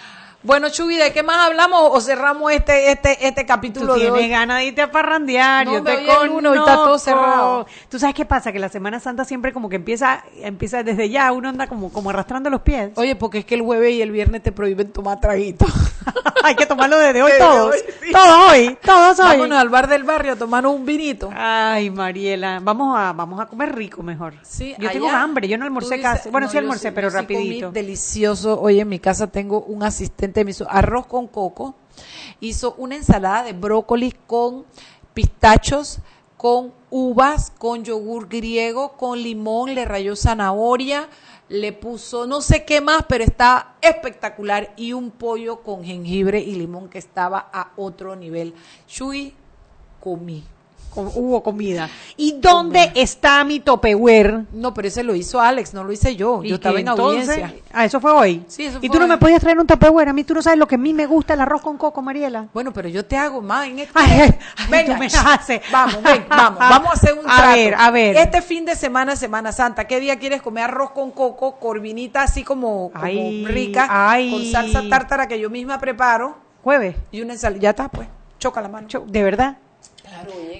Bueno, 0.43 0.69
Chubi, 0.69 0.97
¿de 0.97 1.13
qué 1.13 1.23
más 1.23 1.47
hablamos 1.47 1.89
o 1.93 2.01
cerramos 2.01 2.51
este 2.51 2.91
este 2.91 3.27
este 3.27 3.45
capítulo 3.45 3.93
Tú 3.93 3.99
tienes 3.99 4.29
ganas 4.29 4.57
de 4.57 4.65
irte 4.65 4.81
a 4.81 4.91
parrandear, 4.91 5.65
yo 5.65 5.81
te. 5.81 6.05
Uno, 6.29 6.53
está 6.53 6.75
todo 6.75 6.99
cerrado. 6.99 7.65
Tú 7.89 7.97
sabes 7.97 8.13
qué 8.13 8.25
pasa, 8.25 8.51
que 8.51 8.59
la 8.59 8.69
Semana 8.69 8.99
Santa 8.99 9.23
siempre 9.23 9.53
como 9.53 9.69
que 9.69 9.77
empieza 9.77 10.23
empieza 10.41 10.83
desde 10.83 11.09
ya, 11.09 11.31
uno 11.31 11.49
anda 11.49 11.67
como 11.67 11.91
como 11.91 12.09
arrastrando 12.09 12.49
los 12.49 12.61
pies. 12.61 12.91
Oye, 12.95 13.15
porque 13.15 13.39
es 13.39 13.45
que 13.45 13.55
el 13.55 13.61
jueves 13.61 13.93
y 13.93 14.01
el 14.01 14.11
viernes 14.11 14.43
te 14.43 14.51
prohíben 14.51 14.91
tomar 14.91 15.19
traguito. 15.19 15.65
Hay 16.43 16.55
que 16.55 16.65
tomarlo 16.65 16.99
desde 16.99 17.23
hoy 17.23 17.31
todos. 17.39 17.75
Todo 18.11 18.49
hoy, 18.49 18.77
todos 18.83 19.19
hoy. 19.19 19.37
Vámonos 19.37 19.57
al 19.57 19.69
bar 19.69 19.87
del 19.87 20.03
barrio 20.03 20.33
a 20.33 20.35
tomar 20.35 20.67
un 20.67 20.85
vinito. 20.85 21.29
Ay, 21.33 21.89
Mariela, 21.89 22.59
vamos 22.61 22.97
a, 22.97 23.13
vamos 23.13 23.39
a 23.39 23.45
comer 23.45 23.73
rico 23.73 24.03
mejor. 24.03 24.33
Sí, 24.43 24.75
yo 24.77 24.91
tengo 24.91 25.09
hambre, 25.09 25.47
yo 25.47 25.57
no 25.57 25.63
almorcé 25.63 26.01
casi. 26.01 26.29
Bueno, 26.29 26.49
sí 26.49 26.57
almorcé, 26.57 26.91
pero 26.91 27.09
rapidito. 27.09 27.71
delicioso. 27.71 28.59
Hoy 28.59 28.81
en 28.81 28.89
mi 28.89 28.99
casa 28.99 29.27
tengo 29.27 29.61
un 29.61 29.83
asistente, 29.83 30.32
me 30.43 30.51
hizo 30.51 30.65
arroz 30.69 31.05
con 31.05 31.27
coco, 31.27 31.75
hizo 32.39 32.75
una 32.77 32.95
ensalada 32.95 33.43
de 33.43 33.53
brócoli 33.53 34.13
con 34.25 34.65
pistachos, 35.13 35.99
con 36.37 36.73
uvas, 36.89 37.51
con 37.57 37.83
yogur 37.83 38.27
griego, 38.27 38.93
con 38.93 39.21
limón, 39.21 39.75
le 39.75 39.85
rayó 39.85 40.15
zanahoria, 40.15 41.07
le 41.49 41.71
puso 41.71 42.25
no 42.25 42.41
sé 42.41 42.65
qué 42.65 42.81
más, 42.81 43.05
pero 43.07 43.23
está 43.23 43.75
espectacular 43.81 44.73
y 44.75 44.93
un 44.93 45.11
pollo 45.11 45.61
con 45.61 45.83
jengibre 45.83 46.39
y 46.39 46.55
limón 46.55 46.89
que 46.89 46.97
estaba 46.97 47.49
a 47.53 47.71
otro 47.75 48.15
nivel. 48.15 48.53
Shui 48.87 49.35
comí 49.99 50.43
hubo 50.95 51.43
comida. 51.43 51.89
¿Y 52.17 52.33
dónde 52.39 52.91
está 52.95 53.43
mi 53.43 53.59
Topperware? 53.59 54.45
No, 54.53 54.73
pero 54.73 54.87
ese 54.87 55.03
lo 55.03 55.15
hizo 55.15 55.39
Alex, 55.39 55.73
no 55.73 55.83
lo 55.83 55.91
hice 55.91 56.15
yo. 56.15 56.43
Yo 56.43 56.55
estaba 56.55 56.79
en 56.79 56.87
audiencia. 56.87 57.53
Ah, 57.71 57.85
eso 57.85 57.99
fue 57.99 58.11
hoy. 58.11 58.43
Sí, 58.47 58.65
eso 58.65 58.79
¿Y 58.81 58.89
tú 58.89 58.99
no 58.99 59.07
me 59.07 59.17
podías 59.17 59.41
traer 59.41 59.59
un 59.59 59.67
Topperware? 59.67 60.09
A 60.09 60.13
mí 60.13 60.23
tú 60.23 60.33
no 60.33 60.41
sabes 60.41 60.59
lo 60.59 60.67
que 60.67 60.75
a 60.75 60.77
mí 60.77 60.93
me 60.93 61.05
gusta 61.05 61.33
el 61.33 61.41
arroz 61.41 61.61
con 61.61 61.77
coco, 61.77 62.01
Mariela. 62.01 62.47
Bueno, 62.53 62.71
pero 62.71 62.89
yo 62.89 63.05
te 63.05 63.17
hago 63.17 63.41
más 63.41 63.67
en 63.67 63.79
este... 63.79 63.99
venga, 64.69 64.97
me 64.97 65.07
hace. 65.07 65.61
Vamos, 65.71 66.01
ven, 66.03 66.25
vamos. 66.29 66.59
Vamos 66.73 66.89
a 66.89 66.93
hacer 66.93 67.13
un 67.13 67.23
trato. 67.23 67.43
A 67.43 67.55
ver, 67.55 67.75
a 67.75 67.91
ver. 67.91 68.15
Este 68.17 68.41
fin 68.41 68.65
de 68.65 68.75
semana, 68.75 69.15
Semana 69.15 69.51
Santa, 69.51 69.85
¿qué 69.85 69.99
día 69.99 70.17
quieres 70.17 70.41
comer 70.41 70.65
arroz 70.65 70.91
con 70.91 71.11
coco, 71.11 71.59
corvinita 71.59 72.23
así 72.23 72.43
como, 72.43 72.91
rica, 72.93 73.87
con 74.31 74.45
salsa 74.45 74.83
tártara 74.89 75.27
que 75.27 75.39
yo 75.39 75.49
misma 75.49 75.79
preparo? 75.79 76.37
Jueves. 76.63 76.95
Y 77.11 77.21
una 77.21 77.33
ensalada. 77.33 77.61
Ya 77.61 77.69
está, 77.71 77.89
pues. 77.89 78.07
Choca 78.39 78.61
la 78.61 78.69
mano. 78.69 78.87
¿De 79.07 79.23
verdad? 79.23 79.57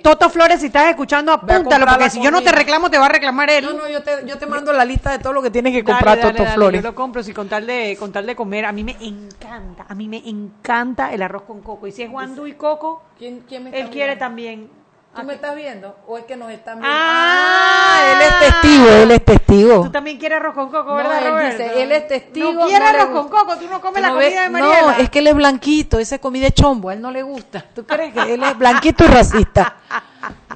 Toto 0.04 0.30
Flores, 0.30 0.60
si 0.60 0.66
estás 0.68 0.90
escuchando, 0.90 1.32
apúntalo, 1.32 1.86
porque 1.88 2.10
si 2.10 2.22
yo 2.22 2.30
no 2.30 2.42
te 2.42 2.52
reclamo, 2.52 2.90
te 2.90 2.98
va 2.98 3.06
a 3.06 3.10
reclamar 3.10 3.50
él. 3.50 3.66
No, 3.66 3.74
no, 3.74 3.90
yo 3.90 4.04
te, 4.04 4.26
yo 4.26 4.38
te 4.38 4.46
mando 4.46 4.74
la 4.74 4.84
lista 4.84 5.10
de 5.12 5.20
todo 5.20 5.32
lo 5.32 5.42
que 5.42 5.50
tienes 5.50 5.74
que 5.74 5.84
comprar, 5.84 6.20
Toto 6.20 6.46
Flores. 6.48 6.84
Yo 6.84 6.90
lo 6.90 6.94
compro, 6.94 7.24
si 7.24 7.34
con 7.34 7.48
tal, 7.48 7.66
de, 7.66 7.96
con 7.98 8.12
tal 8.12 8.26
de 8.26 8.36
comer, 8.36 8.66
a 8.66 8.74
mí 8.74 8.84
me 8.84 8.98
encanta, 9.00 9.86
a 9.88 9.96
mí 9.96 10.10
me 10.10 10.22
encanta 10.26 11.14
el 11.14 11.22
arroz 11.22 11.44
con 11.44 11.62
coco. 11.62 11.88
Y 11.88 11.94
si 11.94 12.04
es 12.04 12.12
Juan 12.12 12.36
y 12.46 12.54
Coco, 12.54 13.02
¿Quién, 13.18 13.46
quién 13.48 13.64
me 13.64 13.80
él 13.80 13.90
quiere 13.90 14.18
también 14.18 14.70
¿Tú 15.16 15.24
me 15.24 15.36
estás 15.36 15.56
viendo? 15.56 15.96
¿O 16.08 16.18
es 16.18 16.26
que 16.26 16.36
nos 16.36 16.50
están 16.52 16.80
viendo? 16.80 16.90
Ah, 16.92 18.00
ah, 18.00 18.14
él 18.14 18.22
es 18.22 18.52
testigo, 18.52 18.90
él 18.90 19.12
es 19.12 19.26
testigo. 19.26 19.84
Tú 19.84 19.92
también 19.92 20.18
quieres 20.18 20.40
arroz 20.40 20.56
con 20.56 20.72
coco, 20.72 20.96
¿verdad, 20.96 21.22
no, 21.22 21.40
él 21.40 21.52
dice, 21.52 21.84
él 21.84 21.92
es 21.92 22.08
testigo. 22.08 22.54
No 22.54 22.66
quiere 22.66 22.86
arroz 22.86 23.10
con 23.10 23.30
coco, 23.30 23.56
tú 23.58 23.68
no 23.70 23.80
comes 23.80 24.02
la 24.02 24.10
comida 24.10 24.44
de 24.44 24.50
Mariela. 24.50 24.82
No, 24.82 24.92
es 24.92 25.10
que 25.12 25.20
él 25.20 25.28
es 25.28 25.36
blanquito, 25.36 26.00
esa 26.00 26.18
comida 26.18 26.46
de 26.46 26.52
chombo, 26.54 26.90
a 26.90 26.94
él 26.94 27.02
no 27.02 27.12
le 27.12 27.22
gusta. 27.22 27.64
¿Tú 27.76 27.86
crees 27.86 28.12
que 28.14 28.34
él 28.34 28.42
es 28.42 28.58
blanquito 28.58 29.04
y 29.04 29.08
racista? 29.08 29.78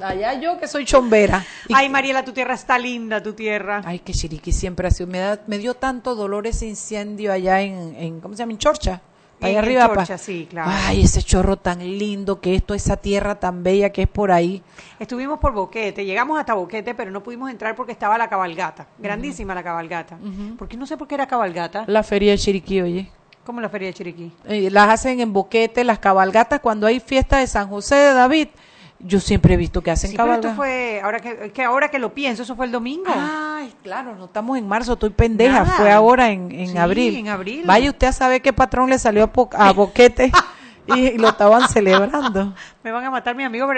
Allá 0.02 0.34
yo 0.34 0.58
que 0.58 0.66
soy 0.66 0.84
chombera. 0.84 1.44
Ay, 1.72 1.88
Mariela, 1.88 2.24
tu 2.24 2.32
tierra 2.32 2.54
está 2.54 2.78
linda, 2.78 3.22
tu 3.22 3.34
tierra. 3.34 3.82
Ay, 3.84 4.00
que 4.00 4.12
Chiriquí 4.12 4.52
siempre 4.52 4.88
ha 4.88 4.90
sido. 4.90 5.08
Me, 5.08 5.38
me 5.46 5.58
dio 5.58 5.74
tanto 5.74 6.14
dolor 6.14 6.46
ese 6.46 6.66
incendio 6.66 7.32
allá 7.32 7.60
en, 7.60 7.94
en 7.96 8.20
¿cómo 8.20 8.34
se 8.34 8.40
llama? 8.40 8.52
En 8.52 8.58
Chorcha. 8.58 9.02
Ahí 9.40 9.56
arriba. 9.56 10.06
sí, 10.18 10.46
claro. 10.50 10.70
Ay, 10.72 11.02
ese 11.02 11.22
chorro 11.22 11.56
tan 11.56 11.78
lindo 11.78 12.40
que 12.40 12.54
esto, 12.54 12.74
esa 12.74 12.96
tierra 12.96 13.36
tan 13.36 13.62
bella 13.62 13.90
que 13.90 14.02
es 14.02 14.08
por 14.08 14.32
ahí. 14.32 14.62
Estuvimos 14.98 15.38
por 15.38 15.52
Boquete, 15.52 16.04
llegamos 16.04 16.38
hasta 16.38 16.54
Boquete, 16.54 16.94
pero 16.94 17.10
no 17.10 17.22
pudimos 17.22 17.50
entrar 17.50 17.76
porque 17.76 17.92
estaba 17.92 18.18
la 18.18 18.28
cabalgata. 18.28 18.88
Grandísima 18.98 19.54
la 19.54 19.62
cabalgata. 19.62 20.18
Porque 20.58 20.76
no 20.76 20.86
sé 20.86 20.96
por 20.96 21.06
qué 21.06 21.14
era 21.14 21.26
cabalgata. 21.26 21.84
La 21.86 22.02
feria 22.02 22.32
de 22.32 22.38
Chiriquí, 22.38 22.80
oye. 22.80 23.10
¿Cómo 23.44 23.60
la 23.60 23.70
feria 23.70 23.88
de 23.88 23.94
Chiriquí? 23.94 24.30
Eh, 24.44 24.70
las 24.70 24.90
hacen 24.90 25.20
en 25.20 25.32
Boquete, 25.32 25.82
las 25.82 25.98
cabalgatas, 25.98 26.60
cuando 26.60 26.86
hay 26.86 27.00
fiesta 27.00 27.38
de 27.38 27.46
San 27.46 27.68
José 27.68 27.94
de 27.94 28.12
David 28.12 28.48
yo 29.00 29.20
siempre 29.20 29.54
he 29.54 29.56
visto 29.56 29.80
que 29.80 29.90
hacen 29.90 30.10
sí, 30.10 30.16
esto 30.16 30.54
fue, 30.54 31.00
ahora 31.02 31.20
que, 31.20 31.52
que, 31.52 31.62
ahora 31.62 31.88
que 31.88 31.98
lo 31.98 32.14
pienso, 32.14 32.42
eso 32.42 32.56
fue 32.56 32.66
el 32.66 32.72
domingo. 32.72 33.10
Ay, 33.14 33.72
claro, 33.82 34.16
no 34.16 34.24
estamos 34.24 34.58
en 34.58 34.66
marzo, 34.66 34.94
estoy 34.94 35.10
pendeja, 35.10 35.64
fue 35.64 35.90
ahora 35.90 36.30
en, 36.30 36.50
en 36.50 36.68
sí, 36.68 36.78
abril. 36.78 37.16
en 37.16 37.28
abril. 37.28 37.62
Vaya 37.64 37.90
usted 37.90 38.08
a 38.08 38.12
saber 38.12 38.42
qué 38.42 38.52
patrón 38.52 38.90
le 38.90 38.98
salió 38.98 39.30
a, 39.52 39.72
Boquete. 39.72 40.32
y, 40.88 41.16
lo 41.16 41.28
estaban 41.28 41.68
celebrando. 41.68 42.54
Me 42.82 42.90
van 42.90 43.04
a 43.04 43.10
matar 43.10 43.36
mi 43.36 43.44
amigo, 43.44 43.68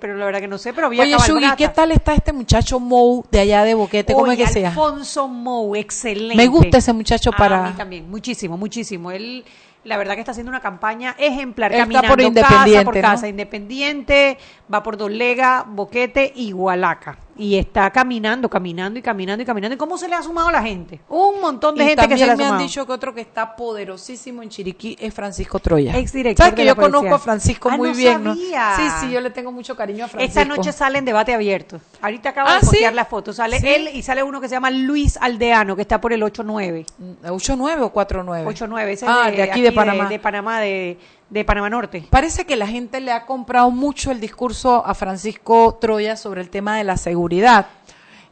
pero, 0.00 0.16
la 0.16 0.24
verdad 0.24 0.40
que 0.40 0.48
no 0.48 0.56
sé, 0.56 0.72
pero 0.72 0.86
había 0.86 1.02
Oye, 1.02 1.16
Shugi, 1.18 1.54
¿qué 1.56 1.68
tal 1.68 1.92
está 1.92 2.14
este 2.14 2.32
muchacho 2.32 2.80
Mou 2.80 3.26
de 3.30 3.40
allá 3.40 3.64
de 3.64 3.74
Boquete? 3.74 4.14
¿Cómo 4.14 4.32
es 4.32 4.38
que 4.38 4.46
sea? 4.46 4.68
Alfonso 4.68 5.28
Mou, 5.28 5.76
excelente. 5.76 6.36
Me 6.36 6.46
gusta 6.46 6.78
ese 6.78 6.94
muchacho 6.94 7.30
para... 7.32 7.66
A 7.66 7.68
mí 7.68 7.76
también, 7.76 8.10
muchísimo, 8.10 8.56
muchísimo. 8.56 9.10
Él 9.10 9.44
la 9.84 9.96
verdad 9.96 10.14
que 10.14 10.20
está 10.20 10.32
haciendo 10.32 10.50
una 10.50 10.60
campaña 10.60 11.16
ejemplar, 11.18 11.72
caminando 11.72 12.08
por 12.08 12.34
casa 12.34 12.84
por 12.84 13.00
casa, 13.00 13.28
independiente, 13.28 14.38
va 14.72 14.82
por 14.82 14.96
Dolega, 14.96 15.64
Boquete 15.68 16.32
y 16.34 16.52
Hualaca 16.52 17.18
y 17.36 17.56
está 17.56 17.90
caminando, 17.90 18.48
caminando 18.48 18.98
y 18.98 19.02
caminando 19.02 19.42
y 19.42 19.46
caminando. 19.46 19.74
¿Y 19.74 19.78
cómo 19.78 19.96
se 19.96 20.08
le 20.08 20.14
ha 20.14 20.22
sumado 20.22 20.50
la 20.50 20.62
gente? 20.62 21.00
Un 21.08 21.40
montón 21.40 21.74
de 21.74 21.84
gente 21.84 22.08
que 22.08 22.18
se 22.18 22.26
le 22.26 22.32
ha 22.32 22.36
sumado. 22.36 22.54
me 22.54 22.60
han 22.60 22.66
dicho 22.66 22.86
que 22.86 22.92
otro 22.92 23.14
que 23.14 23.20
está 23.20 23.56
poderosísimo 23.56 24.42
en 24.42 24.48
Chiriquí 24.48 24.96
es 25.00 25.12
Francisco 25.14 25.58
Troya. 25.58 25.96
Exdirector 25.96 26.44
¿Sabes 26.44 26.54
que 26.54 26.66
yo 26.66 26.76
conozco 26.76 27.14
a 27.14 27.18
Francisco 27.18 27.70
ah, 27.70 27.76
muy 27.76 27.92
bien? 27.92 28.22
Sabía. 28.22 28.76
Sí, 28.76 28.82
sí, 29.00 29.12
yo 29.12 29.20
le 29.20 29.30
tengo 29.30 29.50
mucho 29.50 29.76
cariño 29.76 30.04
a 30.04 30.08
Francisco. 30.08 30.40
Esta 30.40 30.56
noche 30.56 30.72
sale 30.72 30.98
en 30.98 31.04
debate 31.04 31.34
abierto. 31.34 31.80
Ahorita 32.00 32.30
acabo 32.30 32.50
de 32.50 32.56
ah, 32.56 32.60
postear 32.60 32.94
la 32.94 33.04
foto. 33.04 33.32
Sale 33.32 33.58
él 33.62 33.90
y 33.94 34.02
sale 34.02 34.22
uno 34.22 34.40
que 34.40 34.48
se 34.48 34.54
llama 34.54 34.70
Luis 34.70 35.16
Aldeano, 35.20 35.74
que 35.74 35.82
está 35.82 36.00
por 36.00 36.12
el 36.12 36.22
8-9. 36.22 36.86
¿8-9 37.24 37.80
o 37.80 37.92
4-9? 37.92 38.44
8-9, 38.44 38.86
ese 38.88 39.06
ah, 39.08 39.30
de, 39.30 39.42
aquí, 39.42 39.62
de 39.62 39.72
Panamá. 39.72 40.08
de 40.08 40.18
Panamá, 40.18 40.60
de 40.60 40.98
de 41.32 41.44
Panamá 41.46 41.70
Norte. 41.70 42.04
Parece 42.10 42.44
que 42.44 42.56
la 42.56 42.66
gente 42.66 43.00
le 43.00 43.10
ha 43.10 43.24
comprado 43.24 43.70
mucho 43.70 44.10
el 44.10 44.20
discurso 44.20 44.61
a 44.70 44.94
Francisco 44.94 45.78
Troya 45.80 46.16
sobre 46.16 46.40
el 46.40 46.50
tema 46.50 46.76
de 46.76 46.84
la 46.84 46.96
seguridad. 46.96 47.66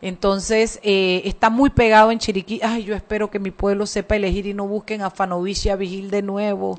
Entonces, 0.02 0.80
eh, 0.82 1.22
está 1.26 1.50
muy 1.50 1.68
pegado 1.68 2.10
en 2.10 2.18
Chiriquí. 2.18 2.60
Ay, 2.62 2.84
yo 2.84 2.94
espero 2.94 3.30
que 3.30 3.38
mi 3.38 3.50
pueblo 3.50 3.84
sepa 3.84 4.16
elegir 4.16 4.46
y 4.46 4.54
no 4.54 4.66
busquen 4.66 5.02
a 5.02 5.10
Fanovich 5.10 5.66
y 5.66 5.68
a 5.68 5.76
Vigil 5.76 6.10
de 6.10 6.22
nuevo. 6.22 6.76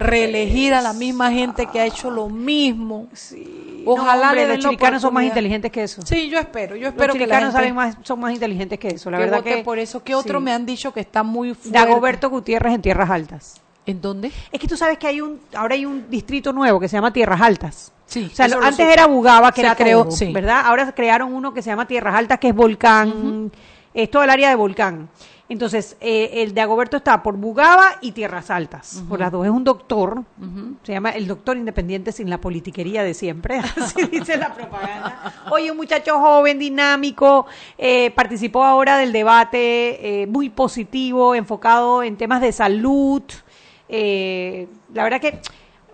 Reelegir 0.00 0.74
a 0.74 0.82
la 0.82 0.92
misma 0.92 1.30
gente 1.30 1.66
que 1.66 1.80
ha 1.80 1.86
hecho 1.86 2.10
lo 2.10 2.28
mismo. 2.28 3.06
Sí. 3.12 3.84
Ojalá 3.86 4.32
los 4.32 4.58
chiricanos 4.58 5.02
son 5.02 5.14
más 5.14 5.24
inteligentes 5.24 5.70
que 5.70 5.84
eso. 5.84 6.02
Sí, 6.04 6.28
yo 6.28 6.40
espero. 6.40 6.74
Yo 6.74 6.88
espero 6.88 7.08
los 7.08 7.16
chiricanos 7.16 7.52
saben 7.52 7.74
más, 7.74 7.96
son 8.02 8.18
más 8.18 8.32
inteligentes 8.32 8.80
que 8.80 8.88
eso. 8.88 9.10
La 9.10 9.18
verdad 9.18 9.44
que 9.44 9.58
por 9.58 9.78
eso 9.78 10.02
que 10.02 10.16
otros 10.16 10.42
me 10.42 10.52
han 10.52 10.66
dicho 10.66 10.92
que 10.92 11.00
está 11.00 11.22
muy 11.22 11.54
fuerte. 11.54 11.70
Dagoberto 11.70 12.30
Gutiérrez 12.30 12.74
en 12.74 12.82
Tierras 12.82 13.10
Altas. 13.10 13.60
¿En 13.86 14.00
dónde? 14.00 14.32
Es 14.50 14.60
que 14.60 14.66
tú 14.66 14.76
sabes 14.76 14.98
que 14.98 15.06
hay 15.06 15.20
un, 15.20 15.40
ahora 15.54 15.74
hay 15.74 15.86
un 15.86 16.10
distrito 16.10 16.52
nuevo 16.52 16.80
que 16.80 16.88
se 16.88 16.96
llama 16.96 17.12
Tierras 17.12 17.40
Altas. 17.40 17.92
Sí. 18.06 18.28
O 18.30 18.34
sea, 18.34 18.46
antes 18.62 18.86
era 18.86 19.06
Bugaba, 19.06 19.52
que 19.52 19.60
era 19.60 19.74
creó, 19.74 20.08
¿verdad? 20.32 20.62
Ahora 20.64 20.92
crearon 20.92 21.32
uno 21.32 21.54
que 21.54 21.62
se 21.62 21.70
llama 21.70 21.86
Tierras 21.86 22.14
Altas, 22.14 22.38
que 22.38 22.48
es 22.48 22.54
Volcán, 22.54 23.50
es 23.94 24.10
todo 24.10 24.22
el 24.24 24.30
área 24.30 24.48
de 24.48 24.56
Volcán. 24.56 25.08
Entonces, 25.48 25.96
eh, 26.00 26.42
el 26.42 26.54
de 26.54 26.60
Agoberto 26.60 26.96
está 26.96 27.22
por 27.22 27.36
Bugaba 27.36 27.98
y 28.00 28.12
Tierras 28.12 28.50
Altas. 28.50 29.02
Por 29.08 29.20
las 29.20 29.30
dos 29.30 29.44
es 29.44 29.52
un 29.52 29.62
doctor, 29.62 30.24
se 30.82 30.92
llama 30.92 31.10
el 31.10 31.28
doctor 31.28 31.56
independiente 31.56 32.10
sin 32.10 32.28
la 32.28 32.40
politiquería 32.40 33.04
de 33.04 33.14
siempre, 33.14 33.58
así 33.80 34.06
dice 34.06 34.36
la 34.36 34.52
propaganda. 34.52 35.32
Oye, 35.50 35.70
un 35.70 35.76
muchacho 35.76 36.18
joven, 36.18 36.58
dinámico, 36.58 37.46
eh, 37.78 38.10
participó 38.10 38.64
ahora 38.64 38.98
del 38.98 39.12
debate, 39.12 40.22
eh, 40.22 40.26
muy 40.26 40.48
positivo, 40.48 41.34
enfocado 41.36 42.02
en 42.02 42.16
temas 42.16 42.40
de 42.40 42.50
salud, 42.50 43.22
eh, 43.88 44.68
la 44.92 45.04
verdad 45.04 45.20
que 45.20 45.40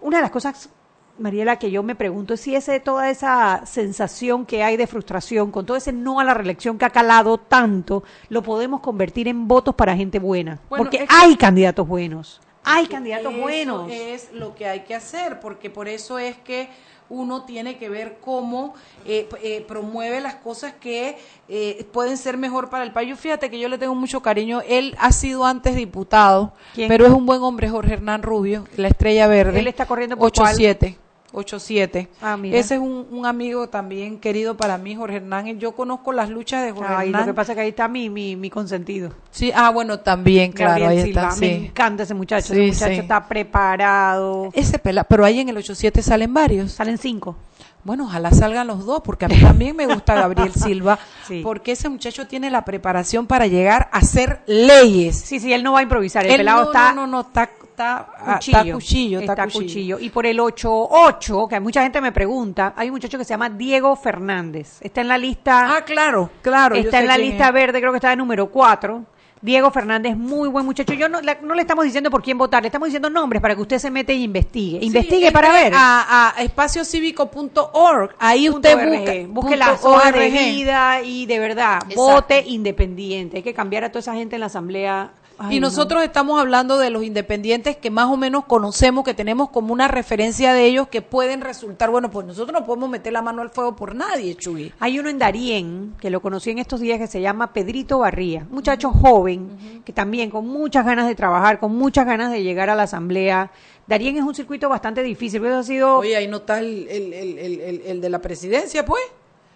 una 0.00 0.18
de 0.18 0.22
las 0.22 0.30
cosas, 0.30 0.70
Mariela, 1.18 1.58
que 1.58 1.70
yo 1.70 1.82
me 1.82 1.94
pregunto 1.94 2.34
es 2.34 2.40
si 2.40 2.54
ese, 2.54 2.80
toda 2.80 3.10
esa 3.10 3.64
sensación 3.66 4.46
que 4.46 4.62
hay 4.62 4.76
de 4.76 4.86
frustración, 4.86 5.50
con 5.50 5.66
todo 5.66 5.76
ese 5.76 5.92
no 5.92 6.20
a 6.20 6.24
la 6.24 6.34
reelección 6.34 6.78
que 6.78 6.84
ha 6.84 6.90
calado 6.90 7.38
tanto, 7.38 8.02
lo 8.28 8.42
podemos 8.42 8.80
convertir 8.80 9.28
en 9.28 9.46
votos 9.46 9.74
para 9.74 9.96
gente 9.96 10.18
buena. 10.18 10.58
porque 10.68 11.06
hay 11.08 11.36
candidatos 11.36 11.86
buenos. 11.86 12.40
Hay 12.64 12.86
candidatos 12.86 13.36
buenos. 13.36 13.90
Es 13.90 14.32
lo 14.32 14.54
que 14.54 14.66
hay 14.66 14.80
que 14.80 14.94
hacer, 14.94 15.40
porque 15.40 15.68
por 15.68 15.88
eso 15.88 16.18
es 16.18 16.36
que 16.38 16.68
uno 17.12 17.44
tiene 17.44 17.76
que 17.76 17.88
ver 17.88 18.18
cómo 18.20 18.74
eh, 19.04 19.28
eh, 19.42 19.64
promueve 19.68 20.20
las 20.20 20.36
cosas 20.36 20.72
que 20.72 21.18
eh, 21.48 21.86
pueden 21.92 22.16
ser 22.16 22.38
mejor 22.38 22.70
para 22.70 22.84
el 22.84 22.92
país. 22.92 23.18
Fíjate 23.18 23.50
que 23.50 23.58
yo 23.58 23.68
le 23.68 23.78
tengo 23.78 23.94
mucho 23.94 24.22
cariño. 24.22 24.62
Él 24.66 24.96
ha 24.98 25.12
sido 25.12 25.44
antes 25.44 25.76
diputado, 25.76 26.54
pero 26.74 27.06
es 27.06 27.12
un 27.12 27.26
buen 27.26 27.42
hombre, 27.42 27.68
Jorge 27.68 27.92
Hernán 27.92 28.22
Rubio, 28.22 28.64
la 28.76 28.88
estrella 28.88 29.26
verde. 29.26 29.60
Él 29.60 29.66
está 29.66 29.86
corriendo 29.86 30.16
por 30.16 30.32
8-7. 30.32 30.96
87. 31.32 32.08
Ah, 32.20 32.38
Ese 32.44 32.74
es 32.74 32.80
un, 32.80 33.24
amigo 33.24 33.68
también 33.68 34.18
querido 34.18 34.56
para 34.56 34.78
mí, 34.78 34.94
Jorge 34.94 35.16
Hernán. 35.16 35.58
Yo 35.58 35.72
conozco 35.72 36.12
las 36.12 36.28
luchas 36.28 36.64
de 36.64 36.72
Jorge 36.72 36.92
Hernán. 36.92 37.22
Lo 37.22 37.26
que 37.26 37.34
pasa 37.34 37.52
es 37.52 37.56
que 37.56 37.62
ahí 37.62 37.68
está 37.70 37.88
mi, 37.88 38.10
mi, 38.10 38.36
mi 38.36 38.50
consentido. 38.50 39.12
Sí, 39.30 39.52
ah, 39.54 39.70
bueno, 39.70 40.00
también, 40.00 40.52
claro. 40.52 40.88
Ahí 40.88 40.98
está, 40.98 41.34
Me 41.36 41.66
encanta 41.66 42.02
ese 42.02 42.14
muchacho. 42.14 42.52
ese 42.52 42.66
muchacho 42.66 43.00
está 43.00 43.26
preparado. 43.26 44.50
Ese 44.52 44.78
pela, 44.78 45.04
pero 45.04 45.24
ahí 45.24 45.40
en 45.40 45.48
el 45.48 45.56
87 45.56 46.02
salen 46.02 46.32
varios. 46.34 46.72
Salen 46.72 46.98
cinco. 46.98 47.36
Bueno, 47.84 48.04
ojalá 48.04 48.30
salgan 48.30 48.68
los 48.68 48.86
dos, 48.86 49.00
porque 49.04 49.24
a 49.24 49.28
mí 49.28 49.40
también 49.40 49.74
me 49.74 49.86
gusta 49.86 50.14
Gabriel 50.14 50.52
Silva, 50.54 50.98
porque 51.42 51.72
ese 51.72 51.88
muchacho 51.88 52.28
tiene 52.28 52.48
la 52.48 52.64
preparación 52.64 53.26
para 53.26 53.48
llegar 53.48 53.88
a 53.90 53.98
hacer 53.98 54.40
leyes. 54.46 55.18
Sí, 55.18 55.40
sí, 55.40 55.52
él 55.52 55.64
no 55.64 55.72
va 55.72 55.80
a 55.80 55.82
improvisar, 55.82 56.24
el 56.24 56.36
pelado 56.36 56.64
está... 56.64 56.92
No, 56.92 57.06
no, 57.06 57.06
no, 57.08 57.20
está 57.22 57.50
está 57.72 58.08
ah, 58.18 58.38
cuchillo. 58.72 59.20
Está 59.20 59.46
cuchillo. 59.48 59.98
Y 59.98 60.10
por 60.10 60.26
el 60.26 60.38
88, 60.38 61.48
que 61.48 61.60
mucha 61.60 61.82
gente 61.82 62.00
me 62.00 62.12
pregunta, 62.12 62.74
hay 62.76 62.88
un 62.88 62.94
muchacho 62.94 63.18
que 63.18 63.24
se 63.24 63.30
llama 63.30 63.50
Diego 63.50 63.96
Fernández. 63.96 64.78
Está 64.80 65.00
en 65.00 65.08
la 65.08 65.18
lista. 65.18 65.76
Ah, 65.76 65.84
claro, 65.84 66.30
claro. 66.42 66.76
Está 66.76 67.00
en 67.00 67.06
la 67.06 67.18
lista 67.18 67.50
verde, 67.50 67.80
creo 67.80 67.92
que 67.92 67.98
está 67.98 68.10
de 68.10 68.16
número 68.16 68.50
4. 68.50 69.04
Diego 69.42 69.72
Fernández, 69.72 70.16
muy 70.16 70.48
buen 70.48 70.64
muchacho. 70.64 70.94
Yo 70.94 71.08
no, 71.08 71.20
no, 71.20 71.54
le 71.54 71.60
estamos 71.62 71.84
diciendo 71.84 72.12
por 72.12 72.22
quién 72.22 72.38
votar, 72.38 72.62
le 72.62 72.68
estamos 72.68 72.86
diciendo 72.86 73.10
nombres 73.10 73.42
para 73.42 73.56
que 73.56 73.62
usted 73.62 73.78
se 73.78 73.90
mete 73.90 74.14
y 74.14 74.22
investigue. 74.22 74.78
investigue 74.80 75.32
para 75.32 75.52
ver. 75.52 75.72
A, 75.74 76.36
a 76.36 76.42
espaciocívico.org, 76.42 78.14
ahí 78.20 78.48
usted 78.48 78.88
busque, 78.88 79.26
busque 79.28 79.56
la 79.56 79.72
hoja 79.72 80.12
de 80.12 80.30
vida 80.30 81.02
y 81.02 81.26
de 81.26 81.40
verdad, 81.40 81.80
vote 81.96 82.44
independiente. 82.46 83.38
Hay 83.38 83.42
que 83.42 83.52
cambiar 83.52 83.82
a 83.82 83.88
toda 83.88 83.98
esa 83.98 84.14
gente 84.14 84.36
en 84.36 84.40
la 84.40 84.46
asamblea 84.46 85.10
y 85.50 85.60
nosotros 85.60 86.02
estamos 86.02 86.40
hablando 86.40 86.78
de 86.78 86.90
los 86.90 87.04
independientes 87.04 87.76
que 87.76 87.90
más 87.90 88.06
o 88.06 88.16
menos 88.16 88.44
conocemos, 88.44 89.04
que 89.04 89.14
tenemos 89.14 89.50
como 89.50 89.72
una 89.72 89.88
referencia 89.88 90.52
de 90.52 90.64
ellos 90.64 90.88
que 90.88 91.02
pueden 91.02 91.40
resultar, 91.40 91.90
bueno, 91.90 92.10
pues 92.10 92.26
nosotros 92.26 92.58
no 92.58 92.66
podemos 92.66 92.88
meter 92.88 93.12
la 93.12 93.22
mano 93.22 93.42
al 93.42 93.50
fuego 93.50 93.76
por 93.76 93.94
nadie, 93.94 94.34
Chuy. 94.34 94.72
Hay 94.80 94.98
uno 94.98 95.08
en 95.08 95.18
Darien, 95.18 95.94
que 96.00 96.10
lo 96.10 96.20
conocí 96.20 96.50
en 96.50 96.58
estos 96.58 96.80
días, 96.80 96.98
que 96.98 97.06
se 97.06 97.20
llama 97.20 97.52
Pedrito 97.52 97.98
Barría, 97.98 98.46
muchacho 98.50 98.90
joven, 98.90 99.82
que 99.84 99.92
también 99.92 100.30
con 100.30 100.46
muchas 100.46 100.84
ganas 100.84 101.06
de 101.06 101.14
trabajar, 101.14 101.58
con 101.58 101.74
muchas 101.76 102.06
ganas 102.06 102.30
de 102.30 102.42
llegar 102.42 102.70
a 102.70 102.74
la 102.74 102.84
asamblea. 102.84 103.50
Darien 103.86 104.16
es 104.16 104.22
un 104.22 104.34
circuito 104.34 104.68
bastante 104.68 105.02
difícil, 105.02 105.40
pero 105.40 105.58
ha 105.58 105.62
sido... 105.62 105.98
Oye, 105.98 106.16
ahí 106.16 106.28
no 106.28 106.38
está 106.38 106.60
el, 106.60 106.88
el, 106.88 107.12
el, 107.12 107.82
el 107.84 108.00
de 108.00 108.10
la 108.10 108.20
presidencia, 108.20 108.84
pues. 108.84 109.02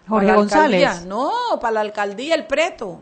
Jorge 0.07 0.33
González. 0.33 1.05
No, 1.05 1.31
para 1.59 1.73
la 1.73 1.81
alcaldía, 1.81 2.35
el 2.35 2.47
preto. 2.47 3.01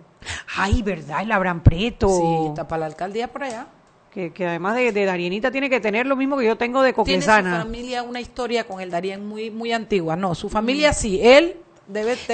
Ay, 0.56 0.82
¿verdad? 0.82 1.22
El 1.22 1.32
Abraham 1.32 1.62
Preto. 1.62 2.10
Sí, 2.10 2.48
está 2.50 2.68
para 2.68 2.82
la 2.82 2.86
alcaldía 2.88 3.28
por 3.28 3.44
allá. 3.44 3.68
Que, 4.12 4.32
que 4.32 4.48
además 4.48 4.76
de, 4.78 4.94
de, 4.94 5.06
Darienita 5.06 5.52
tiene 5.52 5.70
que 5.70 5.82
tener 5.82 6.06
lo 6.06 6.16
mismo 6.16 6.38
que 6.38 6.46
yo 6.46 6.58
tengo 6.58 6.82
de 6.82 6.94
Coquesana. 6.94 7.42
Tiene 7.42 7.58
su 7.58 7.64
familia 7.64 8.04
una 8.04 8.22
historia 8.22 8.66
con 8.66 8.80
el 8.80 8.90
Darien 8.90 9.28
muy, 9.28 9.52
muy 9.52 9.74
antigua. 9.74 10.16
No, 10.16 10.36
su 10.36 10.50
familia 10.50 10.94
sí. 10.94 11.20
Él 11.22 11.58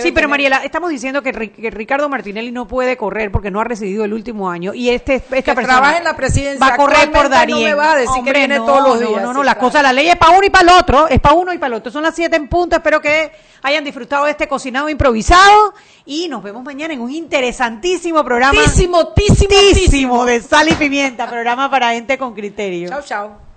sí, 0.01 0.11
pero 0.11 0.29
Mariela, 0.29 0.57
estamos 0.63 0.89
diciendo 0.89 1.21
que, 1.21 1.31
Ricardo 1.31 2.07
Martinelli 2.09 2.51
no 2.51 2.67
puede 2.67 2.97
correr 2.97 3.31
porque 3.31 3.51
no 3.51 3.59
ha 3.59 3.63
residido 3.63 4.05
el 4.05 4.13
último 4.13 4.49
año 4.49 4.73
y 4.73 4.89
este 4.89 5.15
esta 5.15 5.55
persona 5.55 5.77
trabaja 5.77 5.97
en 5.97 6.03
la 6.03 6.15
presidencia 6.15 6.65
va 6.65 6.73
a 6.73 6.77
correr 6.77 7.11
por 7.11 7.29
Darien. 7.29 7.59
No 7.59 7.65
me 7.65 7.73
va 7.73 7.93
a 7.93 7.95
decir 7.95 8.23
que 8.23 8.33
viene 8.33 8.57
todos 8.57 8.87
los 8.87 8.99
días. 8.99 9.21
No, 9.21 9.33
no, 9.33 9.43
la 9.43 9.55
cosa, 9.55 9.81
la 9.81 9.93
ley 9.93 10.07
es 10.07 10.15
para 10.15 10.37
uno 10.37 10.45
y 10.45 10.49
para 10.49 10.63
el 10.63 10.79
otro, 10.79 11.07
es 11.07 11.19
para 11.19 11.35
uno 11.35 11.53
y 11.53 11.57
para 11.57 11.67
el 11.67 11.73
otro. 11.75 11.91
Son 11.91 12.03
las 12.03 12.15
siete 12.15 12.35
en 12.35 12.47
punto. 12.47 12.75
Espero 12.75 13.01
que 13.01 13.31
hayan 13.61 13.83
disfrutado 13.83 14.25
de 14.25 14.31
este 14.31 14.47
cocinado 14.47 14.89
improvisado 14.89 15.73
y 16.05 16.27
nos 16.27 16.43
vemos 16.43 16.63
mañana 16.63 16.93
en 16.93 17.01
un 17.01 17.11
interesantísimo 17.11 18.23
programa. 18.23 18.61
Tísimo, 18.63 19.09
tísimo, 19.09 19.55
tísimo 19.73 20.25
de 20.25 20.41
sal 20.41 20.69
y 20.69 20.73
pimienta, 20.73 21.29
programa 21.29 21.69
para 21.69 21.91
gente 21.91 22.17
con 22.17 22.33
criterio. 22.33 22.89
Chao, 22.89 23.01
chao. 23.03 23.51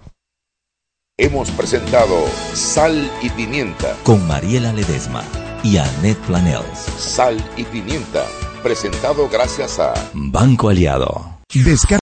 Hemos 1.17 1.49
presentado 1.53 2.27
Sal 2.55 3.09
y 3.23 3.31
Pimienta 3.31 3.95
con 4.03 4.27
Mariela 4.27 4.73
Ledesma 4.73 5.23
y 5.65 5.79
Annette 5.79 6.21
Planels. 6.27 6.79
Sal 6.99 7.43
y 7.57 7.65
pimienta, 7.65 8.25
presentado 8.63 9.29
gracias 9.29 9.81
a 9.81 9.95
Banco 10.13 10.69
Aliado. 10.69 11.39